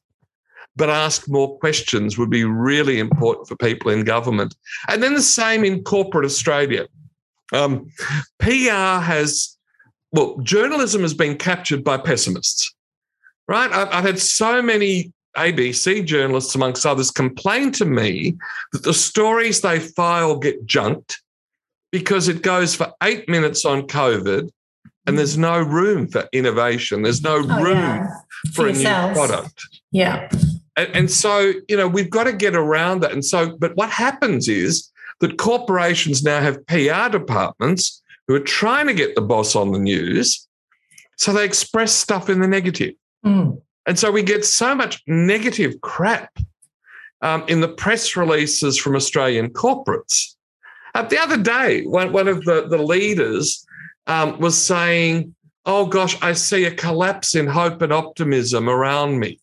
but 0.76 0.90
ask 0.90 1.28
more 1.28 1.58
questions 1.58 2.18
would 2.18 2.30
be 2.30 2.44
really 2.44 2.98
important 2.98 3.48
for 3.48 3.56
people 3.56 3.90
in 3.90 4.04
government. 4.04 4.54
And 4.88 5.02
then 5.02 5.14
the 5.14 5.22
same 5.22 5.64
in 5.64 5.82
corporate 5.82 6.24
Australia. 6.24 6.86
Um, 7.52 7.90
PR 8.38 9.00
has, 9.00 9.56
well, 10.12 10.38
journalism 10.42 11.02
has 11.02 11.14
been 11.14 11.36
captured 11.36 11.84
by 11.84 11.96
pessimists, 11.96 12.74
right? 13.48 13.70
I've, 13.70 13.88
I've 13.88 14.04
had 14.04 14.18
so 14.18 14.60
many 14.60 15.13
ABC 15.36 16.04
journalists, 16.04 16.54
amongst 16.54 16.86
others, 16.86 17.10
complain 17.10 17.72
to 17.72 17.84
me 17.84 18.36
that 18.72 18.84
the 18.84 18.94
stories 18.94 19.60
they 19.60 19.80
file 19.80 20.38
get 20.38 20.64
junked 20.66 21.20
because 21.90 22.28
it 22.28 22.42
goes 22.42 22.74
for 22.74 22.92
eight 23.02 23.28
minutes 23.28 23.64
on 23.64 23.82
COVID 23.82 24.50
and 25.06 25.18
there's 25.18 25.36
no 25.36 25.60
room 25.60 26.08
for 26.08 26.28
innovation. 26.32 27.02
There's 27.02 27.22
no 27.22 27.36
oh, 27.36 27.62
room 27.62 27.78
yeah. 27.78 28.08
for, 28.52 28.52
for 28.52 28.68
a 28.68 28.72
new 28.72 29.14
product. 29.14 29.64
Yeah. 29.92 30.28
And, 30.76 30.88
and 30.94 31.10
so, 31.10 31.52
you 31.68 31.76
know, 31.76 31.86
we've 31.86 32.10
got 32.10 32.24
to 32.24 32.32
get 32.32 32.56
around 32.56 33.00
that. 33.00 33.12
And 33.12 33.24
so, 33.24 33.56
but 33.56 33.76
what 33.76 33.90
happens 33.90 34.48
is 34.48 34.90
that 35.20 35.38
corporations 35.38 36.22
now 36.22 36.40
have 36.40 36.66
PR 36.66 37.08
departments 37.10 38.02
who 38.26 38.34
are 38.34 38.40
trying 38.40 38.86
to 38.86 38.94
get 38.94 39.14
the 39.14 39.20
boss 39.20 39.54
on 39.54 39.72
the 39.72 39.78
news. 39.78 40.48
So 41.16 41.32
they 41.32 41.44
express 41.44 41.92
stuff 41.92 42.28
in 42.28 42.40
the 42.40 42.48
negative. 42.48 42.94
Mm. 43.24 43.60
And 43.86 43.98
so 43.98 44.10
we 44.10 44.22
get 44.22 44.44
so 44.44 44.74
much 44.74 45.02
negative 45.06 45.80
crap 45.80 46.38
um, 47.20 47.44
in 47.48 47.60
the 47.60 47.68
press 47.68 48.16
releases 48.16 48.78
from 48.78 48.96
Australian 48.96 49.50
corporates. 49.50 50.34
Uh, 50.94 51.02
the 51.02 51.18
other 51.18 51.36
day, 51.36 51.84
one, 51.84 52.12
one 52.12 52.28
of 52.28 52.44
the, 52.44 52.66
the 52.68 52.78
leaders 52.78 53.66
um, 54.06 54.38
was 54.38 54.62
saying, 54.62 55.34
Oh 55.66 55.86
gosh, 55.86 56.20
I 56.22 56.34
see 56.34 56.66
a 56.66 56.70
collapse 56.70 57.34
in 57.34 57.46
hope 57.46 57.80
and 57.80 57.92
optimism 57.92 58.68
around 58.68 59.18
me. 59.18 59.40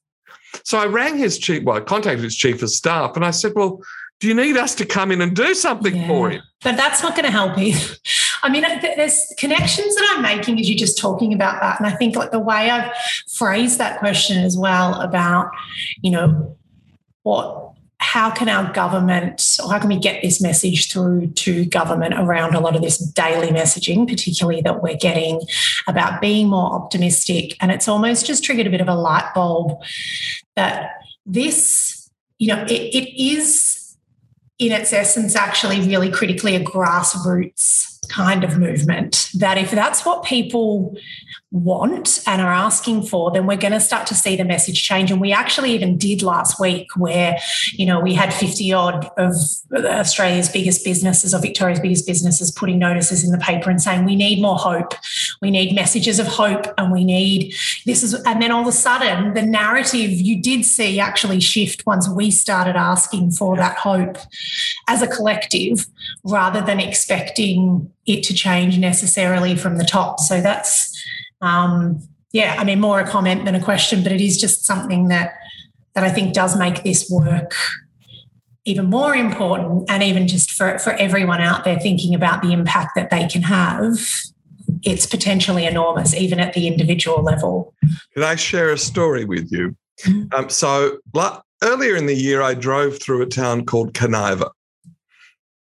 So 0.63 0.77
I 0.77 0.85
rang 0.85 1.17
his 1.17 1.39
chief, 1.39 1.63
well, 1.63 1.77
I 1.77 1.79
contacted 1.81 2.23
his 2.23 2.35
chief 2.35 2.61
of 2.61 2.69
staff 2.69 3.15
and 3.15 3.25
I 3.25 3.31
said, 3.31 3.53
Well, 3.55 3.81
do 4.19 4.27
you 4.27 4.35
need 4.35 4.55
us 4.55 4.75
to 4.75 4.85
come 4.85 5.11
in 5.11 5.19
and 5.21 5.35
do 5.35 5.55
something 5.55 5.95
yeah, 5.95 6.07
for 6.07 6.29
him? 6.29 6.43
But 6.61 6.77
that's 6.77 7.01
not 7.01 7.15
going 7.15 7.25
to 7.25 7.31
help 7.31 7.57
either. 7.57 7.95
I 8.43 8.49
mean, 8.49 8.63
there's 8.81 9.33
connections 9.37 9.95
that 9.95 10.13
I'm 10.15 10.21
making 10.21 10.59
as 10.59 10.69
you're 10.69 10.77
just 10.77 10.97
talking 10.97 11.33
about 11.33 11.61
that. 11.61 11.79
And 11.79 11.87
I 11.87 11.91
think 11.91 12.15
like 12.15 12.31
the 12.31 12.39
way 12.39 12.69
I've 12.69 12.91
phrased 13.33 13.77
that 13.77 13.99
question 13.99 14.37
as 14.43 14.57
well 14.57 14.99
about, 15.01 15.51
you 16.01 16.11
know, 16.11 16.57
what 17.23 17.71
how 18.01 18.31
can 18.31 18.49
our 18.49 18.73
government 18.73 19.57
or 19.63 19.71
how 19.71 19.77
can 19.77 19.87
we 19.87 19.97
get 19.97 20.23
this 20.23 20.41
message 20.41 20.91
through 20.91 21.27
to 21.27 21.65
government 21.65 22.15
around 22.15 22.55
a 22.55 22.59
lot 22.59 22.75
of 22.75 22.81
this 22.81 22.97
daily 22.97 23.49
messaging 23.49 24.07
particularly 24.07 24.59
that 24.59 24.81
we're 24.81 24.97
getting 24.97 25.39
about 25.87 26.19
being 26.19 26.49
more 26.49 26.73
optimistic 26.73 27.55
and 27.61 27.71
it's 27.71 27.87
almost 27.87 28.25
just 28.25 28.43
triggered 28.43 28.65
a 28.65 28.71
bit 28.71 28.81
of 28.81 28.87
a 28.87 28.95
light 28.95 29.31
bulb 29.35 29.79
that 30.55 30.93
this 31.27 32.09
you 32.39 32.47
know 32.47 32.63
it, 32.63 32.71
it 32.71 33.23
is 33.23 33.80
in 34.62 34.72
its 34.72 34.93
essence, 34.93 35.36
actually 35.36 35.82
really 35.82 36.12
critically 36.12 36.55
a 36.55 36.64
grassroots 36.64 37.97
kind 38.09 38.43
of 38.43 38.59
movement. 38.59 39.32
That 39.34 39.57
if 39.57 39.72
that's 39.72 40.05
what 40.05 40.24
people 40.24 40.95
want 41.51 42.23
and 42.25 42.41
are 42.41 42.51
asking 42.51 43.03
for, 43.03 43.29
then 43.29 43.45
we're 43.45 43.57
going 43.57 43.73
to 43.73 43.79
start 43.79 44.07
to 44.07 44.15
see 44.15 44.37
the 44.37 44.45
message 44.45 44.81
change. 44.81 45.11
And 45.11 45.19
we 45.19 45.33
actually 45.33 45.73
even 45.73 45.97
did 45.97 46.23
last 46.23 46.61
week 46.61 46.87
where, 46.95 47.37
you 47.73 47.85
know, 47.85 47.99
we 47.99 48.13
had 48.13 48.33
50 48.33 48.71
odd 48.71 49.09
of 49.17 49.35
Australia's 49.73 50.47
biggest 50.47 50.85
businesses 50.85 51.33
or 51.33 51.39
Victoria's 51.39 51.81
biggest 51.81 52.07
businesses 52.07 52.51
putting 52.51 52.79
notices 52.79 53.25
in 53.25 53.31
the 53.31 53.37
paper 53.37 53.69
and 53.69 53.81
saying, 53.81 54.05
we 54.05 54.15
need 54.15 54.41
more 54.41 54.55
hope. 54.55 54.93
We 55.41 55.51
need 55.51 55.75
messages 55.75 56.19
of 56.19 56.27
hope 56.27 56.67
and 56.77 56.91
we 56.91 57.03
need 57.03 57.53
this 57.85 58.01
is, 58.01 58.13
and 58.13 58.41
then 58.41 58.51
all 58.51 58.61
of 58.61 58.67
a 58.67 58.71
sudden 58.71 59.33
the 59.33 59.41
narrative 59.41 60.11
you 60.11 60.41
did 60.41 60.63
see 60.63 60.99
actually 60.99 61.41
shift 61.41 61.85
once 61.85 62.07
we 62.07 62.31
started 62.31 62.77
asking 62.77 63.31
for 63.31 63.57
that 63.57 63.77
hope 63.77 64.17
as 64.87 65.01
a 65.01 65.07
collective 65.07 65.85
rather 66.23 66.61
than 66.61 66.79
expecting 66.79 67.91
it 68.05 68.23
to 68.23 68.33
change 68.33 68.77
necessarily 68.77 69.55
from 69.55 69.77
the 69.77 69.83
top. 69.83 70.19
So 70.19 70.39
that's, 70.41 70.90
um, 71.41 72.01
yeah, 72.31 72.55
I 72.57 72.63
mean, 72.63 72.79
more 72.79 72.99
a 72.99 73.07
comment 73.07 73.45
than 73.45 73.55
a 73.55 73.61
question, 73.61 74.03
but 74.03 74.11
it 74.11 74.21
is 74.21 74.39
just 74.39 74.65
something 74.65 75.09
that 75.09 75.33
that 75.93 76.03
I 76.03 76.09
think 76.09 76.33
does 76.33 76.57
make 76.57 76.83
this 76.83 77.09
work 77.09 77.53
even 78.63 78.85
more 78.85 79.15
important, 79.15 79.89
and 79.89 80.03
even 80.03 80.27
just 80.27 80.51
for 80.51 80.77
for 80.79 80.93
everyone 80.93 81.41
out 81.41 81.63
there 81.63 81.79
thinking 81.79 82.13
about 82.13 82.41
the 82.41 82.53
impact 82.53 82.91
that 82.95 83.09
they 83.09 83.27
can 83.27 83.41
have. 83.43 83.99
It's 84.83 85.05
potentially 85.05 85.65
enormous, 85.65 86.13
even 86.15 86.39
at 86.39 86.53
the 86.53 86.67
individual 86.67 87.21
level. 87.21 87.73
Can 88.13 88.23
I 88.23 88.35
share 88.35 88.71
a 88.71 88.77
story 88.77 89.25
with 89.25 89.51
you? 89.51 89.75
Mm-hmm. 90.03 90.33
Um, 90.33 90.49
so, 90.49 90.97
earlier 91.61 91.95
in 91.95 92.05
the 92.05 92.15
year, 92.15 92.41
I 92.41 92.53
drove 92.53 92.99
through 93.01 93.21
a 93.21 93.25
town 93.25 93.65
called 93.65 93.93
Kaniva. 93.93 94.49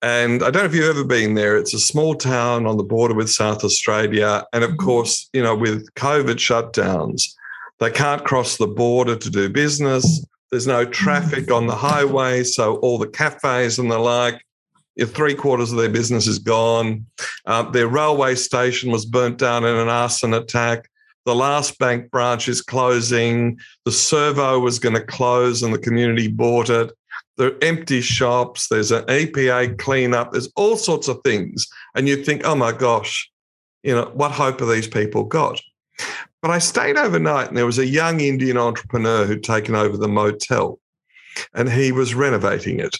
And 0.05 0.43
I 0.43 0.51
don't 0.51 0.61
know 0.61 0.65
if 0.65 0.75
you've 0.75 0.95
ever 0.95 1.03
been 1.03 1.33
there. 1.33 1.57
It's 1.57 1.73
a 1.73 1.79
small 1.79 2.13
town 2.13 2.67
on 2.67 2.77
the 2.77 2.83
border 2.83 3.15
with 3.15 3.27
South 3.27 3.63
Australia. 3.63 4.45
And 4.53 4.63
of 4.63 4.69
mm-hmm. 4.69 4.85
course, 4.85 5.27
you 5.33 5.41
know, 5.41 5.55
with 5.55 5.91
COVID 5.95 6.35
shutdowns, 6.35 7.23
they 7.79 7.89
can't 7.89 8.23
cross 8.23 8.57
the 8.57 8.67
border 8.67 9.15
to 9.15 9.29
do 9.31 9.49
business. 9.49 10.23
There's 10.51 10.67
no 10.67 10.85
traffic 10.85 11.51
on 11.51 11.65
the 11.65 11.75
highway. 11.75 12.43
So 12.43 12.75
all 12.77 12.99
the 12.99 13.07
cafes 13.07 13.79
and 13.79 13.89
the 13.89 13.97
like, 13.97 14.39
three 15.07 15.33
quarters 15.33 15.71
of 15.71 15.79
their 15.79 15.89
business 15.89 16.27
is 16.27 16.37
gone. 16.37 17.07
Uh, 17.47 17.63
their 17.71 17.87
railway 17.87 18.35
station 18.35 18.91
was 18.91 19.07
burnt 19.07 19.39
down 19.39 19.65
in 19.65 19.75
an 19.75 19.89
arson 19.89 20.35
attack. 20.35 20.87
The 21.25 21.33
last 21.33 21.79
bank 21.79 22.11
branch 22.11 22.47
is 22.47 22.61
closing. 22.61 23.57
The 23.85 23.91
servo 23.91 24.59
was 24.59 24.77
going 24.77 24.93
to 24.93 25.03
close 25.03 25.63
and 25.63 25.73
the 25.73 25.79
community 25.79 26.27
bought 26.27 26.69
it 26.69 26.91
there 27.37 27.49
are 27.49 27.63
empty 27.63 28.01
shops, 28.01 28.67
there's 28.69 28.91
an 28.91 29.03
EPA 29.05 29.77
cleanup, 29.77 30.31
there's 30.31 30.51
all 30.55 30.77
sorts 30.77 31.07
of 31.07 31.19
things. 31.23 31.67
And 31.95 32.07
you'd 32.07 32.25
think, 32.25 32.45
oh 32.45 32.55
my 32.55 32.71
gosh, 32.71 33.29
you 33.83 33.93
know, 33.93 34.11
what 34.13 34.31
hope 34.31 34.61
are 34.61 34.65
these 34.65 34.87
people 34.87 35.23
got? 35.23 35.61
But 36.41 36.51
I 36.51 36.59
stayed 36.59 36.97
overnight 36.97 37.47
and 37.47 37.57
there 37.57 37.65
was 37.65 37.79
a 37.79 37.85
young 37.85 38.19
Indian 38.19 38.57
entrepreneur 38.57 39.25
who'd 39.25 39.43
taken 39.43 39.75
over 39.75 39.97
the 39.97 40.07
motel 40.07 40.79
and 41.53 41.69
he 41.69 41.91
was 41.91 42.15
renovating 42.15 42.79
it. 42.79 42.97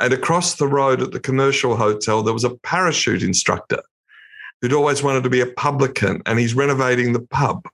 And 0.00 0.12
across 0.12 0.54
the 0.54 0.68
road 0.68 1.02
at 1.02 1.12
the 1.12 1.20
commercial 1.20 1.76
hotel, 1.76 2.22
there 2.22 2.34
was 2.34 2.44
a 2.44 2.56
parachute 2.56 3.22
instructor 3.22 3.82
who'd 4.60 4.72
always 4.72 5.02
wanted 5.02 5.24
to 5.24 5.30
be 5.30 5.40
a 5.40 5.46
publican 5.46 6.22
and 6.26 6.38
he's 6.38 6.54
renovating 6.54 7.12
the 7.12 7.20
pub 7.20 7.68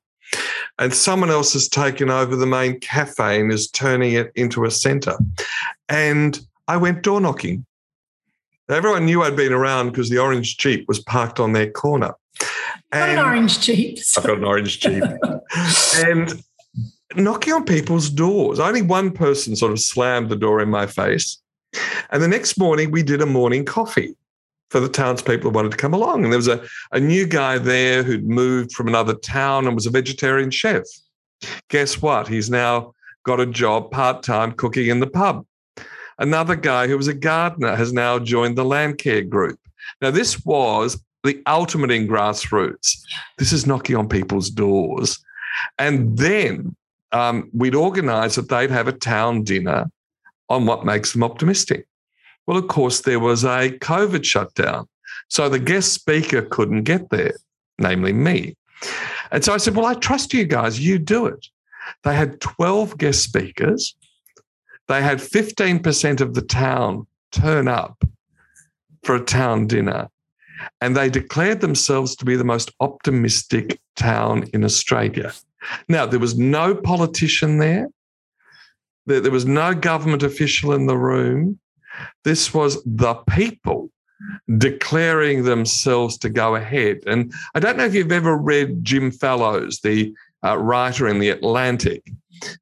and 0.79 0.93
someone 0.93 1.31
else 1.31 1.53
has 1.53 1.69
taken 1.69 2.11
over 2.11 2.37
the 2.37 2.47
main 2.47 2.81
cafe 2.81 3.41
and 3.41 3.53
is 3.53 3.71
turning 3.71 4.13
it 4.13 4.33
into 4.35 4.65
a 4.65 4.71
centre. 4.71 5.17
And 5.89 6.39
I 6.67 6.77
went 6.77 7.03
door 7.03 7.21
knocking. 7.21 7.65
Everyone 8.69 9.05
knew 9.05 9.23
I'd 9.23 9.37
been 9.37 9.53
around 9.53 9.91
because 9.91 10.09
the 10.09 10.19
orange 10.19 10.57
Jeep 10.57 10.89
was 10.89 11.01
parked 11.01 11.39
on 11.39 11.53
their 11.53 11.71
corner. 11.71 12.15
Got 12.91 13.11
an 13.11 13.19
orange 13.19 13.61
Jeep. 13.61 13.99
I've 14.17 14.25
got 14.25 14.39
an 14.39 14.45
orange 14.45 14.81
Jeep. 14.81 15.05
and 15.97 16.43
knocking 17.15 17.53
on 17.53 17.65
people's 17.65 18.11
doors. 18.11 18.59
Only 18.59 18.83
one 18.83 19.13
person 19.13 19.55
sort 19.55 19.73
of 19.73 19.81
slammed 19.81 20.31
the 20.31 20.37
door 20.37 20.61
in 20.61 20.71
my 20.71 20.87
face. 20.87 21.41
And 22.11 22.23
the 22.23 22.29
next 22.29 22.57
morning, 22.57 22.91
we 22.91 23.03
did 23.03 23.21
a 23.21 23.27
morning 23.27 23.65
coffee 23.65 24.17
for 24.75 24.81
the 24.81 24.89
townspeople 24.89 25.49
who 25.49 25.55
wanted 25.55 25.71
to 25.71 25.77
come 25.77 25.95
along. 25.95 26.25
And 26.25 26.33
there 26.33 26.37
was 26.39 26.49
a, 26.49 26.61
a 26.91 26.99
new 26.99 27.29
guy 27.29 27.59
there 27.59 28.03
who'd 28.03 28.29
moved 28.29 28.73
from 28.73 28.89
another 28.89 29.15
town 29.15 29.69
and 29.69 29.75
was 29.77 29.87
a 29.87 29.91
vegetarian 29.91 30.51
chef. 30.51 30.83
Guess 31.71 32.03
what? 32.03 32.27
He's 32.27 32.51
now 32.51 32.93
got 33.25 33.39
a 33.39 33.47
job 33.47 33.93
part 33.93 34.25
time 34.25 34.51
cooking 34.51 34.89
in 34.89 34.99
the 34.99 35.07
pub. 35.07 35.47
Another 36.19 36.57
guy 36.57 36.89
who 36.89 36.97
was 36.97 37.07
a 37.07 37.15
gardener 37.15 37.77
has 37.77 37.93
now 37.93 38.19
joined 38.19 38.59
the 38.59 38.65
Landcare 38.65 39.29
group. 39.29 39.61
Now, 40.01 40.11
this 40.11 40.45
was 40.45 41.01
the 41.23 41.41
ultimate 41.47 41.93
in 41.93 42.09
grassroots. 42.09 42.99
This 43.39 43.53
is 43.53 43.69
knocking 43.69 43.95
on 43.95 44.09
people's 44.09 44.51
doors. 44.51 45.25
And 45.79 46.19
then 46.19 46.75
um, 47.13 47.49
we'd 47.53 47.77
organise 47.77 48.35
that 48.35 48.49
they'd 48.49 48.73
have 48.73 48.89
a 48.89 48.93
town 48.93 49.45
dinner 49.45 49.89
on 50.49 50.67
what 50.67 50.85
makes 50.85 51.13
them 51.13 51.23
optimistic. 51.23 51.87
Well, 52.47 52.59
of 52.59 52.69
course, 52.69 53.01
there 53.01 53.21
was 53.21 53.45
a 53.45 53.71
COVID 53.79 54.25
shutdown. 54.25 54.89
So 55.29 55.49
the 55.49 55.59
guest 55.59 55.93
speaker 55.93 56.43
couldn't 56.43 56.83
get 56.83 57.11
there, 57.11 57.35
namely 57.79 58.13
me. 58.13 58.57
And 59.31 59.45
so 59.45 59.55
I 59.55 59.57
said, 59.57 59.75
Well, 59.75 59.87
I 59.87 59.95
trust 59.95 60.35
you 60.35 60.45
guys, 60.45 60.81
you 60.81 60.99
do 60.99 61.27
it. 61.27 61.49
They 62.03 62.15
had 62.15 62.41
12 62.41 62.99
guest 62.99 63.23
speakers. 63.23 63.97
They 64.89 65.03
had 65.03 65.19
15% 65.19 66.21
of 66.21 66.35
the 66.35 66.43
town 66.43 67.07
turn 67.33 67.69
up 67.69 68.05
for 69.03 69.15
a 69.15 69.25
town 69.25 69.67
dinner. 69.67 70.09
And 70.81 70.97
they 70.97 71.11
declared 71.11 71.61
themselves 71.61 72.15
to 72.17 72.25
be 72.25 72.37
the 72.37 72.45
most 72.45 72.71
optimistic 72.81 73.81
town 73.97 74.49
in 74.53 74.65
Australia. 74.65 75.33
Now, 75.89 76.07
there 76.07 76.21
was 76.21 76.39
no 76.39 76.75
politician 76.75 77.59
there. 77.59 77.89
There, 79.07 79.31
was 79.31 79.45
no 79.45 79.75
government 79.75 80.23
official 80.23 80.73
in 80.73 80.87
the 80.87 80.97
room. 80.97 81.59
This 82.25 82.55
was 82.55 82.83
the 82.85 83.15
people 83.15 83.91
declaring 84.59 85.45
themselves 85.45 86.17
to 86.19 86.29
go 86.29 86.55
ahead. 86.55 87.01
And 87.07 87.33
I 87.55 87.61
don't 87.61 87.77
know 87.77 87.85
if 87.85 87.95
you've 87.95 88.13
ever 88.13 88.37
read 88.37 88.85
Jim 88.85 89.11
Fallows, 89.11 89.81
the 89.81 90.15
uh, 90.45 90.57
writer 90.57 91.09
in 91.09 91.19
The 91.19 91.31
Atlantic. 91.31 92.03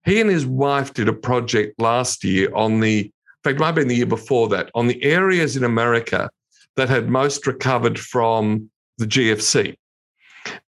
He 0.05 0.21
and 0.21 0.31
his 0.31 0.47
wife 0.47 0.95
did 0.95 1.09
a 1.09 1.13
project 1.13 1.81
last 1.81 2.25
year 2.25 2.53
on 2.55 2.81
the, 2.81 3.01
in 3.01 3.13
fact, 3.45 3.57
it 3.57 3.61
might 3.61 3.67
have 3.67 3.75
been 3.77 3.89
the 3.89 3.97
year 3.97 4.07
before 4.07 4.49
that, 4.49 4.71
on 4.75 4.87
the 4.87 5.03
areas 5.03 5.57
in 5.57 5.65
America 5.65 6.31
that 6.77 6.89
had 6.89 7.09
most 7.09 7.47
recovered 7.47 7.99
from 7.99 8.71
the 8.99 9.07
GFC. 9.07 9.77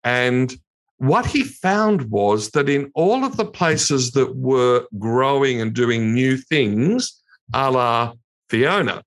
And 0.04 0.56
what 0.98 1.26
he 1.26 1.44
found 1.44 2.10
was 2.12 2.52
that 2.52 2.70
in 2.70 2.92
all 2.96 3.24
of 3.24 3.38
the 3.38 3.46
places 3.46 4.12
that 4.12 4.36
were 4.36 4.86
growing 5.00 5.62
and 5.62 5.74
doing 5.74 6.14
new 6.14 6.38
things, 6.38 7.22
a 7.54 7.72
la 7.72 8.14
Fiona, 8.52 9.02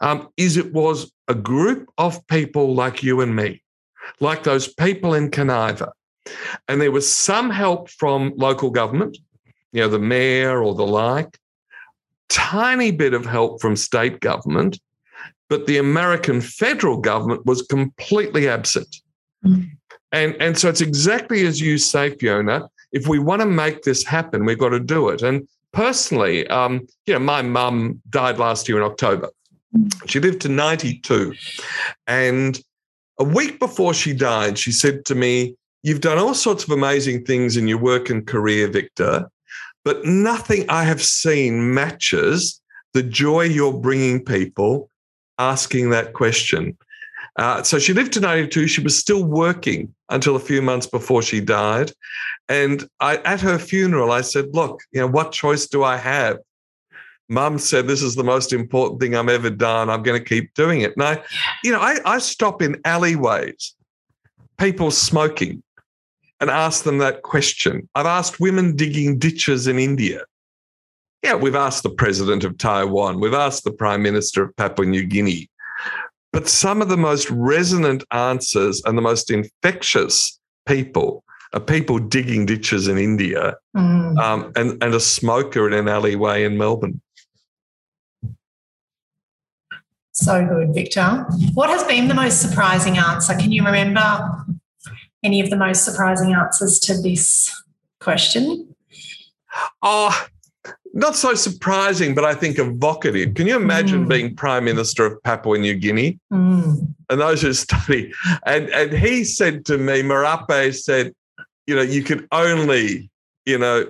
um, 0.00 0.28
is 0.36 0.56
it 0.56 0.72
was 0.72 1.12
a 1.26 1.34
group 1.34 1.90
of 1.98 2.24
people 2.28 2.74
like 2.74 3.02
you 3.02 3.20
and 3.20 3.34
me, 3.34 3.60
like 4.20 4.44
those 4.44 4.72
people 4.72 5.14
in 5.14 5.30
Kaniva. 5.30 5.90
And 6.68 6.80
there 6.80 6.92
was 6.92 7.12
some 7.12 7.50
help 7.50 7.90
from 7.90 8.32
local 8.36 8.70
government, 8.70 9.18
you 9.72 9.80
know, 9.80 9.88
the 9.88 9.98
mayor 9.98 10.62
or 10.62 10.74
the 10.76 10.86
like, 10.86 11.38
tiny 12.28 12.92
bit 12.92 13.14
of 13.14 13.26
help 13.26 13.60
from 13.60 13.74
state 13.74 14.20
government, 14.20 14.78
but 15.48 15.66
the 15.66 15.78
American 15.78 16.40
federal 16.40 16.98
government 16.98 17.44
was 17.46 17.62
completely 17.62 18.48
absent. 18.48 18.94
Mm. 19.44 19.70
And, 20.12 20.36
and 20.40 20.56
so 20.56 20.68
it's 20.68 20.80
exactly 20.80 21.46
as 21.46 21.60
you 21.60 21.78
say, 21.78 22.10
Fiona. 22.16 22.68
If 22.92 23.08
we 23.08 23.18
want 23.18 23.42
to 23.42 23.46
make 23.46 23.82
this 23.82 24.04
happen, 24.04 24.44
we've 24.44 24.58
got 24.58 24.70
to 24.70 24.80
do 24.80 25.08
it. 25.08 25.20
And 25.22 25.48
personally, 25.72 26.46
um, 26.48 26.86
you 27.06 27.12
know, 27.14 27.20
my 27.20 27.42
mum 27.42 28.00
died 28.10 28.38
last 28.38 28.68
year 28.68 28.78
in 28.78 28.84
October. 28.84 29.30
She 30.06 30.20
lived 30.20 30.40
to 30.42 30.48
92. 30.48 31.34
And 32.06 32.60
a 33.18 33.24
week 33.24 33.58
before 33.58 33.94
she 33.94 34.12
died, 34.12 34.58
she 34.58 34.72
said 34.72 35.04
to 35.06 35.14
me, 35.14 35.56
You've 35.84 36.00
done 36.00 36.18
all 36.18 36.34
sorts 36.34 36.64
of 36.64 36.70
amazing 36.70 37.24
things 37.24 37.56
in 37.56 37.68
your 37.68 37.78
work 37.78 38.10
and 38.10 38.26
career, 38.26 38.66
Victor, 38.66 39.30
but 39.84 40.04
nothing 40.04 40.68
I 40.68 40.82
have 40.82 41.02
seen 41.02 41.72
matches 41.72 42.60
the 42.94 43.02
joy 43.02 43.42
you're 43.42 43.72
bringing 43.72 44.24
people 44.24 44.90
asking 45.38 45.90
that 45.90 46.14
question. 46.14 46.76
Uh, 47.36 47.62
so 47.62 47.78
she 47.78 47.92
lived 47.92 48.12
to 48.14 48.20
92. 48.20 48.66
She 48.66 48.80
was 48.80 48.98
still 48.98 49.24
working 49.24 49.94
until 50.08 50.34
a 50.34 50.40
few 50.40 50.60
months 50.60 50.86
before 50.86 51.22
she 51.22 51.40
died. 51.40 51.92
And 52.48 52.88
I, 53.00 53.16
at 53.18 53.40
her 53.40 53.58
funeral, 53.58 54.10
I 54.10 54.22
said, 54.22 54.54
Look, 54.54 54.82
you 54.92 55.00
know, 55.00 55.06
what 55.06 55.32
choice 55.32 55.66
do 55.66 55.84
I 55.84 55.96
have? 55.96 56.38
Mum 57.28 57.58
said, 57.58 57.86
This 57.86 58.02
is 58.02 58.14
the 58.14 58.24
most 58.24 58.52
important 58.52 59.00
thing 59.00 59.14
I've 59.14 59.28
ever 59.28 59.50
done. 59.50 59.90
I'm 59.90 60.02
going 60.02 60.18
to 60.18 60.24
keep 60.24 60.54
doing 60.54 60.80
it. 60.80 60.94
And 60.96 61.02
I, 61.02 61.22
you 61.62 61.72
know, 61.72 61.80
I, 61.80 61.98
I 62.04 62.18
stop 62.18 62.62
in 62.62 62.80
alleyways, 62.84 63.74
people 64.56 64.90
smoking, 64.90 65.62
and 66.40 66.48
ask 66.48 66.84
them 66.84 66.98
that 66.98 67.22
question. 67.22 67.88
I've 67.94 68.06
asked 68.06 68.40
women 68.40 68.76
digging 68.76 69.18
ditches 69.18 69.66
in 69.66 69.78
India. 69.78 70.22
Yeah, 71.22 71.34
we've 71.34 71.56
asked 71.56 71.82
the 71.82 71.90
president 71.90 72.44
of 72.44 72.56
Taiwan, 72.58 73.20
we've 73.20 73.34
asked 73.34 73.64
the 73.64 73.72
prime 73.72 74.02
minister 74.02 74.44
of 74.44 74.56
Papua 74.56 74.86
New 74.86 75.04
Guinea. 75.04 75.50
But 76.32 76.48
some 76.48 76.80
of 76.80 76.88
the 76.88 76.96
most 76.96 77.28
resonant 77.30 78.04
answers 78.12 78.82
and 78.84 78.96
the 78.96 79.02
most 79.02 79.30
infectious 79.30 80.38
people 80.66 81.24
are 81.52 81.60
people 81.60 81.98
digging 81.98 82.46
ditches 82.46 82.88
in 82.88 82.98
India 82.98 83.56
mm. 83.76 84.18
um, 84.18 84.52
and, 84.56 84.82
and 84.82 84.94
a 84.94 85.00
smoker 85.00 85.66
in 85.66 85.72
an 85.72 85.88
alleyway 85.88 86.44
in 86.44 86.58
Melbourne. 86.58 87.00
So 90.12 90.44
good, 90.46 90.74
Victor. 90.74 91.26
What 91.54 91.70
has 91.70 91.84
been 91.84 92.08
the 92.08 92.14
most 92.14 92.42
surprising 92.42 92.98
answer? 92.98 93.34
Can 93.34 93.52
you 93.52 93.64
remember 93.64 94.44
any 95.22 95.40
of 95.40 95.48
the 95.48 95.56
most 95.56 95.84
surprising 95.84 96.34
answers 96.34 96.78
to 96.80 97.00
this 97.00 97.54
question? 98.00 98.74
Oh, 99.82 100.26
not 100.92 101.14
so 101.14 101.34
surprising, 101.34 102.14
but 102.14 102.24
I 102.24 102.34
think 102.34 102.58
evocative. 102.58 103.34
Can 103.34 103.46
you 103.46 103.56
imagine 103.56 104.06
mm. 104.06 104.08
being 104.08 104.34
Prime 104.34 104.64
Minister 104.64 105.06
of 105.06 105.22
Papua 105.22 105.58
New 105.58 105.74
Guinea? 105.74 106.18
Mm. 106.32 106.94
And 107.10 107.20
those 107.20 107.42
who 107.42 107.52
study, 107.52 108.12
and, 108.44 108.68
and 108.70 108.92
he 108.92 109.24
said 109.24 109.64
to 109.66 109.78
me, 109.78 110.02
Marape 110.02 110.74
said, 110.74 111.14
you 111.68 111.76
know, 111.76 111.82
you 111.82 112.02
can 112.02 112.26
only, 112.32 113.10
you 113.44 113.58
know, 113.58 113.86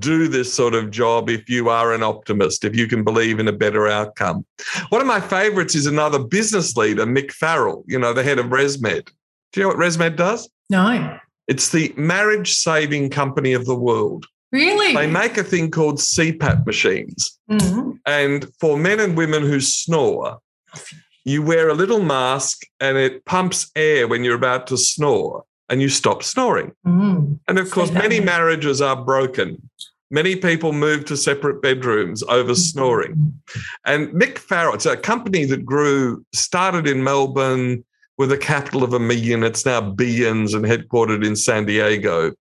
do 0.00 0.26
this 0.26 0.52
sort 0.52 0.74
of 0.74 0.90
job 0.90 1.30
if 1.30 1.48
you 1.48 1.68
are 1.68 1.94
an 1.94 2.02
optimist, 2.02 2.64
if 2.64 2.74
you 2.74 2.88
can 2.88 3.04
believe 3.04 3.38
in 3.38 3.46
a 3.46 3.52
better 3.52 3.86
outcome. 3.86 4.44
One 4.88 5.00
of 5.00 5.06
my 5.06 5.20
favorites 5.20 5.76
is 5.76 5.86
another 5.86 6.18
business 6.18 6.76
leader, 6.76 7.06
Mick 7.06 7.30
Farrell, 7.30 7.84
you 7.86 8.00
know, 8.00 8.12
the 8.12 8.24
head 8.24 8.40
of 8.40 8.46
ResMed. 8.46 9.08
Do 9.52 9.60
you 9.60 9.62
know 9.62 9.68
what 9.68 9.78
ResMed 9.78 10.16
does? 10.16 10.50
No. 10.68 11.18
It's 11.46 11.70
the 11.70 11.94
marriage 11.96 12.54
saving 12.54 13.10
company 13.10 13.52
of 13.52 13.64
the 13.64 13.76
world. 13.76 14.26
Really? 14.50 14.92
They 14.92 15.06
make 15.06 15.38
a 15.38 15.44
thing 15.44 15.70
called 15.70 15.98
CPAP 15.98 16.66
machines. 16.66 17.38
Mm-hmm. 17.48 17.92
And 18.06 18.52
for 18.58 18.76
men 18.76 18.98
and 18.98 19.16
women 19.16 19.42
who 19.42 19.60
snore, 19.60 20.38
you 21.24 21.42
wear 21.42 21.68
a 21.68 21.74
little 21.74 22.02
mask 22.02 22.62
and 22.80 22.98
it 22.98 23.24
pumps 23.24 23.70
air 23.76 24.08
when 24.08 24.24
you're 24.24 24.34
about 24.34 24.66
to 24.66 24.76
snore 24.76 25.44
and 25.68 25.82
you 25.82 25.88
stop 25.88 26.22
snoring. 26.22 26.72
Mm-hmm. 26.86 27.34
And 27.46 27.58
of 27.58 27.70
course, 27.70 27.90
many 27.90 28.20
marriages 28.20 28.80
are 28.80 28.96
broken. 28.96 29.68
Many 30.10 30.36
people 30.36 30.72
move 30.72 31.04
to 31.06 31.16
separate 31.16 31.60
bedrooms 31.60 32.22
over 32.24 32.52
mm-hmm. 32.52 32.54
snoring. 32.54 33.40
And 33.84 34.08
Mick 34.08 34.38
Farrell, 34.38 34.74
it's 34.74 34.86
a 34.86 34.96
company 34.96 35.44
that 35.46 35.66
grew, 35.66 36.24
started 36.32 36.86
in 36.86 37.04
Melbourne 37.04 37.84
with 38.16 38.32
a 38.32 38.38
capital 38.38 38.82
of 38.82 38.94
a 38.94 38.98
million. 38.98 39.44
It's 39.44 39.66
now 39.66 39.80
billions 39.80 40.54
and 40.54 40.64
headquartered 40.64 41.24
in 41.24 41.36
San 41.36 41.66
Diego. 41.66 42.32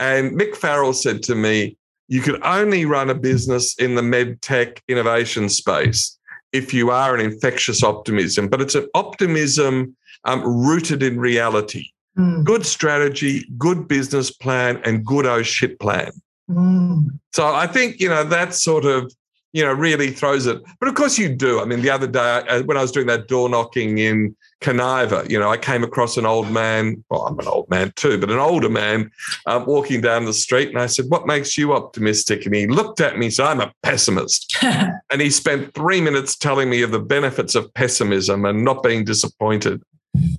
And 0.00 0.38
Mick 0.38 0.56
Farrell 0.56 0.92
said 0.92 1.22
to 1.24 1.34
me, 1.34 1.76
You 2.08 2.20
could 2.20 2.42
only 2.44 2.84
run 2.84 3.10
a 3.10 3.14
business 3.14 3.74
in 3.76 3.94
the 3.94 4.02
med 4.02 4.42
tech 4.42 4.82
innovation 4.88 5.48
space 5.48 6.18
if 6.52 6.72
you 6.72 6.90
are 6.90 7.14
an 7.14 7.20
infectious 7.20 7.82
optimism, 7.82 8.48
but 8.48 8.60
it's 8.60 8.74
an 8.74 8.88
optimism 8.94 9.96
um, 10.24 10.42
rooted 10.42 11.02
in 11.02 11.20
reality. 11.20 11.90
Mm. 12.18 12.44
Good 12.44 12.66
strategy, 12.66 13.48
good 13.56 13.86
business 13.86 14.30
plan, 14.30 14.80
and 14.84 15.04
good 15.04 15.26
oh 15.26 15.42
shit 15.42 15.78
plan. 15.78 16.12
Mm. 16.50 17.18
So 17.32 17.46
I 17.46 17.66
think, 17.66 18.00
you 18.00 18.08
know, 18.08 18.24
that 18.24 18.54
sort 18.54 18.84
of, 18.84 19.12
you 19.52 19.64
know, 19.64 19.72
really 19.72 20.10
throws 20.10 20.46
it. 20.46 20.60
But 20.80 20.88
of 20.88 20.94
course 20.94 21.18
you 21.18 21.34
do. 21.34 21.60
I 21.60 21.64
mean, 21.64 21.82
the 21.82 21.90
other 21.90 22.06
day 22.06 22.42
uh, 22.48 22.62
when 22.64 22.76
I 22.76 22.82
was 22.82 22.92
doing 22.92 23.06
that 23.06 23.28
door 23.28 23.48
knocking 23.48 23.98
in 23.98 24.36
Kaniva. 24.60 25.28
You 25.30 25.38
know, 25.38 25.50
I 25.50 25.56
came 25.56 25.84
across 25.84 26.16
an 26.16 26.26
old 26.26 26.50
man. 26.50 27.04
Well, 27.10 27.26
I'm 27.26 27.38
an 27.38 27.46
old 27.46 27.68
man 27.70 27.92
too, 27.96 28.18
but 28.18 28.30
an 28.30 28.38
older 28.38 28.68
man 28.68 29.10
um, 29.46 29.66
walking 29.66 30.00
down 30.00 30.24
the 30.24 30.32
street. 30.32 30.68
And 30.68 30.78
I 30.78 30.86
said, 30.86 31.06
What 31.08 31.26
makes 31.26 31.56
you 31.56 31.72
optimistic? 31.72 32.44
And 32.44 32.54
he 32.54 32.66
looked 32.66 33.00
at 33.00 33.18
me 33.18 33.26
and 33.26 33.34
said, 33.34 33.46
I'm 33.46 33.60
a 33.60 33.72
pessimist. 33.82 34.56
and 34.62 35.20
he 35.20 35.30
spent 35.30 35.74
three 35.74 36.00
minutes 36.00 36.36
telling 36.36 36.70
me 36.70 36.82
of 36.82 36.90
the 36.90 36.98
benefits 36.98 37.54
of 37.54 37.72
pessimism 37.74 38.44
and 38.44 38.64
not 38.64 38.82
being 38.82 39.04
disappointed. 39.04 39.82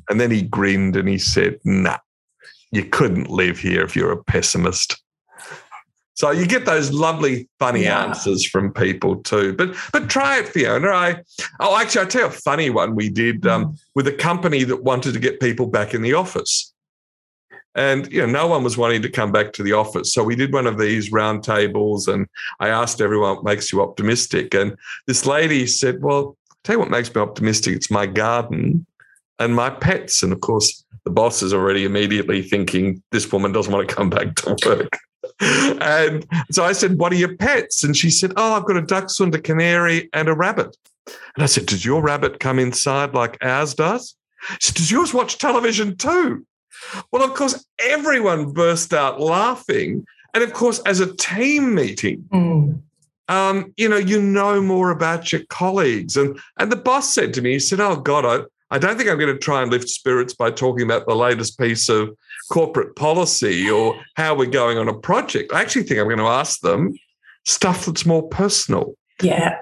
And 0.09 0.19
then 0.19 0.31
he 0.31 0.41
grinned 0.41 0.95
and 0.95 1.07
he 1.07 1.17
said, 1.17 1.59
Nah, 1.63 1.97
you 2.71 2.85
couldn't 2.85 3.29
live 3.29 3.59
here 3.59 3.83
if 3.83 3.95
you're 3.95 4.11
a 4.11 4.23
pessimist. 4.23 5.01
So 6.19 6.31
you 6.31 6.45
get 6.45 6.65
those 6.65 6.91
lovely, 6.91 7.47
funny 7.59 7.83
yeah. 7.83 8.03
answers 8.03 8.45
from 8.45 8.73
people 8.73 9.23
too. 9.23 9.53
But 9.53 9.73
but 9.93 10.09
try 10.09 10.39
it, 10.39 10.49
Fiona. 10.49 10.89
I 10.89 11.21
oh, 11.61 11.79
actually, 11.79 12.01
I 12.01 12.05
tell 12.05 12.21
you 12.23 12.27
a 12.27 12.31
funny 12.31 12.69
one 12.69 12.93
we 12.93 13.07
did 13.09 13.47
um, 13.47 13.67
mm. 13.67 13.79
with 13.95 14.05
a 14.05 14.11
company 14.11 14.65
that 14.65 14.83
wanted 14.83 15.13
to 15.13 15.19
get 15.19 15.39
people 15.39 15.67
back 15.67 15.93
in 15.93 16.01
the 16.01 16.15
office, 16.15 16.73
and 17.73 18.11
you 18.11 18.19
know, 18.19 18.27
no 18.27 18.47
one 18.47 18.65
was 18.65 18.77
wanting 18.77 19.01
to 19.03 19.09
come 19.09 19.31
back 19.31 19.53
to 19.53 19.63
the 19.63 19.71
office. 19.71 20.13
So 20.13 20.21
we 20.21 20.35
did 20.35 20.51
one 20.51 20.67
of 20.67 20.77
these 20.77 21.09
roundtables, 21.09 22.13
and 22.13 22.27
I 22.59 22.67
asked 22.67 22.99
everyone 22.99 23.37
what 23.37 23.45
makes 23.45 23.71
you 23.71 23.81
optimistic. 23.81 24.53
And 24.53 24.75
this 25.07 25.25
lady 25.25 25.67
said, 25.67 26.01
"Well, 26.01 26.35
I'll 26.51 26.57
tell 26.65 26.75
you 26.75 26.79
what 26.79 26.89
makes 26.89 27.15
me 27.15 27.21
optimistic. 27.21 27.77
It's 27.77 27.89
my 27.89 28.05
garden 28.05 28.85
and 29.39 29.55
my 29.55 29.69
pets." 29.69 30.23
And 30.23 30.33
of 30.33 30.41
course, 30.41 30.83
the 31.05 31.11
boss 31.11 31.41
is 31.41 31.53
already 31.53 31.85
immediately 31.85 32.41
thinking 32.41 33.01
this 33.11 33.31
woman 33.31 33.51
doesn't 33.51 33.73
want 33.73 33.87
to 33.87 33.95
come 33.95 34.09
back 34.09 34.35
to 34.35 34.55
work 34.65 34.99
and 35.39 36.25
so 36.51 36.63
I 36.63 36.73
said, 36.73 36.97
What 36.97 37.13
are 37.13 37.17
your 37.17 37.35
pets? 37.35 37.83
And 37.83 37.95
she 37.95 38.09
said, 38.09 38.33
Oh, 38.35 38.53
I've 38.53 38.65
got 38.65 38.77
a 38.77 38.81
dachshund, 38.81 39.35
a 39.35 39.41
canary, 39.41 40.09
and 40.13 40.27
a 40.27 40.33
rabbit. 40.33 40.75
And 41.07 41.43
I 41.43 41.45
said, 41.45 41.65
Does 41.65 41.85
your 41.85 42.01
rabbit 42.01 42.39
come 42.39 42.59
inside 42.59 43.13
like 43.13 43.37
ours 43.41 43.73
does? 43.73 44.15
She 44.59 44.67
said, 44.67 44.75
Does 44.75 44.91
yours 44.91 45.13
watch 45.13 45.37
television 45.37 45.95
too? 45.97 46.45
Well, 47.11 47.23
of 47.23 47.35
course, 47.35 47.65
everyone 47.79 48.51
burst 48.51 48.93
out 48.93 49.19
laughing. 49.19 50.05
And 50.33 50.43
of 50.43 50.53
course, 50.53 50.79
as 50.79 50.99
a 50.99 51.15
team 51.15 51.73
meeting, 51.73 52.25
mm. 52.31 52.81
um, 53.27 53.73
you 53.77 53.89
know, 53.89 53.97
you 53.97 54.21
know 54.21 54.61
more 54.61 54.91
about 54.91 55.31
your 55.31 55.41
colleagues. 55.49 56.17
And 56.17 56.39
and 56.57 56.71
the 56.71 56.77
boss 56.77 57.13
said 57.13 57.33
to 57.35 57.41
me, 57.41 57.53
he 57.53 57.59
said, 57.59 57.79
Oh 57.79 57.95
God, 57.95 58.45
I, 58.71 58.77
don't 58.77 58.97
think 58.97 59.09
I'm 59.09 59.17
going 59.17 59.33
to 59.33 59.39
try 59.39 59.61
and 59.61 59.71
lift 59.71 59.89
spirits 59.89 60.33
by 60.33 60.51
talking 60.51 60.85
about 60.85 61.07
the 61.07 61.15
latest 61.15 61.57
piece 61.59 61.89
of 61.89 62.15
corporate 62.51 62.95
policy 62.95 63.69
or 63.69 63.99
how 64.15 64.35
we're 64.35 64.49
going 64.49 64.77
on 64.77 64.87
a 64.87 64.93
project. 64.93 65.53
I 65.53 65.61
actually 65.61 65.83
think 65.83 65.99
I'm 65.99 66.07
going 66.07 66.19
to 66.19 66.25
ask 66.25 66.61
them 66.61 66.93
stuff 67.45 67.85
that's 67.85 68.05
more 68.05 68.27
personal. 68.27 68.95
Yeah. 69.21 69.57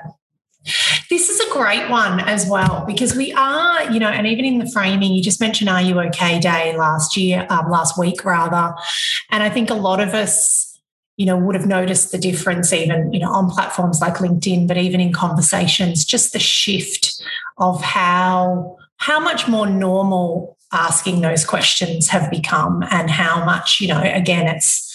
This 1.09 1.29
is 1.29 1.39
a 1.39 1.53
great 1.53 1.89
one 1.89 2.19
as 2.19 2.45
well 2.49 2.83
because 2.85 3.15
we 3.15 3.31
are, 3.33 3.89
you 3.91 3.99
know, 3.99 4.09
and 4.09 4.27
even 4.27 4.43
in 4.43 4.59
the 4.59 4.69
framing, 4.69 5.13
you 5.13 5.23
just 5.23 5.39
mentioned 5.39 5.69
Are 5.69 5.81
You 5.81 5.99
OK 6.01 6.39
Day 6.39 6.75
last 6.77 7.15
year, 7.15 7.47
um, 7.49 7.69
last 7.69 7.97
week 7.97 8.25
rather. 8.25 8.75
And 9.31 9.43
I 9.43 9.49
think 9.49 9.69
a 9.69 9.75
lot 9.75 10.01
of 10.01 10.13
us, 10.13 10.79
you 11.15 11.25
know, 11.25 11.37
would 11.37 11.55
have 11.55 11.65
noticed 11.65 12.11
the 12.11 12.17
difference 12.17 12.73
even, 12.73 13.13
you 13.13 13.19
know, 13.19 13.31
on 13.31 13.49
platforms 13.49 14.01
like 14.01 14.15
LinkedIn, 14.15 14.67
but 14.67 14.77
even 14.77 14.99
in 14.99 15.13
conversations, 15.13 16.03
just 16.03 16.33
the 16.33 16.39
shift 16.39 17.21
of 17.57 17.81
how 17.81 18.77
how 18.97 19.19
much 19.19 19.47
more 19.47 19.67
normal 19.67 20.57
asking 20.73 21.21
those 21.21 21.45
questions 21.45 22.09
have 22.09 22.29
become 22.29 22.83
and 22.91 23.09
how 23.09 23.43
much, 23.45 23.79
you 23.79 23.87
know, 23.87 24.01
again, 24.01 24.47
it's 24.47 24.87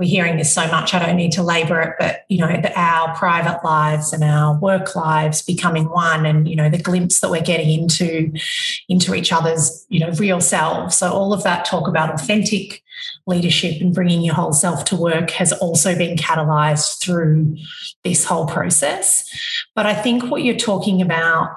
we're 0.00 0.08
hearing 0.08 0.38
this 0.38 0.52
so 0.52 0.66
much, 0.68 0.94
I 0.94 0.98
don't 1.04 1.16
need 1.16 1.32
to 1.32 1.42
labor 1.42 1.78
it, 1.82 1.94
but 1.98 2.24
you 2.30 2.38
know, 2.38 2.48
our 2.74 3.14
private 3.14 3.62
lives 3.62 4.14
and 4.14 4.24
our 4.24 4.58
work 4.58 4.96
lives 4.96 5.42
becoming 5.42 5.90
one, 5.90 6.24
and 6.24 6.48
you 6.48 6.56
know, 6.56 6.70
the 6.70 6.78
glimpse 6.78 7.20
that 7.20 7.30
we're 7.30 7.42
getting 7.42 7.68
into 7.68 8.32
into 8.88 9.14
each 9.14 9.30
other's 9.30 9.84
you 9.90 10.00
know 10.00 10.10
real 10.12 10.40
selves. 10.40 10.96
So 10.96 11.12
all 11.12 11.34
of 11.34 11.42
that 11.42 11.66
talk 11.66 11.86
about 11.86 12.14
authentic 12.14 12.82
leadership 13.26 13.82
and 13.82 13.94
bringing 13.94 14.22
your 14.22 14.34
whole 14.34 14.54
self 14.54 14.86
to 14.86 14.96
work 14.96 15.30
has 15.32 15.52
also 15.52 15.94
been 15.94 16.16
catalyzed 16.16 17.02
through 17.02 17.58
this 18.02 18.24
whole 18.24 18.46
process. 18.46 19.28
But 19.74 19.84
I 19.84 19.94
think 19.94 20.30
what 20.30 20.42
you're 20.42 20.56
talking 20.56 21.02
about 21.02 21.50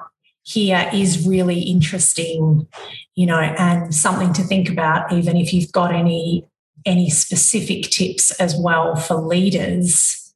here 0.44 0.88
is 0.92 1.26
really 1.26 1.60
interesting, 1.60 2.68
you 3.14 3.26
know, 3.26 3.40
and 3.40 3.94
something 3.94 4.32
to 4.34 4.42
think 4.42 4.68
about, 4.68 5.12
even 5.12 5.36
if 5.36 5.52
you've 5.52 5.72
got 5.72 5.92
any 5.92 6.46
any 6.86 7.08
specific 7.08 7.84
tips 7.84 8.30
as 8.32 8.54
well 8.54 8.94
for 8.94 9.14
leaders 9.14 10.34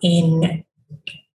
in 0.00 0.64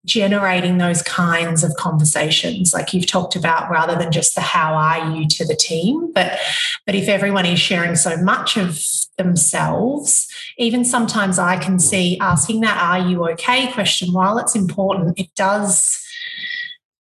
generating 0.05 0.78
those 0.78 1.01
kinds 1.01 1.65
of 1.65 1.76
conversations. 1.76 2.73
Like 2.73 2.93
you've 2.93 3.07
talked 3.07 3.36
about 3.36 3.69
rather 3.69 3.95
than 3.95 4.13
just 4.13 4.36
the 4.36 4.41
how 4.41 4.76
are 4.76 5.13
you 5.13 5.28
to 5.28 5.45
the 5.45 5.55
team 5.55 6.13
but 6.13 6.39
but 6.86 6.95
if 6.95 7.09
everyone 7.09 7.45
is 7.45 7.59
sharing 7.59 7.95
so 7.95 8.15
much 8.17 8.57
of 8.57 8.80
themselves 9.17 10.28
even 10.57 10.84
sometimes 10.84 11.39
i 11.39 11.57
can 11.57 11.80
see 11.80 12.17
asking 12.19 12.61
that 12.61 12.78
are 12.82 13.07
you 13.07 13.28
okay? 13.30 13.71
question 13.71 14.13
while 14.13 14.38
it's 14.38 14.55
important 14.55 15.17
it 15.19 15.34
does 15.36 16.05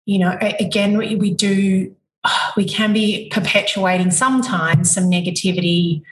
you 0.07 0.18
know 0.18 0.36
again 0.40 0.96
we, 0.96 1.14
we 1.16 1.30
do 1.30 1.94
we 2.57 2.64
can 2.64 2.92
be 2.92 3.28
perpetuating 3.30 4.11
sometimes 4.11 4.90
some 4.90 5.04
negativity 5.04 6.02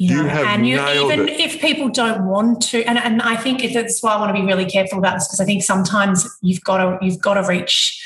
you 0.00 0.16
know, 0.16 0.22
you 0.22 0.30
and 0.30 0.66
you, 0.66 0.80
even 0.80 1.28
it. 1.28 1.40
if 1.40 1.60
people 1.60 1.90
don't 1.90 2.24
want 2.24 2.62
to, 2.70 2.82
and, 2.84 2.96
and 2.96 3.20
I 3.20 3.36
think 3.36 3.70
that's 3.74 4.02
why 4.02 4.14
I 4.14 4.18
want 4.18 4.34
to 4.34 4.40
be 4.40 4.46
really 4.46 4.64
careful 4.64 4.98
about 4.98 5.16
this 5.16 5.28
because 5.28 5.40
I 5.40 5.44
think 5.44 5.62
sometimes 5.62 6.26
you've 6.40 6.64
got 6.64 6.78
to 6.78 7.04
you've 7.04 7.20
got 7.20 7.34
to 7.34 7.46
reach. 7.46 8.02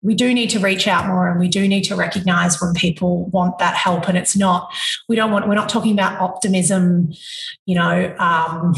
We 0.00 0.14
do 0.14 0.32
need 0.32 0.48
to 0.50 0.58
reach 0.58 0.88
out 0.88 1.06
more, 1.06 1.28
and 1.28 1.38
we 1.38 1.48
do 1.48 1.68
need 1.68 1.82
to 1.82 1.96
recognize 1.96 2.62
when 2.62 2.72
people 2.72 3.26
want 3.26 3.58
that 3.58 3.74
help. 3.74 4.08
And 4.08 4.16
it's 4.16 4.34
not 4.34 4.72
we 5.06 5.16
don't 5.16 5.32
want. 5.32 5.46
We're 5.46 5.54
not 5.54 5.68
talking 5.68 5.92
about 5.92 6.18
optimism, 6.18 7.12
you 7.66 7.74
know. 7.74 8.16
Um, 8.18 8.74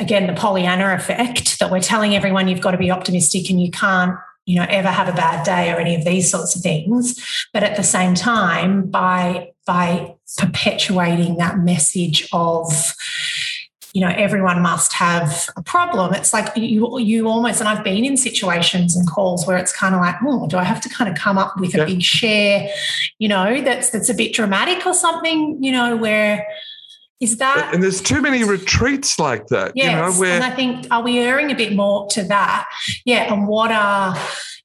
again, 0.00 0.26
the 0.26 0.32
Pollyanna 0.32 0.94
effect 0.94 1.58
that 1.58 1.70
we're 1.70 1.80
telling 1.80 2.16
everyone 2.16 2.48
you've 2.48 2.62
got 2.62 2.70
to 2.70 2.78
be 2.78 2.90
optimistic 2.90 3.50
and 3.50 3.60
you 3.60 3.70
can't 3.70 4.16
you 4.46 4.56
know 4.56 4.66
ever 4.68 4.88
have 4.88 5.08
a 5.08 5.12
bad 5.12 5.44
day 5.44 5.70
or 5.72 5.76
any 5.76 5.94
of 5.94 6.04
these 6.04 6.30
sorts 6.30 6.56
of 6.56 6.62
things. 6.62 7.46
But 7.52 7.62
at 7.62 7.76
the 7.76 7.82
same 7.82 8.14
time 8.14 8.88
by 8.88 9.52
by 9.66 10.14
perpetuating 10.38 11.36
that 11.36 11.58
message 11.58 12.28
of 12.32 12.94
you 13.92 14.00
know 14.00 14.12
everyone 14.14 14.60
must 14.60 14.92
have 14.92 15.48
a 15.56 15.62
problem 15.62 16.12
it's 16.12 16.34
like 16.34 16.54
you 16.54 16.98
you 16.98 17.26
almost 17.26 17.60
and 17.60 17.68
i've 17.68 17.82
been 17.82 18.04
in 18.04 18.14
situations 18.14 18.94
and 18.94 19.08
calls 19.08 19.46
where 19.46 19.56
it's 19.56 19.72
kind 19.72 19.94
of 19.94 20.02
like 20.02 20.16
oh 20.22 20.46
do 20.48 20.58
i 20.58 20.64
have 20.64 20.82
to 20.82 20.88
kind 20.90 21.10
of 21.10 21.16
come 21.16 21.38
up 21.38 21.58
with 21.58 21.74
a 21.74 21.86
big 21.86 22.02
share? 22.02 22.68
You 23.18 23.28
know 23.28 23.62
that's 23.62 23.88
that's 23.88 24.10
a 24.10 24.14
bit 24.14 24.34
dramatic 24.34 24.84
or 24.86 24.92
something 24.92 25.62
you 25.62 25.72
know 25.72 25.96
where 25.96 26.46
is 27.20 27.38
that 27.38 27.70
and 27.72 27.82
there's 27.82 28.02
too 28.02 28.20
many 28.20 28.44
retreats 28.44 29.18
like 29.18 29.46
that 29.46 29.72
yes, 29.74 29.86
you 29.86 29.96
know 29.96 30.20
where 30.20 30.34
and 30.34 30.44
i 30.44 30.50
think 30.50 30.86
are 30.90 31.02
we 31.02 31.18
erring 31.18 31.50
a 31.50 31.54
bit 31.54 31.74
more 31.74 32.06
to 32.08 32.22
that? 32.24 32.66
Yeah 33.04 33.32
and 33.32 33.48
what 33.48 33.72
are 33.72 34.16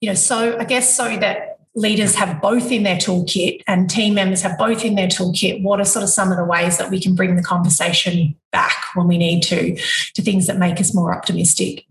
you 0.01 0.09
know 0.09 0.15
so 0.15 0.57
i 0.57 0.63
guess 0.63 0.95
so 0.95 1.17
that 1.17 1.57
leaders 1.73 2.15
have 2.15 2.41
both 2.41 2.69
in 2.69 2.83
their 2.83 2.97
toolkit 2.97 3.61
and 3.67 3.89
team 3.89 4.13
members 4.13 4.41
have 4.41 4.57
both 4.57 4.83
in 4.83 4.95
their 4.95 5.07
toolkit 5.07 5.63
what 5.63 5.79
are 5.79 5.85
sort 5.85 6.03
of 6.03 6.09
some 6.09 6.29
of 6.29 6.37
the 6.37 6.43
ways 6.43 6.77
that 6.77 6.91
we 6.91 6.99
can 6.99 7.15
bring 7.15 7.37
the 7.37 7.43
conversation 7.43 8.35
back 8.51 8.75
when 8.95 9.07
we 9.07 9.17
need 9.17 9.41
to 9.41 9.75
to 10.13 10.21
things 10.21 10.47
that 10.47 10.57
make 10.57 10.79
us 10.81 10.93
more 10.93 11.15
optimistic 11.15 11.85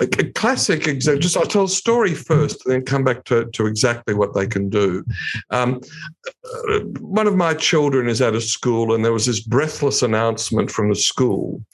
a 0.00 0.06
classic 0.34 0.86
example, 0.86 1.20
just 1.20 1.36
I'll 1.36 1.46
tell 1.46 1.64
a 1.64 1.68
story 1.68 2.14
first 2.14 2.64
and 2.64 2.74
then 2.74 2.84
come 2.84 3.04
back 3.04 3.24
to, 3.24 3.46
to 3.46 3.66
exactly 3.66 4.14
what 4.14 4.34
they 4.34 4.46
can 4.46 4.68
do. 4.68 5.04
Um, 5.50 5.80
uh, 6.44 6.80
one 7.00 7.26
of 7.26 7.36
my 7.36 7.54
children 7.54 8.08
is 8.08 8.20
at 8.20 8.34
a 8.34 8.40
school, 8.40 8.94
and 8.94 9.04
there 9.04 9.12
was 9.12 9.26
this 9.26 9.40
breathless 9.40 10.02
announcement 10.02 10.70
from 10.70 10.88
the 10.88 10.96
school 10.96 11.64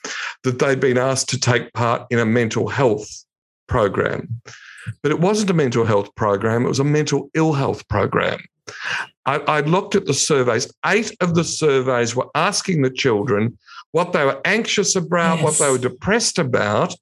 that 0.45 0.59
they'd 0.59 0.81
been 0.81 0.99
asked 0.99 1.29
to 1.31 1.41
take 1.41 1.73
part 1.73 2.07
in 2.11 2.19
a 2.19 2.27
mental 2.27 2.69
health 2.69 3.09
program. 3.67 4.41
But 5.03 5.13
it 5.13 5.21
wasn't 5.21 5.51
a 5.51 5.55
mental 5.55 5.85
health 5.85 6.15
program, 6.15 6.65
it 6.65 6.69
was 6.69 6.81
a 6.81 6.85
mental 6.85 7.31
ill 7.35 7.53
health 7.53 7.87
program. 7.89 8.41
I, 9.27 9.37
I 9.39 9.61
looked 9.61 9.95
at 9.95 10.07
the 10.07 10.15
surveys. 10.15 10.73
Eight 10.87 11.15
of 11.21 11.35
the 11.35 11.45
surveys 11.45 12.15
were 12.15 12.29
asking 12.35 12.83
the 12.83 12.91
children 12.91 13.59
what 13.93 14.13
they 14.13 14.25
were 14.25 14.41
anxious 14.45 14.97
about, 14.97 15.39
yes. 15.39 15.45
what 15.45 15.59
they 15.59 15.71
were 15.71 15.79
depressed 15.79 16.39
about, 16.39 16.95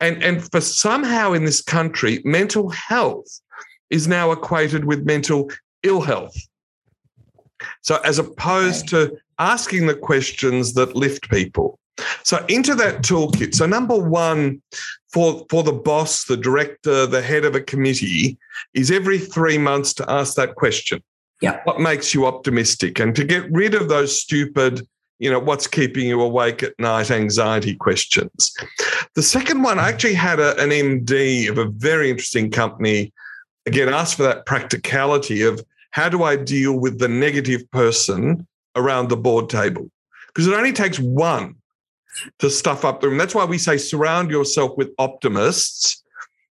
and, 0.00 0.22
and 0.22 0.50
for 0.50 0.60
somehow 0.60 1.32
in 1.32 1.44
this 1.44 1.62
country, 1.62 2.20
mental 2.24 2.68
health 2.70 3.40
is 3.90 4.06
now 4.06 4.32
equated 4.32 4.84
with 4.84 5.06
mental 5.06 5.50
ill 5.82 6.00
health. 6.00 6.36
So, 7.82 7.96
as 8.04 8.18
opposed 8.18 8.88
to 8.88 9.16
asking 9.38 9.86
the 9.86 9.94
questions 9.94 10.74
that 10.74 10.94
lift 10.94 11.30
people. 11.30 11.78
So, 12.22 12.44
into 12.48 12.74
that 12.74 13.02
toolkit. 13.02 13.54
So, 13.54 13.64
number 13.64 13.96
one 13.96 14.60
for, 15.10 15.46
for 15.48 15.62
the 15.62 15.72
boss, 15.72 16.24
the 16.24 16.36
director, 16.36 17.06
the 17.06 17.22
head 17.22 17.44
of 17.44 17.54
a 17.54 17.60
committee 17.60 18.36
is 18.74 18.90
every 18.90 19.18
three 19.18 19.56
months 19.56 19.94
to 19.94 20.10
ask 20.10 20.34
that 20.34 20.56
question. 20.56 21.02
Yeah. 21.40 21.60
What 21.64 21.80
makes 21.80 22.12
you 22.12 22.26
optimistic? 22.26 22.98
And 22.98 23.14
to 23.16 23.24
get 23.24 23.50
rid 23.50 23.74
of 23.74 23.88
those 23.88 24.20
stupid 24.20 24.86
you 25.18 25.30
know, 25.30 25.38
what's 25.38 25.66
keeping 25.66 26.06
you 26.06 26.20
awake 26.20 26.62
at 26.62 26.78
night 26.78 27.10
anxiety 27.10 27.74
questions. 27.74 28.54
The 29.14 29.22
second 29.22 29.62
one, 29.62 29.78
I 29.78 29.88
actually 29.88 30.14
had 30.14 30.40
a, 30.40 30.60
an 30.60 30.70
MD 30.70 31.48
of 31.48 31.58
a 31.58 31.66
very 31.66 32.10
interesting 32.10 32.50
company, 32.50 33.12
again, 33.64 33.88
asked 33.88 34.16
for 34.16 34.24
that 34.24 34.46
practicality 34.46 35.42
of 35.42 35.64
how 35.90 36.08
do 36.08 36.22
I 36.22 36.36
deal 36.36 36.78
with 36.78 36.98
the 36.98 37.08
negative 37.08 37.70
person 37.70 38.46
around 38.74 39.08
the 39.08 39.16
board 39.16 39.48
table? 39.48 39.90
Because 40.28 40.46
it 40.46 40.54
only 40.54 40.72
takes 40.72 40.98
one 40.98 41.54
to 42.38 42.50
stuff 42.50 42.84
up 42.84 43.00
the 43.00 43.08
room. 43.08 43.18
That's 43.18 43.34
why 43.34 43.44
we 43.44 43.58
say 43.58 43.78
surround 43.78 44.30
yourself 44.30 44.76
with 44.76 44.90
optimists. 44.98 46.02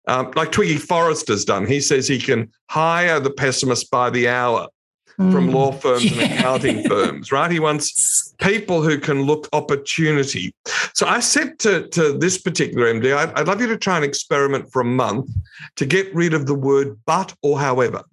Um, 0.07 0.31
like 0.35 0.51
Twiggy 0.51 0.77
Forrester's 0.77 1.45
done. 1.45 1.65
He 1.65 1.79
says 1.79 2.07
he 2.07 2.19
can 2.19 2.51
hire 2.69 3.21
the 3.21 3.29
pessimist 3.29 3.89
by 3.89 4.09
the 4.09 4.27
hour 4.27 4.67
from 5.17 5.49
mm. 5.49 5.53
law 5.53 5.71
firms 5.71 6.03
yeah. 6.03 6.23
and 6.23 6.33
accounting 6.33 6.83
firms, 6.87 7.31
right? 7.31 7.51
He 7.51 7.59
wants 7.59 8.33
people 8.39 8.81
who 8.81 8.99
can 8.99 9.23
look 9.23 9.47
opportunity. 9.53 10.53
So 10.93 11.07
I 11.07 11.19
said 11.19 11.59
to, 11.59 11.87
to 11.89 12.17
this 12.17 12.37
particular 12.39 12.91
MD, 12.93 13.15
I'd, 13.15 13.31
I'd 13.33 13.47
love 13.47 13.61
you 13.61 13.67
to 13.67 13.77
try 13.77 13.95
and 13.95 14.05
experiment 14.05 14.71
for 14.71 14.81
a 14.81 14.85
month 14.85 15.29
to 15.75 15.85
get 15.85 16.13
rid 16.15 16.33
of 16.33 16.47
the 16.47 16.55
word 16.55 16.99
but 17.05 17.33
or 17.41 17.59
however 17.59 18.03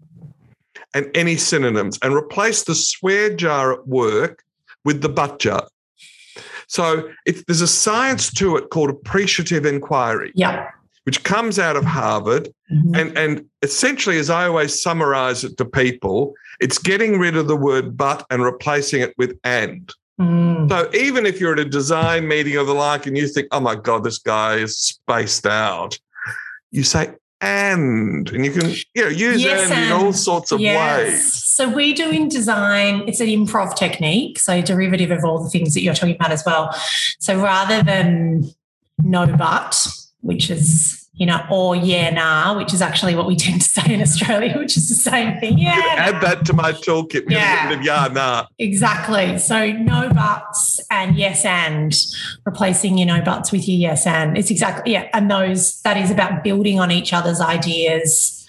and 0.93 1.09
any 1.15 1.37
synonyms 1.37 1.99
and 2.03 2.15
replace 2.15 2.65
the 2.65 2.75
swear 2.75 3.35
jar 3.35 3.73
at 3.73 3.87
work 3.87 4.45
with 4.85 5.01
the 5.03 5.09
but 5.09 5.39
jar. 5.39 5.69
So 6.67 7.09
if 7.27 7.47
there's 7.47 7.61
a 7.61 7.69
science 7.69 8.33
to 8.35 8.57
it 8.57 8.71
called 8.71 8.91
appreciative 8.91 9.67
inquiry. 9.67 10.33
Yeah 10.35 10.71
which 11.05 11.25
comes 11.25 11.59
out 11.59 11.77
of 11.77 11.85
Harvard. 11.85 12.49
Mm-hmm. 12.71 12.95
And, 12.95 13.19
and 13.19 13.47
essentially, 13.63 14.19
as 14.19 14.31
I 14.31 14.47
always 14.47 14.81
summarize 14.81 15.45
it 15.45 15.57
to 15.57 15.65
people, 15.65 16.35
it's 16.61 16.79
getting 16.79 17.19
rid 17.19 17.37
of 17.37 17.49
the 17.49 17.57
word 17.57 17.97
but 17.97 18.25
and 18.31 18.43
replacing 18.43 19.01
it 19.01 19.15
with 19.17 19.39
and. 19.45 19.93
Mm. 20.21 20.69
So 20.69 20.91
even 20.95 21.25
if 21.25 21.41
you're 21.41 21.55
at 21.55 21.59
a 21.59 21.65
design 21.65 22.29
meeting 22.29 22.57
or 22.57 22.65
the 22.65 22.75
like 22.75 23.07
and 23.07 23.17
you 23.17 23.27
think, 23.27 23.49
oh 23.53 23.61
my 23.61 23.75
God, 23.75 24.05
this 24.05 24.19
guy 24.19 24.57
is 24.57 24.77
spaced 24.77 25.47
out, 25.47 25.99
you 26.71 26.83
say 26.83 27.15
and 27.41 28.29
and 28.31 28.45
you 28.45 28.53
can 28.53 28.71
you 28.95 29.03
know 29.03 29.09
use 29.09 29.43
yes, 29.43 29.71
and, 29.71 29.87
in 29.87 29.93
all 29.93 30.13
sorts 30.13 30.53
of 30.53 30.61
yes. 30.61 31.09
ways. 31.09 31.35
So 31.45 31.69
we 31.69 31.95
do 31.95 32.11
in 32.11 32.29
design, 32.29 33.09
it's 33.09 33.21
an 33.21 33.29
improv 33.29 33.77
technique, 33.77 34.39
so 34.39 34.61
derivative 34.61 35.11
of 35.11 35.25
all 35.25 35.43
the 35.43 35.49
things 35.49 35.75
that 35.75 35.81
you're 35.81 35.95
talking 35.95 36.17
about 36.17 36.33
as 36.33 36.43
well. 36.45 36.75
So 37.19 37.41
rather 37.43 37.83
than 37.83 38.51
no 39.03 39.27
but, 39.27 39.89
which 40.21 40.51
is 40.51 41.09
you 41.21 41.27
know, 41.27 41.45
or 41.51 41.77
yeah, 41.77 42.09
nah, 42.09 42.57
which 42.57 42.73
is 42.73 42.81
actually 42.81 43.15
what 43.15 43.27
we 43.27 43.37
tend 43.37 43.61
to 43.61 43.69
say 43.69 43.93
in 43.93 44.01
Australia, 44.01 44.57
which 44.57 44.79
is 44.79 44.89
the 44.89 44.95
same 44.95 45.39
thing. 45.39 45.59
Yeah. 45.59 45.79
Add 45.99 46.15
nah. 46.15 46.21
that 46.21 46.47
to 46.47 46.55
my 46.55 46.73
toolkit. 46.73 47.29
Yeah. 47.29 47.79
yeah, 47.83 48.09
nah. 48.11 48.47
Exactly. 48.59 49.37
So 49.37 49.71
no 49.71 50.09
buts 50.09 50.81
and 50.91 51.17
yes 51.17 51.45
and 51.45 51.95
replacing 52.47 52.97
your 52.97 53.07
no 53.07 53.21
buts 53.21 53.53
with 53.53 53.69
your 53.69 53.77
yes 53.77 54.07
and. 54.07 54.39
It's 54.39 54.51
exactly 54.51 54.95
yeah. 54.95 55.11
And 55.13 55.31
those 55.31 55.83
that 55.83 55.99
is 55.99 56.11
about 56.11 56.43
building 56.43 56.81
on 56.81 56.91
each 56.91 57.13
other's 57.13 57.43
ideas. 57.43 58.49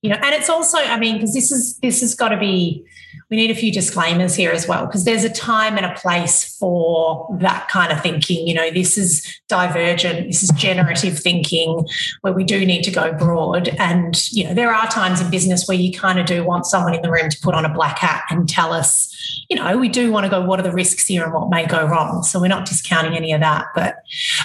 You 0.00 0.10
know, 0.10 0.16
and 0.22 0.32
it's 0.32 0.48
also, 0.48 0.78
I 0.78 1.00
mean, 1.00 1.16
because 1.16 1.34
this 1.34 1.50
is 1.50 1.76
this 1.78 2.02
has 2.02 2.14
got 2.14 2.28
to 2.28 2.38
be 2.38 2.84
we 3.30 3.36
need 3.36 3.50
a 3.50 3.54
few 3.54 3.72
disclaimers 3.72 4.34
here 4.34 4.50
as 4.50 4.68
well, 4.68 4.86
because 4.86 5.04
there's 5.04 5.24
a 5.24 5.30
time 5.30 5.76
and 5.76 5.86
a 5.86 5.94
place 5.94 6.56
for 6.58 7.34
that 7.40 7.68
kind 7.68 7.92
of 7.92 8.00
thinking. 8.02 8.46
You 8.46 8.54
know, 8.54 8.70
this 8.70 8.98
is 8.98 9.40
divergent, 9.48 10.26
this 10.26 10.42
is 10.42 10.50
generative 10.50 11.18
thinking 11.18 11.86
where 12.20 12.32
we 12.32 12.44
do 12.44 12.64
need 12.64 12.82
to 12.82 12.90
go 12.90 13.12
broad. 13.12 13.68
And, 13.78 14.30
you 14.32 14.44
know, 14.44 14.54
there 14.54 14.74
are 14.74 14.86
times 14.88 15.20
in 15.20 15.30
business 15.30 15.66
where 15.66 15.76
you 15.76 15.92
kind 15.92 16.18
of 16.18 16.26
do 16.26 16.44
want 16.44 16.66
someone 16.66 16.94
in 16.94 17.02
the 17.02 17.10
room 17.10 17.30
to 17.30 17.38
put 17.40 17.54
on 17.54 17.64
a 17.64 17.72
black 17.72 17.98
hat 17.98 18.24
and 18.30 18.48
tell 18.48 18.72
us, 18.72 19.08
you 19.48 19.56
know, 19.56 19.76
we 19.76 19.88
do 19.88 20.12
want 20.12 20.24
to 20.24 20.30
go, 20.30 20.40
what 20.40 20.60
are 20.60 20.62
the 20.62 20.72
risks 20.72 21.06
here 21.06 21.24
and 21.24 21.32
what 21.32 21.50
may 21.50 21.66
go 21.66 21.86
wrong? 21.86 22.22
So 22.22 22.40
we're 22.40 22.48
not 22.48 22.66
discounting 22.66 23.14
any 23.14 23.32
of 23.32 23.40
that. 23.40 23.66
But 23.74 23.96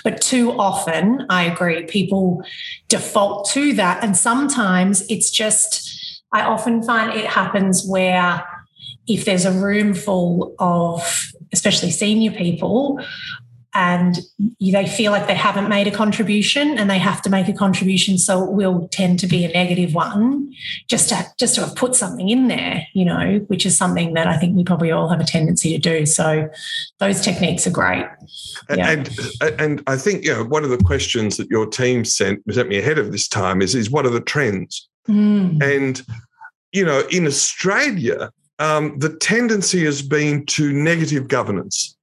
but 0.03 0.21
too 0.21 0.51
often, 0.53 1.25
I 1.29 1.43
agree, 1.43 1.83
people 1.85 2.43
default 2.87 3.49
to 3.51 3.73
that. 3.73 4.03
And 4.03 4.15
sometimes 4.15 5.05
it's 5.09 5.29
just 5.29 6.21
I 6.33 6.41
often 6.41 6.83
find 6.83 7.17
it 7.17 7.25
happens 7.25 7.85
where 7.87 8.43
if 9.07 9.25
there's 9.25 9.45
a 9.45 9.51
room 9.51 9.93
full 9.93 10.55
of 10.59 11.01
especially 11.53 11.91
senior 11.91 12.31
people 12.31 12.99
and 13.77 14.17
they 14.59 14.87
feel 14.87 15.11
like 15.11 15.27
they 15.27 15.35
haven't 15.35 15.69
made 15.69 15.87
a 15.87 15.91
contribution 15.91 16.79
and 16.79 16.89
they 16.89 16.97
have 16.97 17.21
to 17.21 17.29
make 17.29 17.47
a 17.47 17.53
contribution 17.53 18.17
so 18.17 18.43
it 18.43 18.51
will 18.51 18.87
tend 18.91 19.19
to 19.19 19.27
be 19.27 19.45
a 19.45 19.49
negative 19.49 19.93
one 19.93 20.51
just 20.87 21.09
to 21.09 21.25
just 21.37 21.55
to 21.55 21.61
have 21.61 21.75
put 21.75 21.93
something 21.93 22.27
in 22.29 22.47
there 22.47 22.87
you 22.93 23.05
know 23.05 23.37
which 23.47 23.65
is 23.65 23.77
something 23.77 24.13
that 24.13 24.27
i 24.27 24.35
think 24.35 24.55
we 24.55 24.63
probably 24.63 24.91
all 24.91 25.07
have 25.07 25.19
a 25.19 25.23
tendency 25.25 25.71
to 25.71 25.77
do 25.77 26.05
so 26.05 26.49
those 26.99 27.21
techniques 27.21 27.67
are 27.67 27.71
great 27.71 28.05
yeah. 28.75 28.89
and 28.89 29.09
and 29.59 29.83
i 29.85 29.95
think 29.95 30.25
you 30.25 30.33
know 30.33 30.43
one 30.43 30.63
of 30.63 30.71
the 30.71 30.77
questions 30.77 31.37
that 31.37 31.49
your 31.49 31.67
team 31.67 32.03
sent 32.03 32.41
sent 32.51 32.69
me 32.69 32.79
ahead 32.79 32.97
of 32.97 33.11
this 33.11 33.27
time 33.27 33.61
is 33.61 33.75
is 33.75 33.91
what 33.91 34.05
are 34.05 34.11
the 34.11 34.21
trends 34.21 34.89
mm. 35.07 35.61
and 35.61 36.03
you 36.71 36.83
know 36.83 37.03
in 37.11 37.27
australia 37.27 38.31
um, 38.59 38.97
the 38.99 39.15
tendency 39.17 39.83
has 39.85 40.01
been 40.01 40.45
to 40.47 40.71
negative 40.73 41.27
governance. 41.27 41.97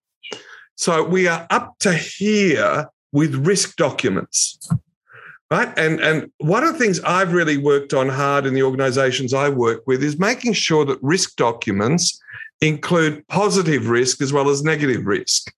So 0.77 1.03
we 1.05 1.29
are 1.29 1.47
up 1.51 1.79
to 1.81 1.95
here 1.95 2.89
with 3.13 3.47
risk 3.47 3.77
documents. 3.77 4.59
Right. 5.51 5.73
And, 5.79 6.01
and 6.01 6.33
one 6.39 6.65
of 6.65 6.73
the 6.73 6.79
things 6.79 7.01
I've 7.01 7.33
really 7.33 7.59
worked 7.59 7.95
on 7.95 8.09
hard 8.09 8.47
in 8.47 8.55
the 8.55 8.63
organizations 8.63 9.33
I 9.35 9.51
work 9.51 9.87
with 9.87 10.03
is 10.03 10.19
making 10.19 10.55
sure 10.55 10.85
that 10.87 10.99
risk 11.01 11.37
documents 11.37 12.21
include 12.61 13.27
positive 13.29 13.89
risk 13.89 14.21
as 14.21 14.33
well 14.33 14.49
as 14.49 14.65
negative 14.65 15.07
risk. 15.07 15.53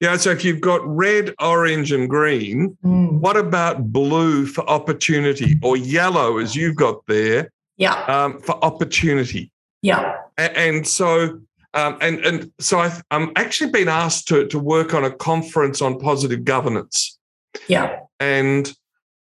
You 0.00 0.10
know, 0.10 0.16
so 0.18 0.30
if 0.30 0.44
you've 0.44 0.60
got 0.60 0.86
red, 0.86 1.34
orange, 1.40 1.90
and 1.90 2.10
green, 2.10 2.76
mm. 2.84 3.12
what 3.20 3.36
about 3.36 3.92
blue 3.92 4.44
for 4.44 4.68
opportunity 4.68 5.58
or 5.62 5.76
yellow 5.76 6.38
as 6.38 6.54
you've 6.54 6.76
got 6.76 7.06
there 7.06 7.50
yeah. 7.76 8.04
Um, 8.04 8.40
for 8.40 8.62
opportunity? 8.64 9.50
Yeah. 9.82 10.16
And 10.36 10.86
so, 10.86 11.40
um, 11.74 11.98
and 12.00 12.18
and 12.24 12.52
so 12.60 12.78
I, 12.80 13.00
am 13.10 13.32
actually 13.36 13.70
been 13.70 13.88
asked 13.88 14.28
to 14.28 14.46
to 14.48 14.58
work 14.58 14.94
on 14.94 15.04
a 15.04 15.10
conference 15.10 15.80
on 15.80 15.98
positive 15.98 16.44
governance. 16.44 17.18
Yeah. 17.68 18.00
And 18.20 18.72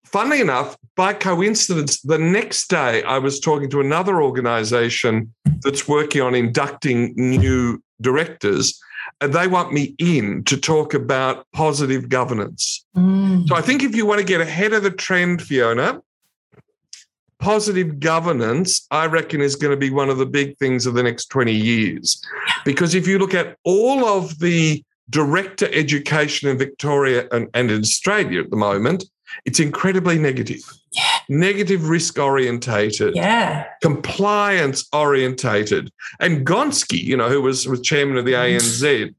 funnily 0.05 0.41
enough, 0.41 0.77
by 0.95 1.13
coincidence, 1.13 2.01
the 2.01 2.17
next 2.17 2.69
day 2.69 3.03
I 3.03 3.19
was 3.19 3.39
talking 3.39 3.69
to 3.69 3.79
another 3.79 4.21
organisation 4.21 5.33
that's 5.61 5.87
working 5.87 6.21
on 6.21 6.35
inducting 6.35 7.13
new 7.15 7.81
directors, 8.01 8.79
and 9.21 9.33
they 9.33 9.47
want 9.47 9.73
me 9.73 9.95
in 9.99 10.43
to 10.45 10.57
talk 10.57 10.93
about 10.93 11.45
positive 11.53 12.09
governance. 12.09 12.85
Mm. 12.95 13.47
So 13.47 13.55
I 13.55 13.61
think 13.61 13.83
if 13.83 13.95
you 13.95 14.05
want 14.05 14.19
to 14.19 14.25
get 14.25 14.41
ahead 14.41 14.73
of 14.73 14.83
the 14.83 14.91
trend, 14.91 15.41
Fiona, 15.41 16.01
positive 17.39 17.99
governance, 17.99 18.87
I 18.91 19.05
reckon, 19.05 19.41
is 19.41 19.55
going 19.55 19.71
to 19.71 19.77
be 19.77 19.89
one 19.89 20.09
of 20.09 20.17
the 20.17 20.25
big 20.25 20.57
things 20.57 20.85
of 20.85 20.93
the 20.93 21.03
next 21.03 21.25
20 21.25 21.53
years. 21.53 22.21
Because 22.65 22.95
if 22.95 23.07
you 23.07 23.19
look 23.19 23.33
at 23.33 23.57
all 23.63 24.05
of 24.05 24.39
the 24.39 24.83
director 25.09 25.67
education 25.71 26.49
in 26.49 26.57
Victoria 26.57 27.27
and, 27.31 27.49
and 27.53 27.71
in 27.71 27.81
Australia 27.81 28.41
at 28.41 28.49
the 28.49 28.57
moment, 28.57 29.05
it's 29.45 29.59
incredibly 29.59 30.17
negative. 30.17 30.61
Yeah. 30.91 31.03
Negative 31.29 31.89
risk 31.89 32.17
orientated. 32.17 33.15
Yeah. 33.15 33.65
Compliance 33.81 34.87
orientated. 34.93 35.91
And 36.19 36.45
Gonski, 36.45 37.01
you 37.01 37.17
know, 37.17 37.29
who 37.29 37.41
was, 37.41 37.67
was 37.67 37.81
chairman 37.81 38.17
of 38.17 38.25
the 38.25 38.33
mm. 38.33 38.57
ANZ, 38.57 39.13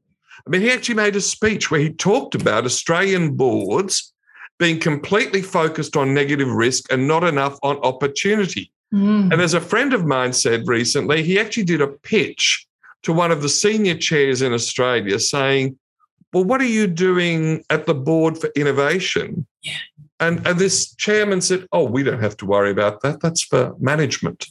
I 0.45 0.49
mean, 0.49 0.61
he 0.61 0.71
actually 0.71 0.95
made 0.95 1.15
a 1.15 1.21
speech 1.21 1.69
where 1.69 1.79
he 1.79 1.91
talked 1.91 2.35
about 2.35 2.65
Australian 2.65 3.35
boards 3.35 4.13
being 4.59 4.79
completely 4.79 5.41
focused 5.41 5.95
on 5.95 6.13
negative 6.13 6.49
risk 6.49 6.91
and 6.91 7.07
not 7.07 7.23
enough 7.23 7.57
on 7.63 7.77
opportunity. 7.77 8.71
Mm. 8.93 9.31
And 9.31 9.41
as 9.41 9.53
a 9.53 9.61
friend 9.61 9.93
of 9.93 10.05
mine 10.05 10.33
said 10.33 10.67
recently, 10.67 11.23
he 11.23 11.39
actually 11.39 11.63
did 11.63 11.81
a 11.81 11.87
pitch 11.87 12.67
to 13.03 13.13
one 13.13 13.31
of 13.31 13.41
the 13.41 13.49
senior 13.49 13.95
chairs 13.95 14.41
in 14.41 14.53
Australia 14.53 15.19
saying, 15.19 15.77
Well, 16.33 16.43
what 16.43 16.61
are 16.61 16.65
you 16.65 16.87
doing 16.87 17.63
at 17.69 17.85
the 17.85 17.95
board 17.95 18.37
for 18.37 18.49
innovation? 18.55 19.47
Yeah. 19.61 19.77
And, 20.19 20.45
and 20.45 20.59
this 20.59 20.93
chairman 20.95 21.39
said, 21.39 21.65
Oh, 21.71 21.85
we 21.85 22.03
don't 22.03 22.21
have 22.21 22.35
to 22.37 22.45
worry 22.45 22.71
about 22.71 23.01
that. 23.01 23.21
That's 23.21 23.43
for 23.43 23.75
management. 23.79 24.47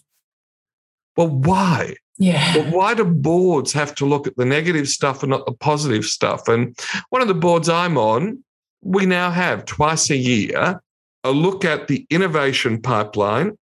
Well, 1.17 1.29
why? 1.29 1.97
Yeah. 2.17 2.55
But 2.55 2.73
why 2.73 2.95
do 2.95 3.05
boards 3.05 3.73
have 3.73 3.95
to 3.97 4.07
look 4.07 4.27
at 4.27 4.37
the 4.37 4.45
negative 4.45 4.89
stuff 4.89 5.23
and 5.23 5.31
not 5.31 5.47
the 5.47 5.53
positive 5.53 6.05
stuff? 6.05 6.49
And 6.49 6.77
one 7.11 7.23
of 7.23 7.29
the 7.29 7.35
boards 7.35 7.69
I'm 7.69 7.99
on, 7.99 8.43
we 8.83 9.07
now 9.07 9.31
have 9.31 9.65
twice 9.65 10.11
a 10.11 10.17
year 10.17 10.81
a 11.25 11.31
look 11.33 11.65
at 11.65 11.89
the 11.89 12.07
innovation 12.11 12.81
pipeline 12.81 13.59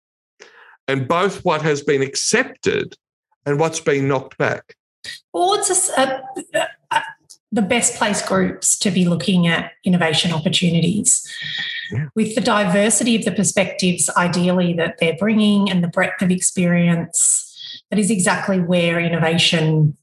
and 0.89 1.09
both 1.09 1.45
what 1.45 1.63
has 1.63 1.83
been 1.83 2.03
accepted 2.03 2.95
and 3.45 3.59
what's 3.59 3.81
been 3.81 4.09
knocked 4.09 4.39
back. 4.39 4.77
Boards 5.33 5.91
are 5.97 6.23
uh, 6.55 7.01
the 7.53 7.63
best 7.63 7.97
place 7.97 8.27
groups 8.27 8.79
to 8.79 8.91
be 8.91 9.05
looking 9.05 9.47
at 9.47 9.73
innovation 9.85 10.33
opportunities. 10.33 11.27
Yeah. 11.93 12.07
With 12.15 12.35
the 12.35 12.41
diversity 12.41 13.15
of 13.17 13.25
the 13.25 13.33
perspectives, 13.33 14.11
ideally, 14.17 14.73
that 14.75 14.97
they're 14.99 15.17
bringing 15.17 15.71
and 15.71 15.83
the 15.83 15.89
breadth 15.89 16.21
of 16.23 16.31
experience, 16.31 17.83
that 17.91 17.99
is 17.99 18.11
exactly 18.11 18.59
where 18.61 18.99
innovation 18.99 19.97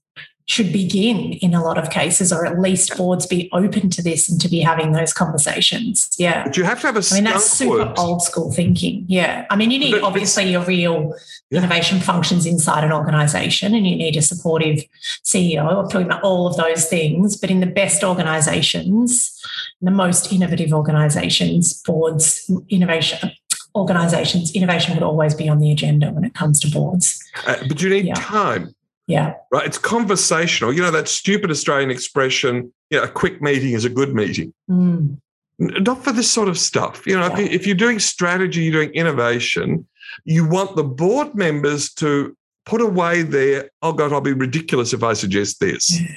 should 0.46 0.74
begin 0.74 1.34
in 1.34 1.54
a 1.54 1.64
lot 1.64 1.78
of 1.78 1.90
cases, 1.90 2.34
or 2.34 2.46
at 2.46 2.60
least 2.60 2.98
boards 2.98 3.26
be 3.26 3.50
open 3.54 3.90
to 3.90 4.02
this 4.02 4.30
and 4.30 4.42
to 4.42 4.50
be 4.50 4.60
having 4.60 4.92
those 4.92 5.14
conversations. 5.14 6.10
Yeah. 6.18 6.44
But 6.44 6.58
you 6.58 6.64
have 6.66 6.82
to 6.82 6.88
have 6.88 6.98
a 6.98 7.04
I 7.12 7.16
mean, 7.16 7.24
that's 7.24 7.50
super 7.50 7.94
old 7.98 8.22
school 8.22 8.52
thinking. 8.52 9.06
Yeah. 9.08 9.46
I 9.50 9.56
mean, 9.56 9.72
you 9.72 9.80
need 9.80 9.92
but 9.92 10.04
obviously 10.04 10.52
your 10.52 10.64
real 10.64 11.16
yeah. 11.50 11.60
innovation 11.60 12.00
functions 12.00 12.46
inside 12.46 12.84
an 12.84 12.92
organization 12.92 13.74
and 13.74 13.88
you 13.88 13.96
need 13.96 14.18
a 14.18 14.22
supportive 14.22 14.84
CEO. 15.24 15.66
I'm 15.66 15.90
talking 15.90 16.08
about 16.08 16.24
all 16.24 16.48
of 16.48 16.58
those 16.58 16.88
things. 16.88 17.38
But 17.38 17.50
in 17.50 17.62
the 17.62 17.66
best 17.66 18.04
organizations, 18.04 19.42
the 19.82 19.92
most 19.92 20.32
innovative 20.34 20.74
organizations, 20.74 21.82
boards, 21.84 22.52
innovation, 22.70 23.32
organizations, 23.76 24.54
innovation 24.54 24.94
would 24.94 25.04
always 25.04 25.34
be 25.34 25.48
on 25.48 25.60
the 25.60 25.72
agenda 25.72 26.12
when 26.12 26.26
it 26.26 26.34
comes 26.34 26.60
to 26.62 26.70
boards. 26.70 27.24
Uh, 27.48 27.56
but 27.68 27.82
you 27.82 27.90
need 27.90 28.06
yeah. 28.06 28.14
time. 28.16 28.76
Yeah. 29.08 29.34
Right. 29.52 29.66
It's 29.66 29.78
conversational. 29.78 30.74
You 30.74 30.82
know, 30.82 30.92
that 30.92 31.08
stupid 31.08 31.52
Australian 31.52 31.92
expression, 31.92 32.72
you 32.90 32.98
know, 32.98 33.04
a 33.04 33.08
quick 33.08 33.42
meeting 33.42 33.74
is 33.74 33.86
a 33.86 33.90
good 33.90 34.14
meeting. 34.14 34.54
Mm. 34.70 35.18
Not 35.60 36.04
for 36.04 36.12
this 36.12 36.30
sort 36.30 36.50
of 36.50 36.58
stuff. 36.58 37.06
You 37.06 37.20
know, 37.20 37.28
yeah. 37.28 37.40
if, 37.40 37.68
you, 37.68 37.74
are 37.74 37.78
doing 37.78 38.00
strategy, 38.00 38.64
you're 38.64 38.74
doing 38.74 38.92
innovation, 38.92 39.86
you 40.26 40.48
want 40.48 40.76
the 40.76 40.84
board 40.84 41.36
members 41.36 41.92
to 41.96 42.36
put 42.66 42.82
away 42.82 43.24
their, 43.24 43.70
oh 43.82 43.94
God, 43.94 44.14
I'll 44.14 44.22
be 44.22 44.34
ridiculous 44.34 44.94
if 44.94 45.04
I 45.04 45.14
suggest 45.14 45.60
this. 45.60 46.00
Yeah. 46.00 46.16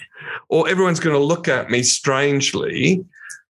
Or 0.48 0.68
everyone's 0.68 1.00
going 1.00 1.16
to 1.16 1.22
look 1.22 1.48
at 1.48 1.70
me 1.70 1.82
strangely. 1.82 3.04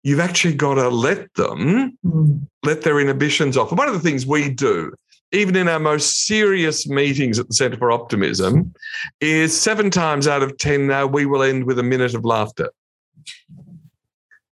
You've 0.03 0.21
actually 0.21 0.55
got 0.55 0.75
to 0.75 0.89
let 0.89 1.33
them 1.35 1.97
mm. 2.05 2.47
let 2.65 2.83
their 2.83 3.01
inhibitions 3.01 3.57
off. 3.57 3.71
And 3.71 3.79
one 3.79 3.89
of 3.89 3.95
the 3.95 4.01
things 4.01 4.27
we 4.27 4.51
do 4.51 4.93
even 5.33 5.57
in 5.57 5.69
our 5.69 5.81
most 5.81 6.27
serious 6.27 6.87
meetings 6.87 7.39
at 7.39 7.49
the 7.49 7.55
Centre 7.55 7.79
for 7.79 7.91
Optimism, 7.91 8.75
is 9.21 9.59
seven 9.59 9.91
times 9.91 10.29
out 10.29 10.43
of 10.43 10.57
10 10.59 10.87
now 10.87 11.07
we 11.07 11.27
will 11.27 11.43
end 11.43 11.65
with 11.65 11.79
a 11.79 11.83
minute 11.83 12.15
of 12.15 12.25
laughter. 12.25 12.71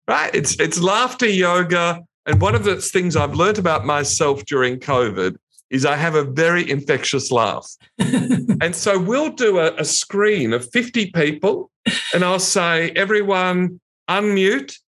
Right? 0.06 0.34
It's, 0.34 0.58
it's 0.58 0.80
laughter 0.80 1.28
yoga. 1.28 2.02
And 2.26 2.40
one 2.40 2.54
of 2.54 2.64
the 2.64 2.76
things 2.76 3.16
I've 3.16 3.34
learned 3.34 3.58
about 3.58 3.84
myself 3.84 4.44
during 4.44 4.78
COVID 4.78 5.36
is 5.70 5.84
I 5.84 5.96
have 5.96 6.14
a 6.14 6.24
very 6.24 6.68
infectious 6.68 7.30
laugh. 7.30 7.70
and 7.98 8.74
so 8.74 8.98
we'll 8.98 9.30
do 9.30 9.58
a, 9.58 9.74
a 9.76 9.84
screen 9.84 10.52
of 10.52 10.70
50 10.70 11.10
people, 11.10 11.70
and 12.14 12.24
I'll 12.24 12.38
say, 12.38 12.90
everyone, 12.90 13.80
unmute 14.08 14.78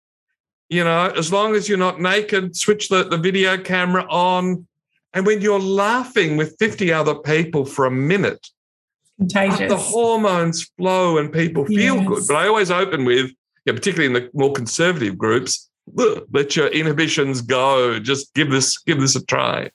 You 0.71 0.85
know, 0.85 1.13
as 1.17 1.33
long 1.33 1.55
as 1.55 1.69
you're 1.69 1.79
not 1.79 2.01
naked, 2.01 2.57
switch 2.57 2.89
the, 2.89 3.05
the 3.05 3.19
video 3.19 3.59
camera 3.59 4.07
on. 4.09 4.67
And 5.13 5.27
when 5.27 5.41
you're 5.41 5.61
laughing 5.61 6.37
with 6.37 6.57
50 6.59 6.93
other 6.93 7.15
people 7.17 7.65
for 7.65 7.85
a 7.87 7.91
minute, 7.91 8.47
Contagious. 9.19 9.69
the 9.69 9.77
hormones 9.77 10.71
flow 10.79 11.19
and 11.19 11.33
people 11.33 11.67
feel 11.67 11.97
Yes. 11.97 12.07
good. 12.09 12.23
But 12.29 12.37
I 12.37 12.47
always 12.49 12.71
open 12.71 13.05
with, 13.05 13.31
yeah, 13.67 13.73
particularly 13.75 14.07
in 14.07 14.13
the 14.15 14.31
more 14.35 14.53
conservative 14.53 15.19
groups, 15.19 15.69
"Look, 15.93 16.27
let 16.33 16.55
your 16.57 16.69
inhibitions 16.69 17.41
go. 17.43 17.99
Just 17.99 18.33
give 18.35 18.51
this 18.51 18.79
give 18.79 19.01
this 19.01 19.17
a 19.17 19.25
try. 19.25 19.71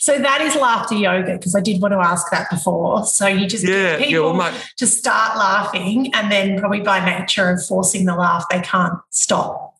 So 0.00 0.18
that 0.18 0.40
is 0.40 0.56
laughter 0.56 0.96
yoga 0.96 1.34
because 1.36 1.54
I 1.54 1.60
did 1.60 1.80
want 1.80 1.92
to 1.92 1.98
ask 2.00 2.28
that 2.32 2.50
before. 2.50 3.04
So 3.06 3.28
you 3.28 3.46
just 3.46 3.62
Yeah, 3.64 3.98
get 3.98 4.00
yeah. 4.00 4.06
people 4.06 4.24
Well, 4.24 4.34
my, 4.34 4.52
to 4.78 4.86
start 4.88 5.36
laughing, 5.36 6.12
and 6.14 6.32
then 6.32 6.58
probably 6.58 6.80
by 6.80 7.04
nature 7.04 7.48
of 7.50 7.64
forcing 7.64 8.04
the 8.06 8.16
laugh, 8.16 8.44
they 8.50 8.60
can't 8.60 8.94
stop. 9.10 9.74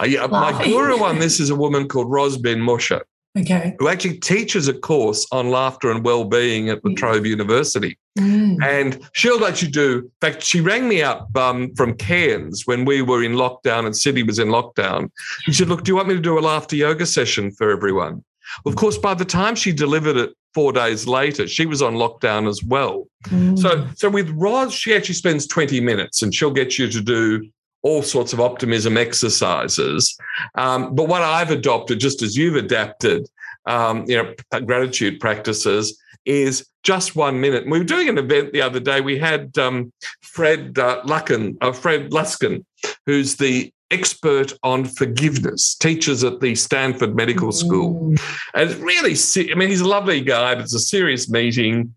uh, 0.00 0.04
yeah, 0.04 0.26
my 0.28 0.52
guru 0.64 1.02
on 1.02 1.18
this 1.24 1.38
is 1.40 1.50
a 1.50 1.54
woman 1.56 1.86
called 1.88 2.10
Ros 2.10 2.36
Ben-Moshe, 2.38 2.98
Okay. 3.38 3.74
who 3.78 3.88
actually 3.88 4.18
teaches 4.18 4.68
a 4.68 4.74
course 4.74 5.26
on 5.32 5.50
laughter 5.50 5.90
and 5.90 6.04
well-being 6.04 6.68
at 6.68 6.84
La 6.84 6.90
Yeah. 6.90 6.96
Trobe 6.96 7.26
University. 7.26 7.98
Mm. 8.18 8.62
And 8.62 9.08
she'll 9.12 9.38
let 9.40 9.62
you 9.62 9.68
do. 9.68 10.00
In 10.00 10.10
fact, 10.20 10.42
she 10.42 10.60
rang 10.60 10.86
me 10.86 11.02
up 11.02 11.34
um, 11.36 11.74
from 11.74 11.94
Cairns 11.94 12.66
when 12.66 12.84
we 12.84 13.00
were 13.00 13.22
in 13.22 13.32
lockdown 13.32 13.86
and 13.86 13.96
Sydney 13.96 14.22
was 14.22 14.38
in 14.38 14.48
lockdown. 14.48 15.10
She 15.44 15.54
said, 15.54 15.68
Look, 15.68 15.84
do 15.84 15.92
you 15.92 15.96
want 15.96 16.08
me 16.08 16.14
to 16.14 16.20
do 16.20 16.38
a 16.38 16.40
laughter 16.40 16.76
yoga 16.76 17.06
session 17.06 17.50
for 17.52 17.70
everyone? 17.70 18.22
Of 18.66 18.76
course, 18.76 18.98
by 18.98 19.14
the 19.14 19.24
time 19.24 19.54
she 19.54 19.72
delivered 19.72 20.16
it 20.16 20.34
four 20.52 20.74
days 20.74 21.06
later, 21.06 21.48
she 21.48 21.64
was 21.64 21.80
on 21.80 21.94
lockdown 21.94 22.46
as 22.46 22.62
well. 22.62 23.06
Mm. 23.28 23.58
So, 23.58 23.88
so 23.94 24.10
with 24.10 24.28
Roz, 24.30 24.74
she 24.74 24.94
actually 24.94 25.14
spends 25.14 25.46
20 25.46 25.80
minutes 25.80 26.22
and 26.22 26.34
she'll 26.34 26.50
get 26.50 26.78
you 26.78 26.88
to 26.88 27.00
do 27.00 27.48
all 27.82 28.02
sorts 28.02 28.32
of 28.32 28.40
optimism 28.40 28.96
exercises. 28.96 30.16
Um, 30.54 30.94
but 30.94 31.08
what 31.08 31.22
I've 31.22 31.50
adopted, 31.50 32.00
just 32.00 32.22
as 32.22 32.36
you've 32.36 32.56
adapted, 32.56 33.28
um, 33.66 34.04
you 34.08 34.16
know, 34.16 34.60
gratitude 34.60 35.20
practices, 35.20 35.98
is 36.24 36.66
just 36.82 37.16
one 37.16 37.40
minute. 37.40 37.64
And 37.64 37.72
we 37.72 37.78
were 37.78 37.84
doing 37.84 38.08
an 38.08 38.18
event 38.18 38.52
the 38.52 38.62
other 38.62 38.80
day. 38.80 39.00
We 39.00 39.18
had 39.18 39.56
um, 39.58 39.92
Fred 40.22 40.78
uh, 40.78 41.02
Lucken, 41.04 41.56
uh, 41.60 41.72
Fred 41.72 42.10
Luskin, 42.10 42.64
who's 43.06 43.36
the 43.36 43.72
expert 43.90 44.52
on 44.62 44.84
forgiveness, 44.84 45.74
teaches 45.74 46.24
at 46.24 46.40
the 46.40 46.54
Stanford 46.54 47.14
Medical 47.14 47.52
School. 47.52 47.94
Mm. 47.94 48.22
And 48.54 48.70
it's 48.70 48.80
really, 48.80 49.52
I 49.52 49.54
mean, 49.54 49.68
he's 49.68 49.80
a 49.80 49.88
lovely 49.88 50.20
guy, 50.20 50.54
but 50.54 50.64
it's 50.64 50.74
a 50.74 50.80
serious 50.80 51.28
meeting. 51.28 51.94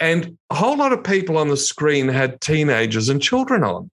And 0.00 0.36
a 0.50 0.54
whole 0.54 0.76
lot 0.76 0.92
of 0.92 1.04
people 1.04 1.38
on 1.38 1.48
the 1.48 1.56
screen 1.56 2.08
had 2.08 2.40
teenagers 2.40 3.08
and 3.08 3.22
children 3.22 3.62
on. 3.64 3.90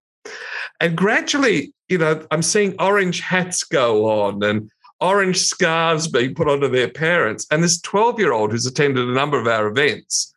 And 0.80 0.96
gradually, 0.96 1.74
you 1.88 1.98
know, 1.98 2.26
I'm 2.32 2.42
seeing 2.42 2.76
orange 2.80 3.22
hats 3.22 3.64
go 3.64 4.10
on 4.10 4.44
and 4.44 4.70
orange 5.00 5.38
scarves 5.38 6.08
being 6.08 6.34
put 6.34 6.48
onto 6.48 6.68
their 6.68 6.90
parents. 6.90 7.46
And 7.52 7.64
this 7.64 7.80
12 7.82 8.20
year 8.20 8.34
old 8.34 8.52
who's 8.52 8.66
attended 8.66 9.08
a 9.08 9.14
number 9.14 9.40
of 9.40 9.48
our 9.48 9.68
events 9.68 10.34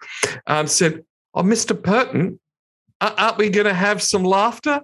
um, 0.46 0.66
said, 0.66 1.04
Oh, 1.34 1.42
Mr. 1.42 1.80
Perton, 1.80 2.38
a- 3.00 3.22
aren't 3.22 3.38
we 3.38 3.50
going 3.50 3.66
to 3.66 3.74
have 3.74 4.02
some 4.02 4.24
laughter? 4.24 4.80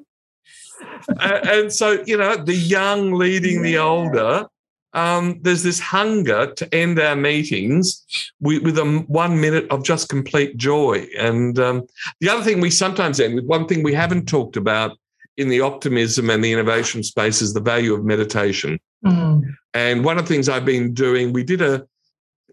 Uh, 1.20 1.40
and 1.44 1.72
so, 1.72 2.02
you 2.06 2.16
know, 2.16 2.36
the 2.36 2.54
young 2.54 3.12
leading 3.12 3.62
the 3.62 3.78
older. 3.78 4.46
Um, 4.92 5.40
there's 5.42 5.64
this 5.64 5.80
hunger 5.80 6.52
to 6.54 6.72
end 6.72 7.00
our 7.00 7.16
meetings 7.16 8.04
with, 8.40 8.62
with 8.62 8.78
a 8.78 8.84
one 9.08 9.40
minute 9.40 9.66
of 9.70 9.82
just 9.82 10.08
complete 10.08 10.56
joy. 10.56 11.08
And 11.18 11.58
um, 11.58 11.88
the 12.20 12.28
other 12.28 12.44
thing 12.44 12.60
we 12.60 12.70
sometimes 12.70 13.18
end 13.18 13.34
with, 13.34 13.44
one 13.44 13.66
thing 13.66 13.82
we 13.82 13.92
haven't 13.92 14.28
talked 14.28 14.56
about 14.56 14.96
in 15.36 15.48
the 15.48 15.60
optimism 15.60 16.30
and 16.30 16.44
the 16.44 16.52
innovation 16.52 17.02
space 17.02 17.42
is 17.42 17.54
the 17.54 17.60
value 17.60 17.94
of 17.94 18.04
meditation. 18.04 18.78
Mm. 19.04 19.42
And 19.74 20.04
one 20.04 20.18
of 20.18 20.26
the 20.26 20.32
things 20.32 20.48
I've 20.48 20.64
been 20.64 20.94
doing, 20.94 21.32
we 21.32 21.42
did 21.42 21.60
a 21.60 21.86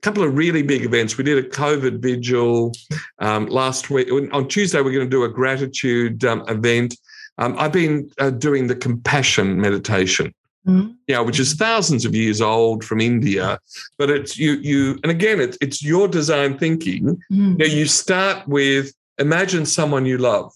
couple 0.01 0.23
of 0.23 0.35
really 0.35 0.63
big 0.63 0.83
events. 0.83 1.17
We 1.17 1.23
did 1.23 1.43
a 1.43 1.47
COVID 1.47 1.99
vigil 1.99 2.73
um, 3.19 3.45
last 3.47 3.89
week. 3.89 4.09
On 4.11 4.47
Tuesday, 4.47 4.81
we're 4.81 4.91
going 4.91 5.05
to 5.05 5.09
do 5.09 5.23
a 5.23 5.29
gratitude 5.29 6.25
um, 6.25 6.43
event. 6.47 6.97
Um, 7.37 7.55
I've 7.57 7.71
been 7.71 8.09
uh, 8.19 8.31
doing 8.31 8.67
the 8.67 8.75
compassion 8.75 9.59
meditation, 9.59 10.33
Mm. 10.67 10.95
know, 11.09 11.23
which 11.23 11.39
is 11.39 11.55
thousands 11.55 12.05
of 12.05 12.13
years 12.13 12.39
old 12.39 12.83
from 12.83 13.01
India. 13.01 13.57
But 13.97 14.11
it's 14.11 14.37
you, 14.37 14.53
you, 14.61 14.99
and 15.01 15.11
again, 15.11 15.41
it's 15.41 15.57
it's 15.59 15.83
your 15.83 16.07
design 16.07 16.59
thinking. 16.59 17.19
Mm. 17.31 17.67
You 17.67 17.87
start 17.87 18.47
with 18.47 18.93
imagine 19.17 19.65
someone 19.65 20.05
you 20.05 20.19
love, 20.19 20.53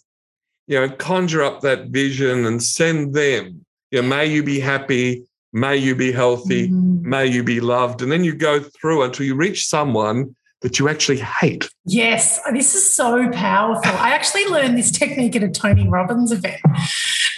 you 0.67 0.79
know, 0.79 0.89
conjure 0.89 1.43
up 1.43 1.61
that 1.61 1.87
vision 1.87 2.45
and 2.45 2.61
send 2.61 3.13
them. 3.13 3.65
You 3.91 4.01
know, 4.01 4.07
may 4.07 4.25
you 4.25 4.43
be 4.43 4.59
happy, 4.59 5.23
may 5.53 5.77
you 5.77 5.95
be 5.95 6.11
healthy, 6.11 6.69
Mm. 6.69 7.01
may 7.01 7.25
you 7.27 7.43
be 7.43 7.59
loved. 7.59 8.01
And 8.01 8.11
then 8.11 8.23
you 8.23 8.33
go 8.35 8.59
through 8.59 9.03
until 9.03 9.25
you 9.25 9.35
reach 9.35 9.67
someone 9.67 10.35
that 10.61 10.79
you 10.79 10.89
actually 10.89 11.19
hate. 11.19 11.69
Yes, 11.87 12.39
this 12.51 12.73
is 12.73 12.91
so 12.91 13.29
powerful. 13.29 13.91
I 13.91 14.09
actually 14.09 14.45
learned 14.47 14.75
this 14.75 14.89
technique 14.89 15.35
at 15.35 15.43
a 15.43 15.49
Tony 15.49 15.87
Robbins 15.87 16.31
event. 16.31 16.59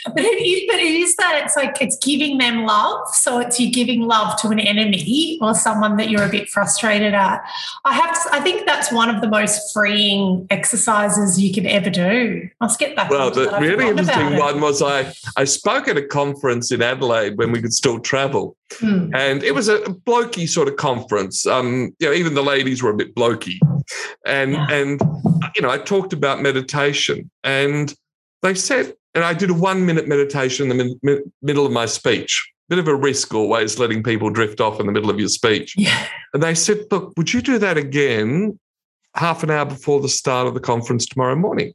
But 0.06 0.24
it 0.24 0.41
is, 0.41 0.64
but 0.68 0.80
it 0.80 0.93
is 0.93 1.16
that 1.18 1.41
it's 1.43 1.58
like 1.58 1.82
it's 1.82 1.98
giving 1.98 2.38
them 2.38 2.64
love. 2.66 3.10
So 3.10 3.39
it's 3.39 3.60
you 3.60 3.70
giving 3.72 4.04
love 4.04 4.39
to 4.41 4.48
an 4.50 4.60
enemy 4.60 5.38
or 5.41 5.54
someone 5.54 5.98
that 5.98 6.10
you're 6.10 6.24
a 6.24 6.30
bit 6.30 6.48
frustrated 6.48 7.14
at. 7.14 7.43
I 7.84 7.93
have 7.93 8.14
to, 8.14 8.36
I 8.36 8.39
think 8.39 8.66
that's 8.66 8.89
one 8.89 9.14
of 9.14 9.22
the 9.22 9.28
most 9.28 9.74
freeing 9.74 10.48
exercises 10.50 11.38
you 11.41 11.54
can 11.54 11.66
ever 11.66 11.89
do. 11.89 12.50
I 12.62 12.66
must 12.66 12.80
get 12.80 12.95
back. 12.95 13.10
Well, 13.10 13.32
the 13.32 13.50
that. 13.50 13.62
Really 13.62 13.89
interesting 13.89 14.38
one 14.38 14.62
was 14.62 14.82
I, 14.82 15.12
I 15.36 15.43
spoke 15.43 15.89
at 15.89 15.98
a 15.98 16.06
conference 16.06 16.72
in 16.72 16.82
Adelaide 16.82 17.38
when 17.38 17.52
we 17.52 17.62
could 17.62 17.74
still 17.74 18.00
travel. 18.00 18.56
Hmm. 18.80 19.14
And 19.14 19.43
it 19.43 19.54
was 19.54 19.68
a 19.68 19.80
blokey 19.80 20.48
sort 20.48 20.70
of 20.70 20.78
conference. 20.78 21.45
Um, 21.45 21.93
you 22.00 22.08
know, 22.08 22.14
even 22.14 22.34
the 22.34 22.43
ladies 22.43 22.82
were 22.82 22.91
a 22.91 22.95
bit 22.95 23.14
blokey. 23.14 23.60
And 24.26 24.54
Yeah. 24.54 24.68
and 24.72 25.02
you 25.56 25.62
know, 25.62 25.70
I 25.70 25.78
talked 25.78 26.14
about 26.14 26.42
meditation 26.42 27.30
and 27.44 27.94
they 28.44 28.54
said, 28.54 28.94
and 29.16 29.24
I 29.24 29.34
did 29.34 29.50
a 29.50 29.54
one 29.54 29.86
minute 29.86 30.08
meditation 30.08 30.70
in 30.70 30.78
the 30.78 30.98
mid- 31.04 31.24
middle 31.42 31.66
of 31.66 31.72
my 31.72 31.86
speech. 31.86 32.52
Bit 32.70 32.80
of 32.80 32.88
a 32.88 32.96
risk 32.96 33.34
always 33.34 33.80
letting 33.80 34.04
people 34.04 34.30
drift 34.30 34.60
off 34.60 34.80
in 34.80 34.86
the 34.86 34.92
middle 34.92 35.10
of 35.10 35.20
your 35.20 35.30
speech. 35.30 35.74
Yeah. 35.78 36.06
And 36.34 36.44
they 36.44 36.54
said, 36.54 36.86
look, 36.92 37.14
would 37.18 37.34
you 37.34 37.42
do 37.42 37.58
that 37.60 37.78
again 37.78 38.60
half 39.16 39.42
an 39.42 39.50
hour 39.50 39.66
before 39.66 40.02
the 40.02 40.10
start 40.10 40.48
of 40.48 40.54
the 40.54 40.60
conference 40.60 41.06
tomorrow 41.06 41.36
morning? 41.36 41.74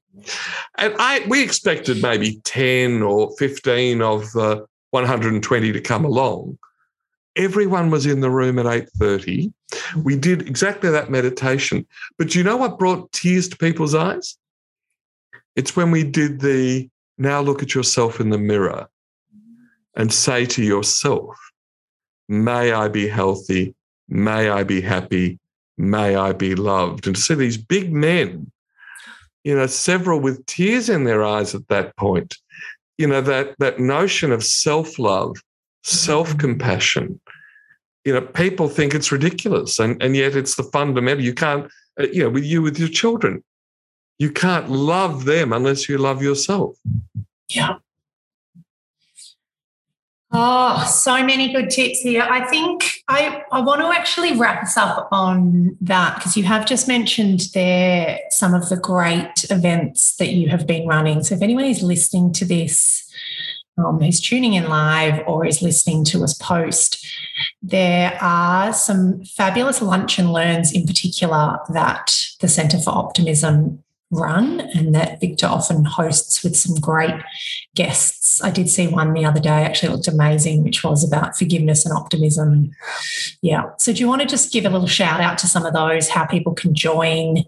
And 0.79 0.95
I 0.99 1.25
we 1.29 1.43
expected 1.43 2.03
maybe 2.03 2.41
10 2.45 3.03
or 3.03 3.35
15 3.39 4.03
of 4.03 4.31
the 4.33 4.67
120 4.91 5.73
to 5.73 5.81
come 5.81 6.05
along. 6.05 6.59
Everyone 7.37 7.91
was 7.91 8.07
in 8.07 8.21
the 8.21 8.31
room 8.31 8.59
at 8.59 8.67
8:30. 8.67 9.53
We 10.03 10.17
did 10.17 10.47
exactly 10.49 10.91
that 10.91 11.11
meditation. 11.11 11.87
But 12.19 12.31
do 12.31 12.39
you 12.39 12.45
know 12.45 12.57
what 12.57 12.79
brought 12.79 13.13
tears 13.13 13.49
to 13.49 13.57
people's 13.57 13.95
eyes? 13.95 14.37
It's 15.57 15.77
when 15.77 15.91
we 15.91 16.05
did 16.05 16.41
the 16.41 16.89
now 17.19 17.41
look 17.41 17.63
at 17.63 17.75
yourself 17.75 18.21
in 18.21 18.31
the 18.31 18.39
mirror 18.39 18.89
and 19.97 20.13
say 20.13 20.47
to 20.47 20.63
yourself, 20.63 21.37
may 22.29 22.73
I 22.73 22.89
be 22.89 23.07
healthy, 23.09 23.75
may 24.09 24.49
I 24.49 24.63
be 24.63 24.81
happy, 24.81 25.39
may 25.77 26.17
I 26.17 26.33
be 26.33 26.55
loved. 26.55 27.07
And 27.07 27.17
to 27.17 27.23
see 27.23 27.35
these 27.35 27.59
big 27.59 27.93
men, 27.93 28.51
you 29.45 29.55
know, 29.55 29.67
several 29.67 30.21
with 30.21 30.45
tears 30.47 30.89
in 30.89 31.05
their 31.05 31.25
eyes 31.25 31.55
at 31.55 31.69
that 31.69 31.97
point, 31.97 32.37
you 32.99 33.07
know, 33.07 33.21
that 33.21 33.55
that 33.59 33.81
notion 33.81 34.33
of 34.33 34.45
self-love, 34.45 35.37
self-compassion. 35.83 37.21
You 38.05 38.15
know, 38.15 38.21
people 38.21 38.69
think 38.69 38.95
it's 38.95 39.13
ridiculous, 39.13 39.79
and, 39.79 40.03
and 40.03 40.17
yet 40.17 40.35
it's 40.35 40.57
the 40.57 40.65
fundamental. 40.65 41.25
You 41.25 41.35
can't, 41.35 41.71
uh, 42.01 42.07
you 42.13 42.25
know, 42.25 42.31
with 42.31 42.45
you 42.45 42.63
with 42.63 42.79
your 42.79 42.89
children, 42.89 43.45
you 44.19 44.31
can't 44.31 44.69
love 44.69 45.25
them 45.25 45.53
unless 45.53 45.89
you 45.89 45.99
love 45.99 46.23
yourself. 46.23 46.77
Yeah. 47.49 47.77
Oh, 50.35 50.83
so 50.91 51.23
many 51.23 51.53
good 51.53 51.69
tips 51.69 52.01
here. 52.01 52.23
I 52.23 52.47
think 52.47 53.03
I, 53.07 53.43
I 53.53 53.61
want 53.61 53.83
to 53.83 53.89
actually 53.89 54.39
wrap 54.39 54.63
us 54.63 54.79
up 54.79 55.09
on 55.13 55.77
that 55.83 56.15
because 56.17 56.39
you 56.39 56.45
have 56.45 56.65
just 56.65 56.89
mentioned 56.89 57.51
there 57.53 58.19
some 58.31 58.55
of 58.55 58.71
the 58.71 58.79
great 58.79 59.45
events 59.51 60.17
that 60.17 60.29
you 60.29 60.49
have 60.49 60.67
been 60.67 60.89
running. 60.89 61.23
So 61.23 61.35
if 61.35 61.43
anyone 61.43 61.67
is 61.67 61.83
listening 61.83 62.33
to 62.33 62.47
this, 62.47 63.12
um, 63.79 64.01
who's 64.01 64.21
tuning 64.21 64.55
in 64.55 64.69
live 64.69 65.23
or 65.27 65.47
is 65.47 65.63
listening 65.63 66.05
to 66.07 66.23
us 66.25 66.35
post, 66.35 67.07
there 67.63 68.19
are 68.21 68.73
some 68.73 69.25
fabulous 69.25 69.81
lunch 69.81 70.19
and 70.19 70.33
learns 70.33 70.73
in 70.73 70.87
particular 70.87 71.59
that 71.73 72.15
the 72.41 72.49
Centre 72.49 72.79
for 72.79 72.91
Optimism 72.91 73.83
run 74.11 74.61
and 74.61 74.95
that 74.95 75.21
Victor 75.21 75.47
often 75.47 75.85
hosts 75.85 76.45
with 76.45 76.57
some 76.57 76.77
great 76.77 77.15
guests. 77.75 78.22
I 78.43 78.51
did 78.51 78.69
see 78.69 78.87
one 78.87 79.13
the 79.13 79.25
other 79.25 79.41
day, 79.41 79.65
actually 79.65 79.91
looked 79.91 80.09
amazing, 80.09 80.63
which 80.63 80.83
was 80.83 81.05
about 81.05 81.37
forgiveness 81.37 81.85
and 81.85 81.97
optimism. 81.97 82.71
Yeah. 83.43 83.71
So, 83.79 83.93
do 83.93 84.01
you 84.01 84.09
want 84.09 84.23
to 84.23 84.27
just 84.27 84.53
give 84.53 84.65
a 84.65 84.71
little 84.71 84.87
shout 84.87 85.21
out 85.21 85.39
to 85.39 85.47
some 85.47 85.67
of 85.67 85.73
those, 85.73 86.09
how 86.09 86.25
people 86.25 86.55
can 86.55 86.75
join, 86.75 87.45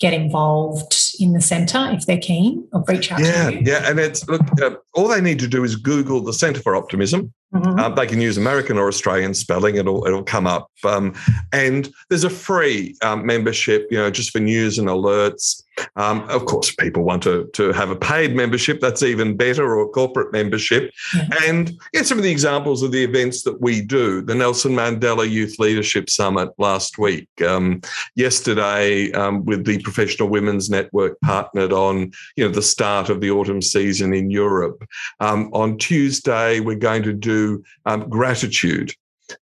get 0.00 0.12
involved 0.12 0.96
in 1.18 1.32
the 1.32 1.40
centre 1.40 1.88
if 1.92 2.06
they're 2.06 2.18
keen 2.18 2.66
or 2.72 2.84
reach 2.86 3.12
out 3.12 3.20
yeah, 3.20 3.50
to 3.50 3.56
you? 3.56 3.62
Yeah. 3.64 3.88
And 3.88 3.98
it's 3.98 4.28
look, 4.28 4.42
uh, 4.60 4.76
all 4.94 5.08
they 5.08 5.20
need 5.20 5.38
to 5.40 5.48
do 5.48 5.64
is 5.64 5.76
Google 5.76 6.20
the 6.20 6.32
Centre 6.32 6.60
for 6.60 6.76
Optimism. 6.76 7.32
Mm-hmm. 7.54 7.78
Um, 7.78 7.94
they 7.94 8.06
can 8.06 8.20
use 8.20 8.36
American 8.36 8.76
or 8.76 8.88
Australian 8.88 9.32
spelling; 9.32 9.76
it'll 9.76 10.06
it'll 10.06 10.24
come 10.24 10.46
up. 10.46 10.70
Um, 10.84 11.14
and 11.52 11.88
there's 12.08 12.24
a 12.24 12.30
free 12.30 12.96
um, 13.02 13.24
membership, 13.24 13.86
you 13.90 13.96
know, 13.96 14.10
just 14.10 14.30
for 14.30 14.40
news 14.40 14.78
and 14.78 14.88
alerts. 14.88 15.62
Um, 15.96 16.28
of 16.28 16.46
course, 16.46 16.74
people 16.74 17.02
want 17.02 17.22
to, 17.24 17.48
to 17.54 17.72
have 17.72 17.90
a 17.90 17.96
paid 17.96 18.34
membership. 18.34 18.80
That's 18.80 19.02
even 19.02 19.36
better, 19.36 19.64
or 19.64 19.82
a 19.82 19.88
corporate 19.88 20.32
membership. 20.32 20.92
Yeah. 21.14 21.28
And 21.44 21.78
yeah, 21.92 22.02
some 22.02 22.18
of 22.18 22.24
the 22.24 22.30
examples 22.30 22.82
of 22.82 22.92
the 22.92 23.02
events 23.02 23.42
that 23.42 23.60
we 23.60 23.82
do. 23.82 24.22
The 24.22 24.34
Nelson 24.34 24.72
Mandela 24.72 25.28
Youth 25.28 25.58
Leadership 25.58 26.10
Summit 26.10 26.50
last 26.58 26.98
week. 26.98 27.28
Um, 27.46 27.80
yesterday, 28.14 29.12
um, 29.12 29.44
with 29.44 29.64
the 29.64 29.80
Professional 29.80 30.28
Women's 30.28 30.70
Network 30.70 31.18
partnered 31.20 31.72
on 31.72 32.12
you 32.36 32.44
know 32.44 32.50
the 32.50 32.62
start 32.62 33.08
of 33.08 33.20
the 33.20 33.30
autumn 33.30 33.62
season 33.62 34.14
in 34.14 34.30
Europe. 34.30 34.84
Um, 35.20 35.50
on 35.52 35.78
Tuesday, 35.78 36.60
we're 36.60 36.76
going 36.76 37.02
to 37.02 37.12
do 37.12 37.62
um, 37.84 38.08
gratitude 38.08 38.92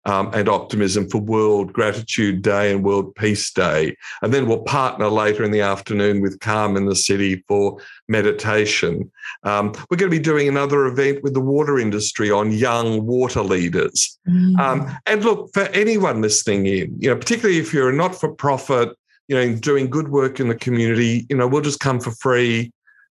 um, 0.04 0.30
and 0.34 0.48
optimism 0.48 1.08
for 1.08 1.18
World 1.18 1.72
Gratitude 1.72 2.42
Day 2.42 2.72
and 2.72 2.84
World 2.84 3.14
Peace 3.14 3.52
Day. 3.52 3.96
And 4.22 4.32
then 4.32 4.46
we'll 4.46 4.62
partner 4.62 5.08
later 5.08 5.44
in 5.44 5.50
the 5.50 5.60
afternoon 5.60 6.20
with 6.20 6.40
Calm 6.40 6.76
in 6.76 6.86
the 6.86 6.96
City 6.96 7.44
for 7.48 7.80
meditation. 8.08 9.10
Um, 9.42 9.72
we're 9.90 9.96
going 9.96 10.10
to 10.10 10.16
be 10.16 10.22
doing 10.22 10.48
another 10.48 10.86
event 10.86 11.22
with 11.22 11.34
the 11.34 11.40
water 11.40 11.78
industry 11.78 12.30
on 12.30 12.52
young 12.52 13.06
water 13.06 13.42
leaders. 13.42 14.18
Mm. 14.28 14.58
Um, 14.58 14.98
and 15.06 15.24
look, 15.24 15.52
for 15.52 15.64
anyone 15.68 16.22
listening 16.22 16.66
in, 16.66 16.96
you 16.98 17.10
know, 17.10 17.16
particularly 17.16 17.58
if 17.58 17.72
you're 17.72 17.90
a 17.90 17.92
not 17.92 18.14
for 18.14 18.32
profit, 18.32 18.90
you 19.28 19.36
know, 19.36 19.54
doing 19.56 19.88
good 19.88 20.08
work 20.08 20.40
in 20.40 20.48
the 20.48 20.54
community, 20.54 21.26
you 21.30 21.36
know, 21.36 21.46
we'll 21.46 21.62
just 21.62 21.80
come 21.80 22.00
for 22.00 22.10
free 22.12 22.72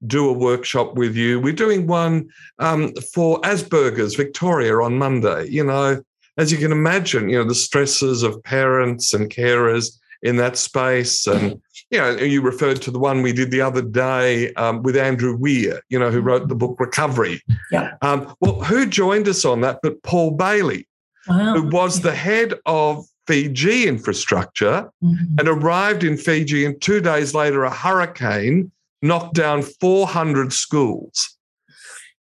do 0.06 0.28
a 0.28 0.32
workshop 0.32 0.94
with 0.94 1.16
you. 1.16 1.40
We're 1.40 1.52
doing 1.52 1.86
one 1.86 2.28
um, 2.58 2.92
for 3.12 3.40
Asperger's 3.40 4.14
Victoria 4.14 4.76
on 4.76 4.96
Monday. 4.96 5.48
You 5.48 5.64
know, 5.64 6.02
as 6.38 6.52
you 6.52 6.58
can 6.58 6.72
imagine, 6.72 7.28
you 7.28 7.36
know, 7.36 7.48
the 7.48 7.54
stresses 7.54 8.22
of 8.22 8.42
parents 8.44 9.12
and 9.12 9.28
carers 9.28 9.98
in 10.22 10.36
that 10.36 10.56
space. 10.56 11.26
And, 11.26 11.60
you 11.90 11.98
know, 11.98 12.16
you 12.16 12.40
referred 12.40 12.80
to 12.82 12.90
the 12.90 12.98
one 12.98 13.22
we 13.22 13.32
did 13.32 13.50
the 13.50 13.60
other 13.60 13.82
day 13.82 14.52
um, 14.54 14.82
with 14.82 14.96
Andrew 14.96 15.36
Weir, 15.36 15.82
you 15.88 15.98
know, 15.98 16.10
who 16.10 16.20
wrote 16.20 16.48
the 16.48 16.54
book 16.54 16.78
Recovery. 16.78 17.42
Yeah. 17.70 17.94
Um, 18.02 18.34
well, 18.40 18.60
who 18.62 18.86
joined 18.86 19.28
us 19.28 19.44
on 19.44 19.60
that 19.62 19.80
but 19.82 20.02
Paul 20.02 20.32
Bailey, 20.32 20.88
wow. 21.26 21.54
who 21.54 21.68
was 21.68 22.00
the 22.00 22.14
head 22.14 22.54
of 22.66 23.04
Fiji 23.26 23.86
infrastructure 23.86 24.90
mm-hmm. 25.04 25.38
and 25.38 25.48
arrived 25.48 26.02
in 26.02 26.16
Fiji. 26.16 26.64
And 26.64 26.80
two 26.80 27.00
days 27.00 27.34
later, 27.34 27.64
a 27.64 27.70
hurricane 27.70 28.72
knocked 29.02 29.34
down 29.34 29.62
400 29.62 30.52
schools. 30.52 31.37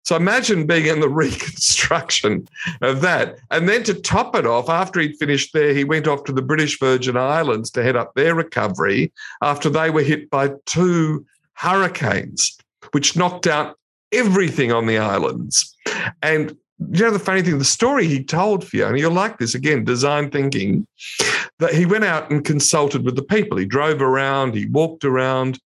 So 0.07 0.15
imagine 0.15 0.65
being 0.65 0.85
in 0.85 1.01
the 1.01 1.09
reconstruction 1.25 2.47
of 2.79 3.01
that. 3.01 3.39
And 3.51 3.67
then 3.67 3.83
to 3.83 3.93
top 3.93 4.37
it 4.37 4.45
off, 4.45 4.69
after 4.69 5.01
he'd 5.01 5.17
finished 5.17 5.51
there, 5.51 5.73
he 5.73 5.83
went 5.83 6.07
off 6.07 6.23
to 6.23 6.31
the 6.31 6.41
British 6.41 6.79
Virgin 6.79 7.17
Islands 7.17 7.69
to 7.71 7.83
head 7.83 7.97
up 7.97 8.13
their 8.13 8.33
recovery 8.33 9.11
after 9.41 9.69
they 9.69 9.89
were 9.89 10.03
hit 10.03 10.29
by 10.29 10.51
two 10.65 11.25
hurricanes, 11.55 12.57
which 12.91 13.17
knocked 13.17 13.47
out 13.47 13.77
everything 14.13 14.71
on 14.71 14.85
the 14.85 14.97
islands. 14.97 15.75
And 16.21 16.55
you 16.93 17.03
know, 17.03 17.11
the 17.11 17.19
funny 17.19 17.41
thing, 17.41 17.57
the 17.57 17.65
story 17.65 18.07
he 18.07 18.23
told 18.23 18.63
Fiona, 18.65 18.97
you'll 18.97 19.11
like 19.11 19.39
this 19.39 19.55
again, 19.55 19.83
design 19.83 20.31
thinking, 20.31 20.87
that 21.59 21.73
he 21.73 21.85
went 21.85 22.05
out 22.05 22.31
and 22.31 22.45
consulted 22.45 23.03
with 23.03 23.17
the 23.17 23.23
people. 23.23 23.57
He 23.57 23.65
drove 23.65 24.01
around, 24.01 24.55
he 24.55 24.67
walked 24.67 25.03
around. 25.03 25.59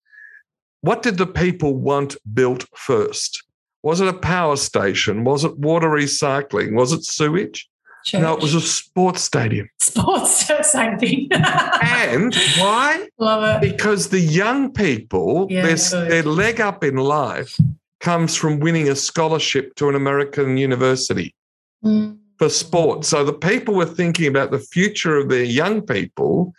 What 0.80 1.04
did 1.04 1.20
the 1.20 1.28
people 1.28 1.76
want 1.76 2.16
built 2.34 2.66
first? 2.76 3.44
Was 3.84 4.00
it 4.02 4.08
a 4.08 4.14
power 4.14 4.56
station? 4.58 5.24
Was 5.24 5.44
it 5.44 5.58
water 5.58 5.90
recycling? 5.90 6.74
Was 6.74 6.94
it 6.94 7.04
sewage? 7.04 7.68
Church. 8.04 8.22
No, 8.22 8.34
it 8.34 8.42
was 8.42 8.56
a 8.56 8.62
sports 8.62 9.22
stadium. 9.22 9.70
Sports, 9.80 10.50
same 10.72 10.98
thing. 10.98 11.28
and 11.32 12.34
why? 12.58 13.08
Love 13.20 13.64
it. 13.64 13.72
Because 13.72 14.10
the 14.10 14.20
young 14.20 14.72
people, 14.72 15.48
yeah, 15.50 15.62
their, 15.62 16.10
their 16.10 16.24
leg 16.24 16.60
up 16.60 16.84
in 16.84 16.96
life 16.96 17.60
comes 18.00 18.36
from 18.36 18.60
winning 18.60 18.90
a 18.90 18.96
scholarship 18.96 19.76
to 19.76 19.88
an 19.88 19.96
American 19.96 20.58
university 20.58 21.36
mm. 21.84 22.18
for 22.40 22.50
sport. 22.50 23.06
So 23.06 23.24
the 23.24 23.34
people 23.34 23.76
were 23.76 23.86
thinking 23.86 24.28
about 24.28 24.50
the 24.50 24.60
future 24.60 25.18
of 25.18 25.30
their 25.30 25.44
young 25.44 25.82
people 25.82 26.54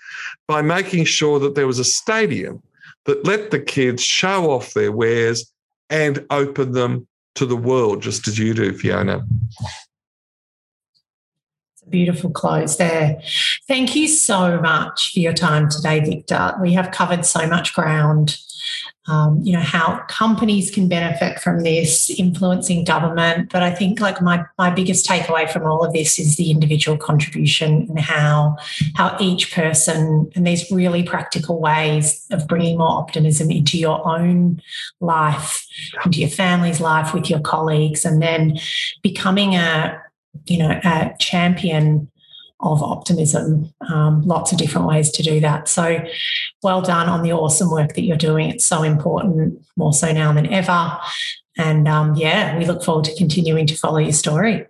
by 0.47 0.62
making 0.62 1.05
sure 1.05 1.41
that 1.41 1.57
there 1.57 1.66
was 1.66 1.81
a 1.81 1.85
stadium 1.85 2.62
that 3.07 3.27
let 3.27 3.51
the 3.51 3.59
kids 3.59 4.03
show 4.03 4.51
off 4.53 4.75
their 4.75 4.93
wares 4.93 5.53
and 5.91 6.25
open 6.31 6.73
them 6.73 7.09
to 7.35 7.47
the 7.47 7.57
world, 7.57 8.03
just 8.03 8.28
as 8.28 8.39
you 8.39 8.55
do, 8.55 8.76
Fiona. 8.76 9.26
It's 11.72 11.83
a 11.87 11.89
beautiful 11.89 12.30
close 12.30 12.76
there. 12.76 13.22
Thank 13.66 13.97
you 13.97 14.09
so 14.09 14.61
much 14.61 15.12
for 15.12 15.20
your 15.20 15.33
time 15.33 15.68
today, 15.68 16.01
Victor. 16.01 16.55
We 16.61 16.72
have 16.74 16.91
covered 16.91 17.24
so 17.24 17.47
much 17.47 17.74
ground 17.74 18.37
um, 19.07 19.40
you 19.42 19.53
know 19.53 19.61
how 19.61 19.98
companies 20.09 20.70
can 20.70 20.88
benefit 20.88 21.40
from 21.40 21.62
this 21.62 22.09
influencing 22.11 22.84
government 22.84 23.50
but 23.50 23.62
i 23.62 23.70
think 23.70 24.00
like 24.00 24.22
my 24.22 24.44
my 24.59 24.70
biggest 24.70 25.07
takeaway 25.07 25.50
from 25.50 25.64
all 25.64 25.84
of 25.84 25.92
this 25.92 26.18
is 26.18 26.36
the 26.36 26.50
individual 26.50 26.96
contribution 26.96 27.86
and 27.88 27.98
how 27.98 28.57
how 28.94 29.16
each 29.18 29.53
person 29.53 30.30
and 30.36 30.46
these 30.46 30.70
really 30.70 31.03
practical 31.03 31.61
ways 31.61 32.26
of 32.30 32.46
bringing 32.46 32.78
more 32.78 32.90
optimism 32.90 33.50
into 33.50 33.76
your 33.76 34.07
own 34.07 34.61
life 35.00 35.66
into 36.05 36.20
your 36.20 36.30
family's 36.30 36.80
life 36.80 37.12
with 37.12 37.28
your 37.28 37.40
colleagues 37.40 38.05
and 38.05 38.22
then 38.22 38.59
becoming 39.03 39.55
a 39.55 40.00
you 40.46 40.59
know 40.59 40.80
a 40.84 41.11
champion 41.18 42.09
of 42.62 42.82
optimism. 42.82 43.72
Um, 43.92 44.22
lots 44.22 44.53
of 44.53 44.59
different 44.59 44.86
ways 44.86 45.11
to 45.12 45.22
do 45.22 45.40
that. 45.40 45.68
So, 45.68 46.00
well 46.63 46.83
done 46.83 47.09
on 47.09 47.23
the 47.23 47.33
awesome 47.33 47.71
work 47.71 47.95
that 47.95 48.03
you're 48.03 48.17
doing. 48.17 48.51
It's 48.51 48.65
so 48.65 48.83
important, 48.83 49.63
more 49.77 49.93
so 49.93 50.13
now 50.13 50.33
than 50.33 50.47
ever. 50.53 50.99
And 51.57 51.89
um, 51.89 52.15
yeah, 52.15 52.57
we 52.57 52.65
look 52.65 52.83
forward 52.83 53.05
to 53.07 53.17
continuing 53.17 53.67
to 53.67 53.77
follow 53.77 53.99
your 53.99 54.13
story. 54.13 54.67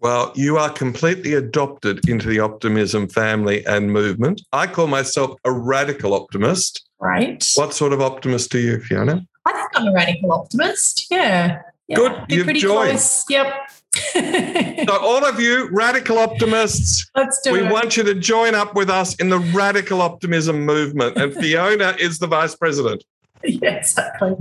Well, 0.00 0.32
you 0.34 0.58
are 0.58 0.68
completely 0.68 1.34
adopted 1.34 2.06
into 2.08 2.28
the 2.28 2.40
optimism 2.40 3.08
family 3.08 3.64
and 3.64 3.90
movement. 3.90 4.42
I 4.52 4.66
call 4.66 4.86
myself 4.86 5.38
a 5.44 5.52
radical 5.52 6.12
optimist. 6.12 6.86
Right. 7.00 7.42
What 7.54 7.72
sort 7.72 7.92
of 7.92 8.00
optimist 8.00 8.54
are 8.54 8.60
you, 8.60 8.80
Fiona? 8.80 9.26
I 9.46 9.52
think 9.52 9.70
I'm 9.74 9.88
a 9.88 9.92
radical 9.92 10.32
optimist. 10.32 11.06
Yeah. 11.10 11.62
yeah. 11.88 11.96
Good. 11.96 12.24
You've 12.28 12.54
joined. 12.56 12.90
Close. 12.90 13.24
Yep. 13.30 13.54
So, 13.94 14.98
all 15.00 15.24
of 15.24 15.40
you 15.40 15.68
radical 15.70 16.18
optimists, 16.18 17.10
we 17.46 17.60
it. 17.60 17.72
want 17.72 17.96
you 17.96 18.02
to 18.02 18.14
join 18.14 18.54
up 18.54 18.74
with 18.74 18.90
us 18.90 19.14
in 19.16 19.28
the 19.28 19.38
radical 19.38 20.02
optimism 20.02 20.64
movement. 20.64 21.16
And 21.16 21.34
Fiona 21.34 21.96
is 21.98 22.18
the 22.18 22.26
vice 22.26 22.54
president. 22.54 23.04
Yeah, 23.44 23.76
exactly. 23.76 24.34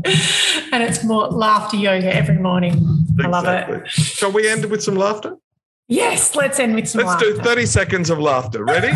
And 0.72 0.82
it's 0.82 1.04
more 1.04 1.28
laughter 1.28 1.78
yoga 1.78 2.14
every 2.14 2.38
morning. 2.38 2.74
Exactly. 3.20 3.26
I 3.26 3.28
love 3.28 3.70
it. 3.70 3.88
Shall 3.90 4.32
we 4.32 4.48
end 4.48 4.66
with 4.66 4.82
some 4.82 4.96
laughter? 4.96 5.36
Yes, 5.88 6.36
let's 6.36 6.60
end 6.60 6.76
with 6.76 6.88
some 6.88 7.06
laughter. 7.06 7.26
let's 7.26 7.38
laughter. 7.38 7.44
do 7.44 7.56
30 7.56 7.66
seconds 7.66 8.10
of 8.10 8.20
laughter. 8.20 8.64
Ready? 8.64 8.94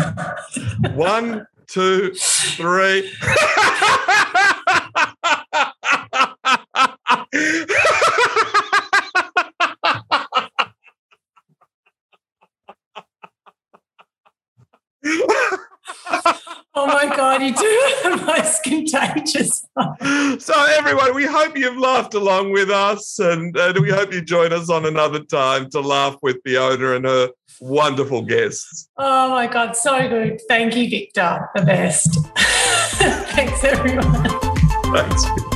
One, 0.94 1.46
two, 1.66 2.14
three. 2.14 3.12
oh 16.74 16.86
my 16.86 17.12
God, 17.14 17.42
you 17.42 17.54
do 17.54 17.94
the 18.02 18.22
most 18.26 18.62
contagious. 18.62 19.66
so, 20.44 20.66
everyone, 20.70 21.14
we 21.14 21.26
hope 21.26 21.56
you've 21.56 21.78
laughed 21.78 22.14
along 22.14 22.52
with 22.52 22.70
us 22.70 23.18
and, 23.18 23.56
and 23.56 23.78
we 23.78 23.90
hope 23.90 24.12
you 24.12 24.20
join 24.20 24.52
us 24.52 24.70
on 24.70 24.86
another 24.86 25.20
time 25.24 25.70
to 25.70 25.80
laugh 25.80 26.16
with 26.22 26.36
Fiona 26.44 26.92
and 26.92 27.04
her 27.04 27.30
wonderful 27.60 28.22
guests. 28.22 28.88
Oh 28.96 29.30
my 29.30 29.46
God, 29.46 29.76
so 29.76 30.08
good. 30.08 30.40
Thank 30.48 30.76
you, 30.76 30.88
Victor. 30.88 31.48
The 31.54 31.62
best. 31.62 32.18
Thanks, 33.34 33.64
everyone. 33.64 34.24
Thanks. 34.92 35.47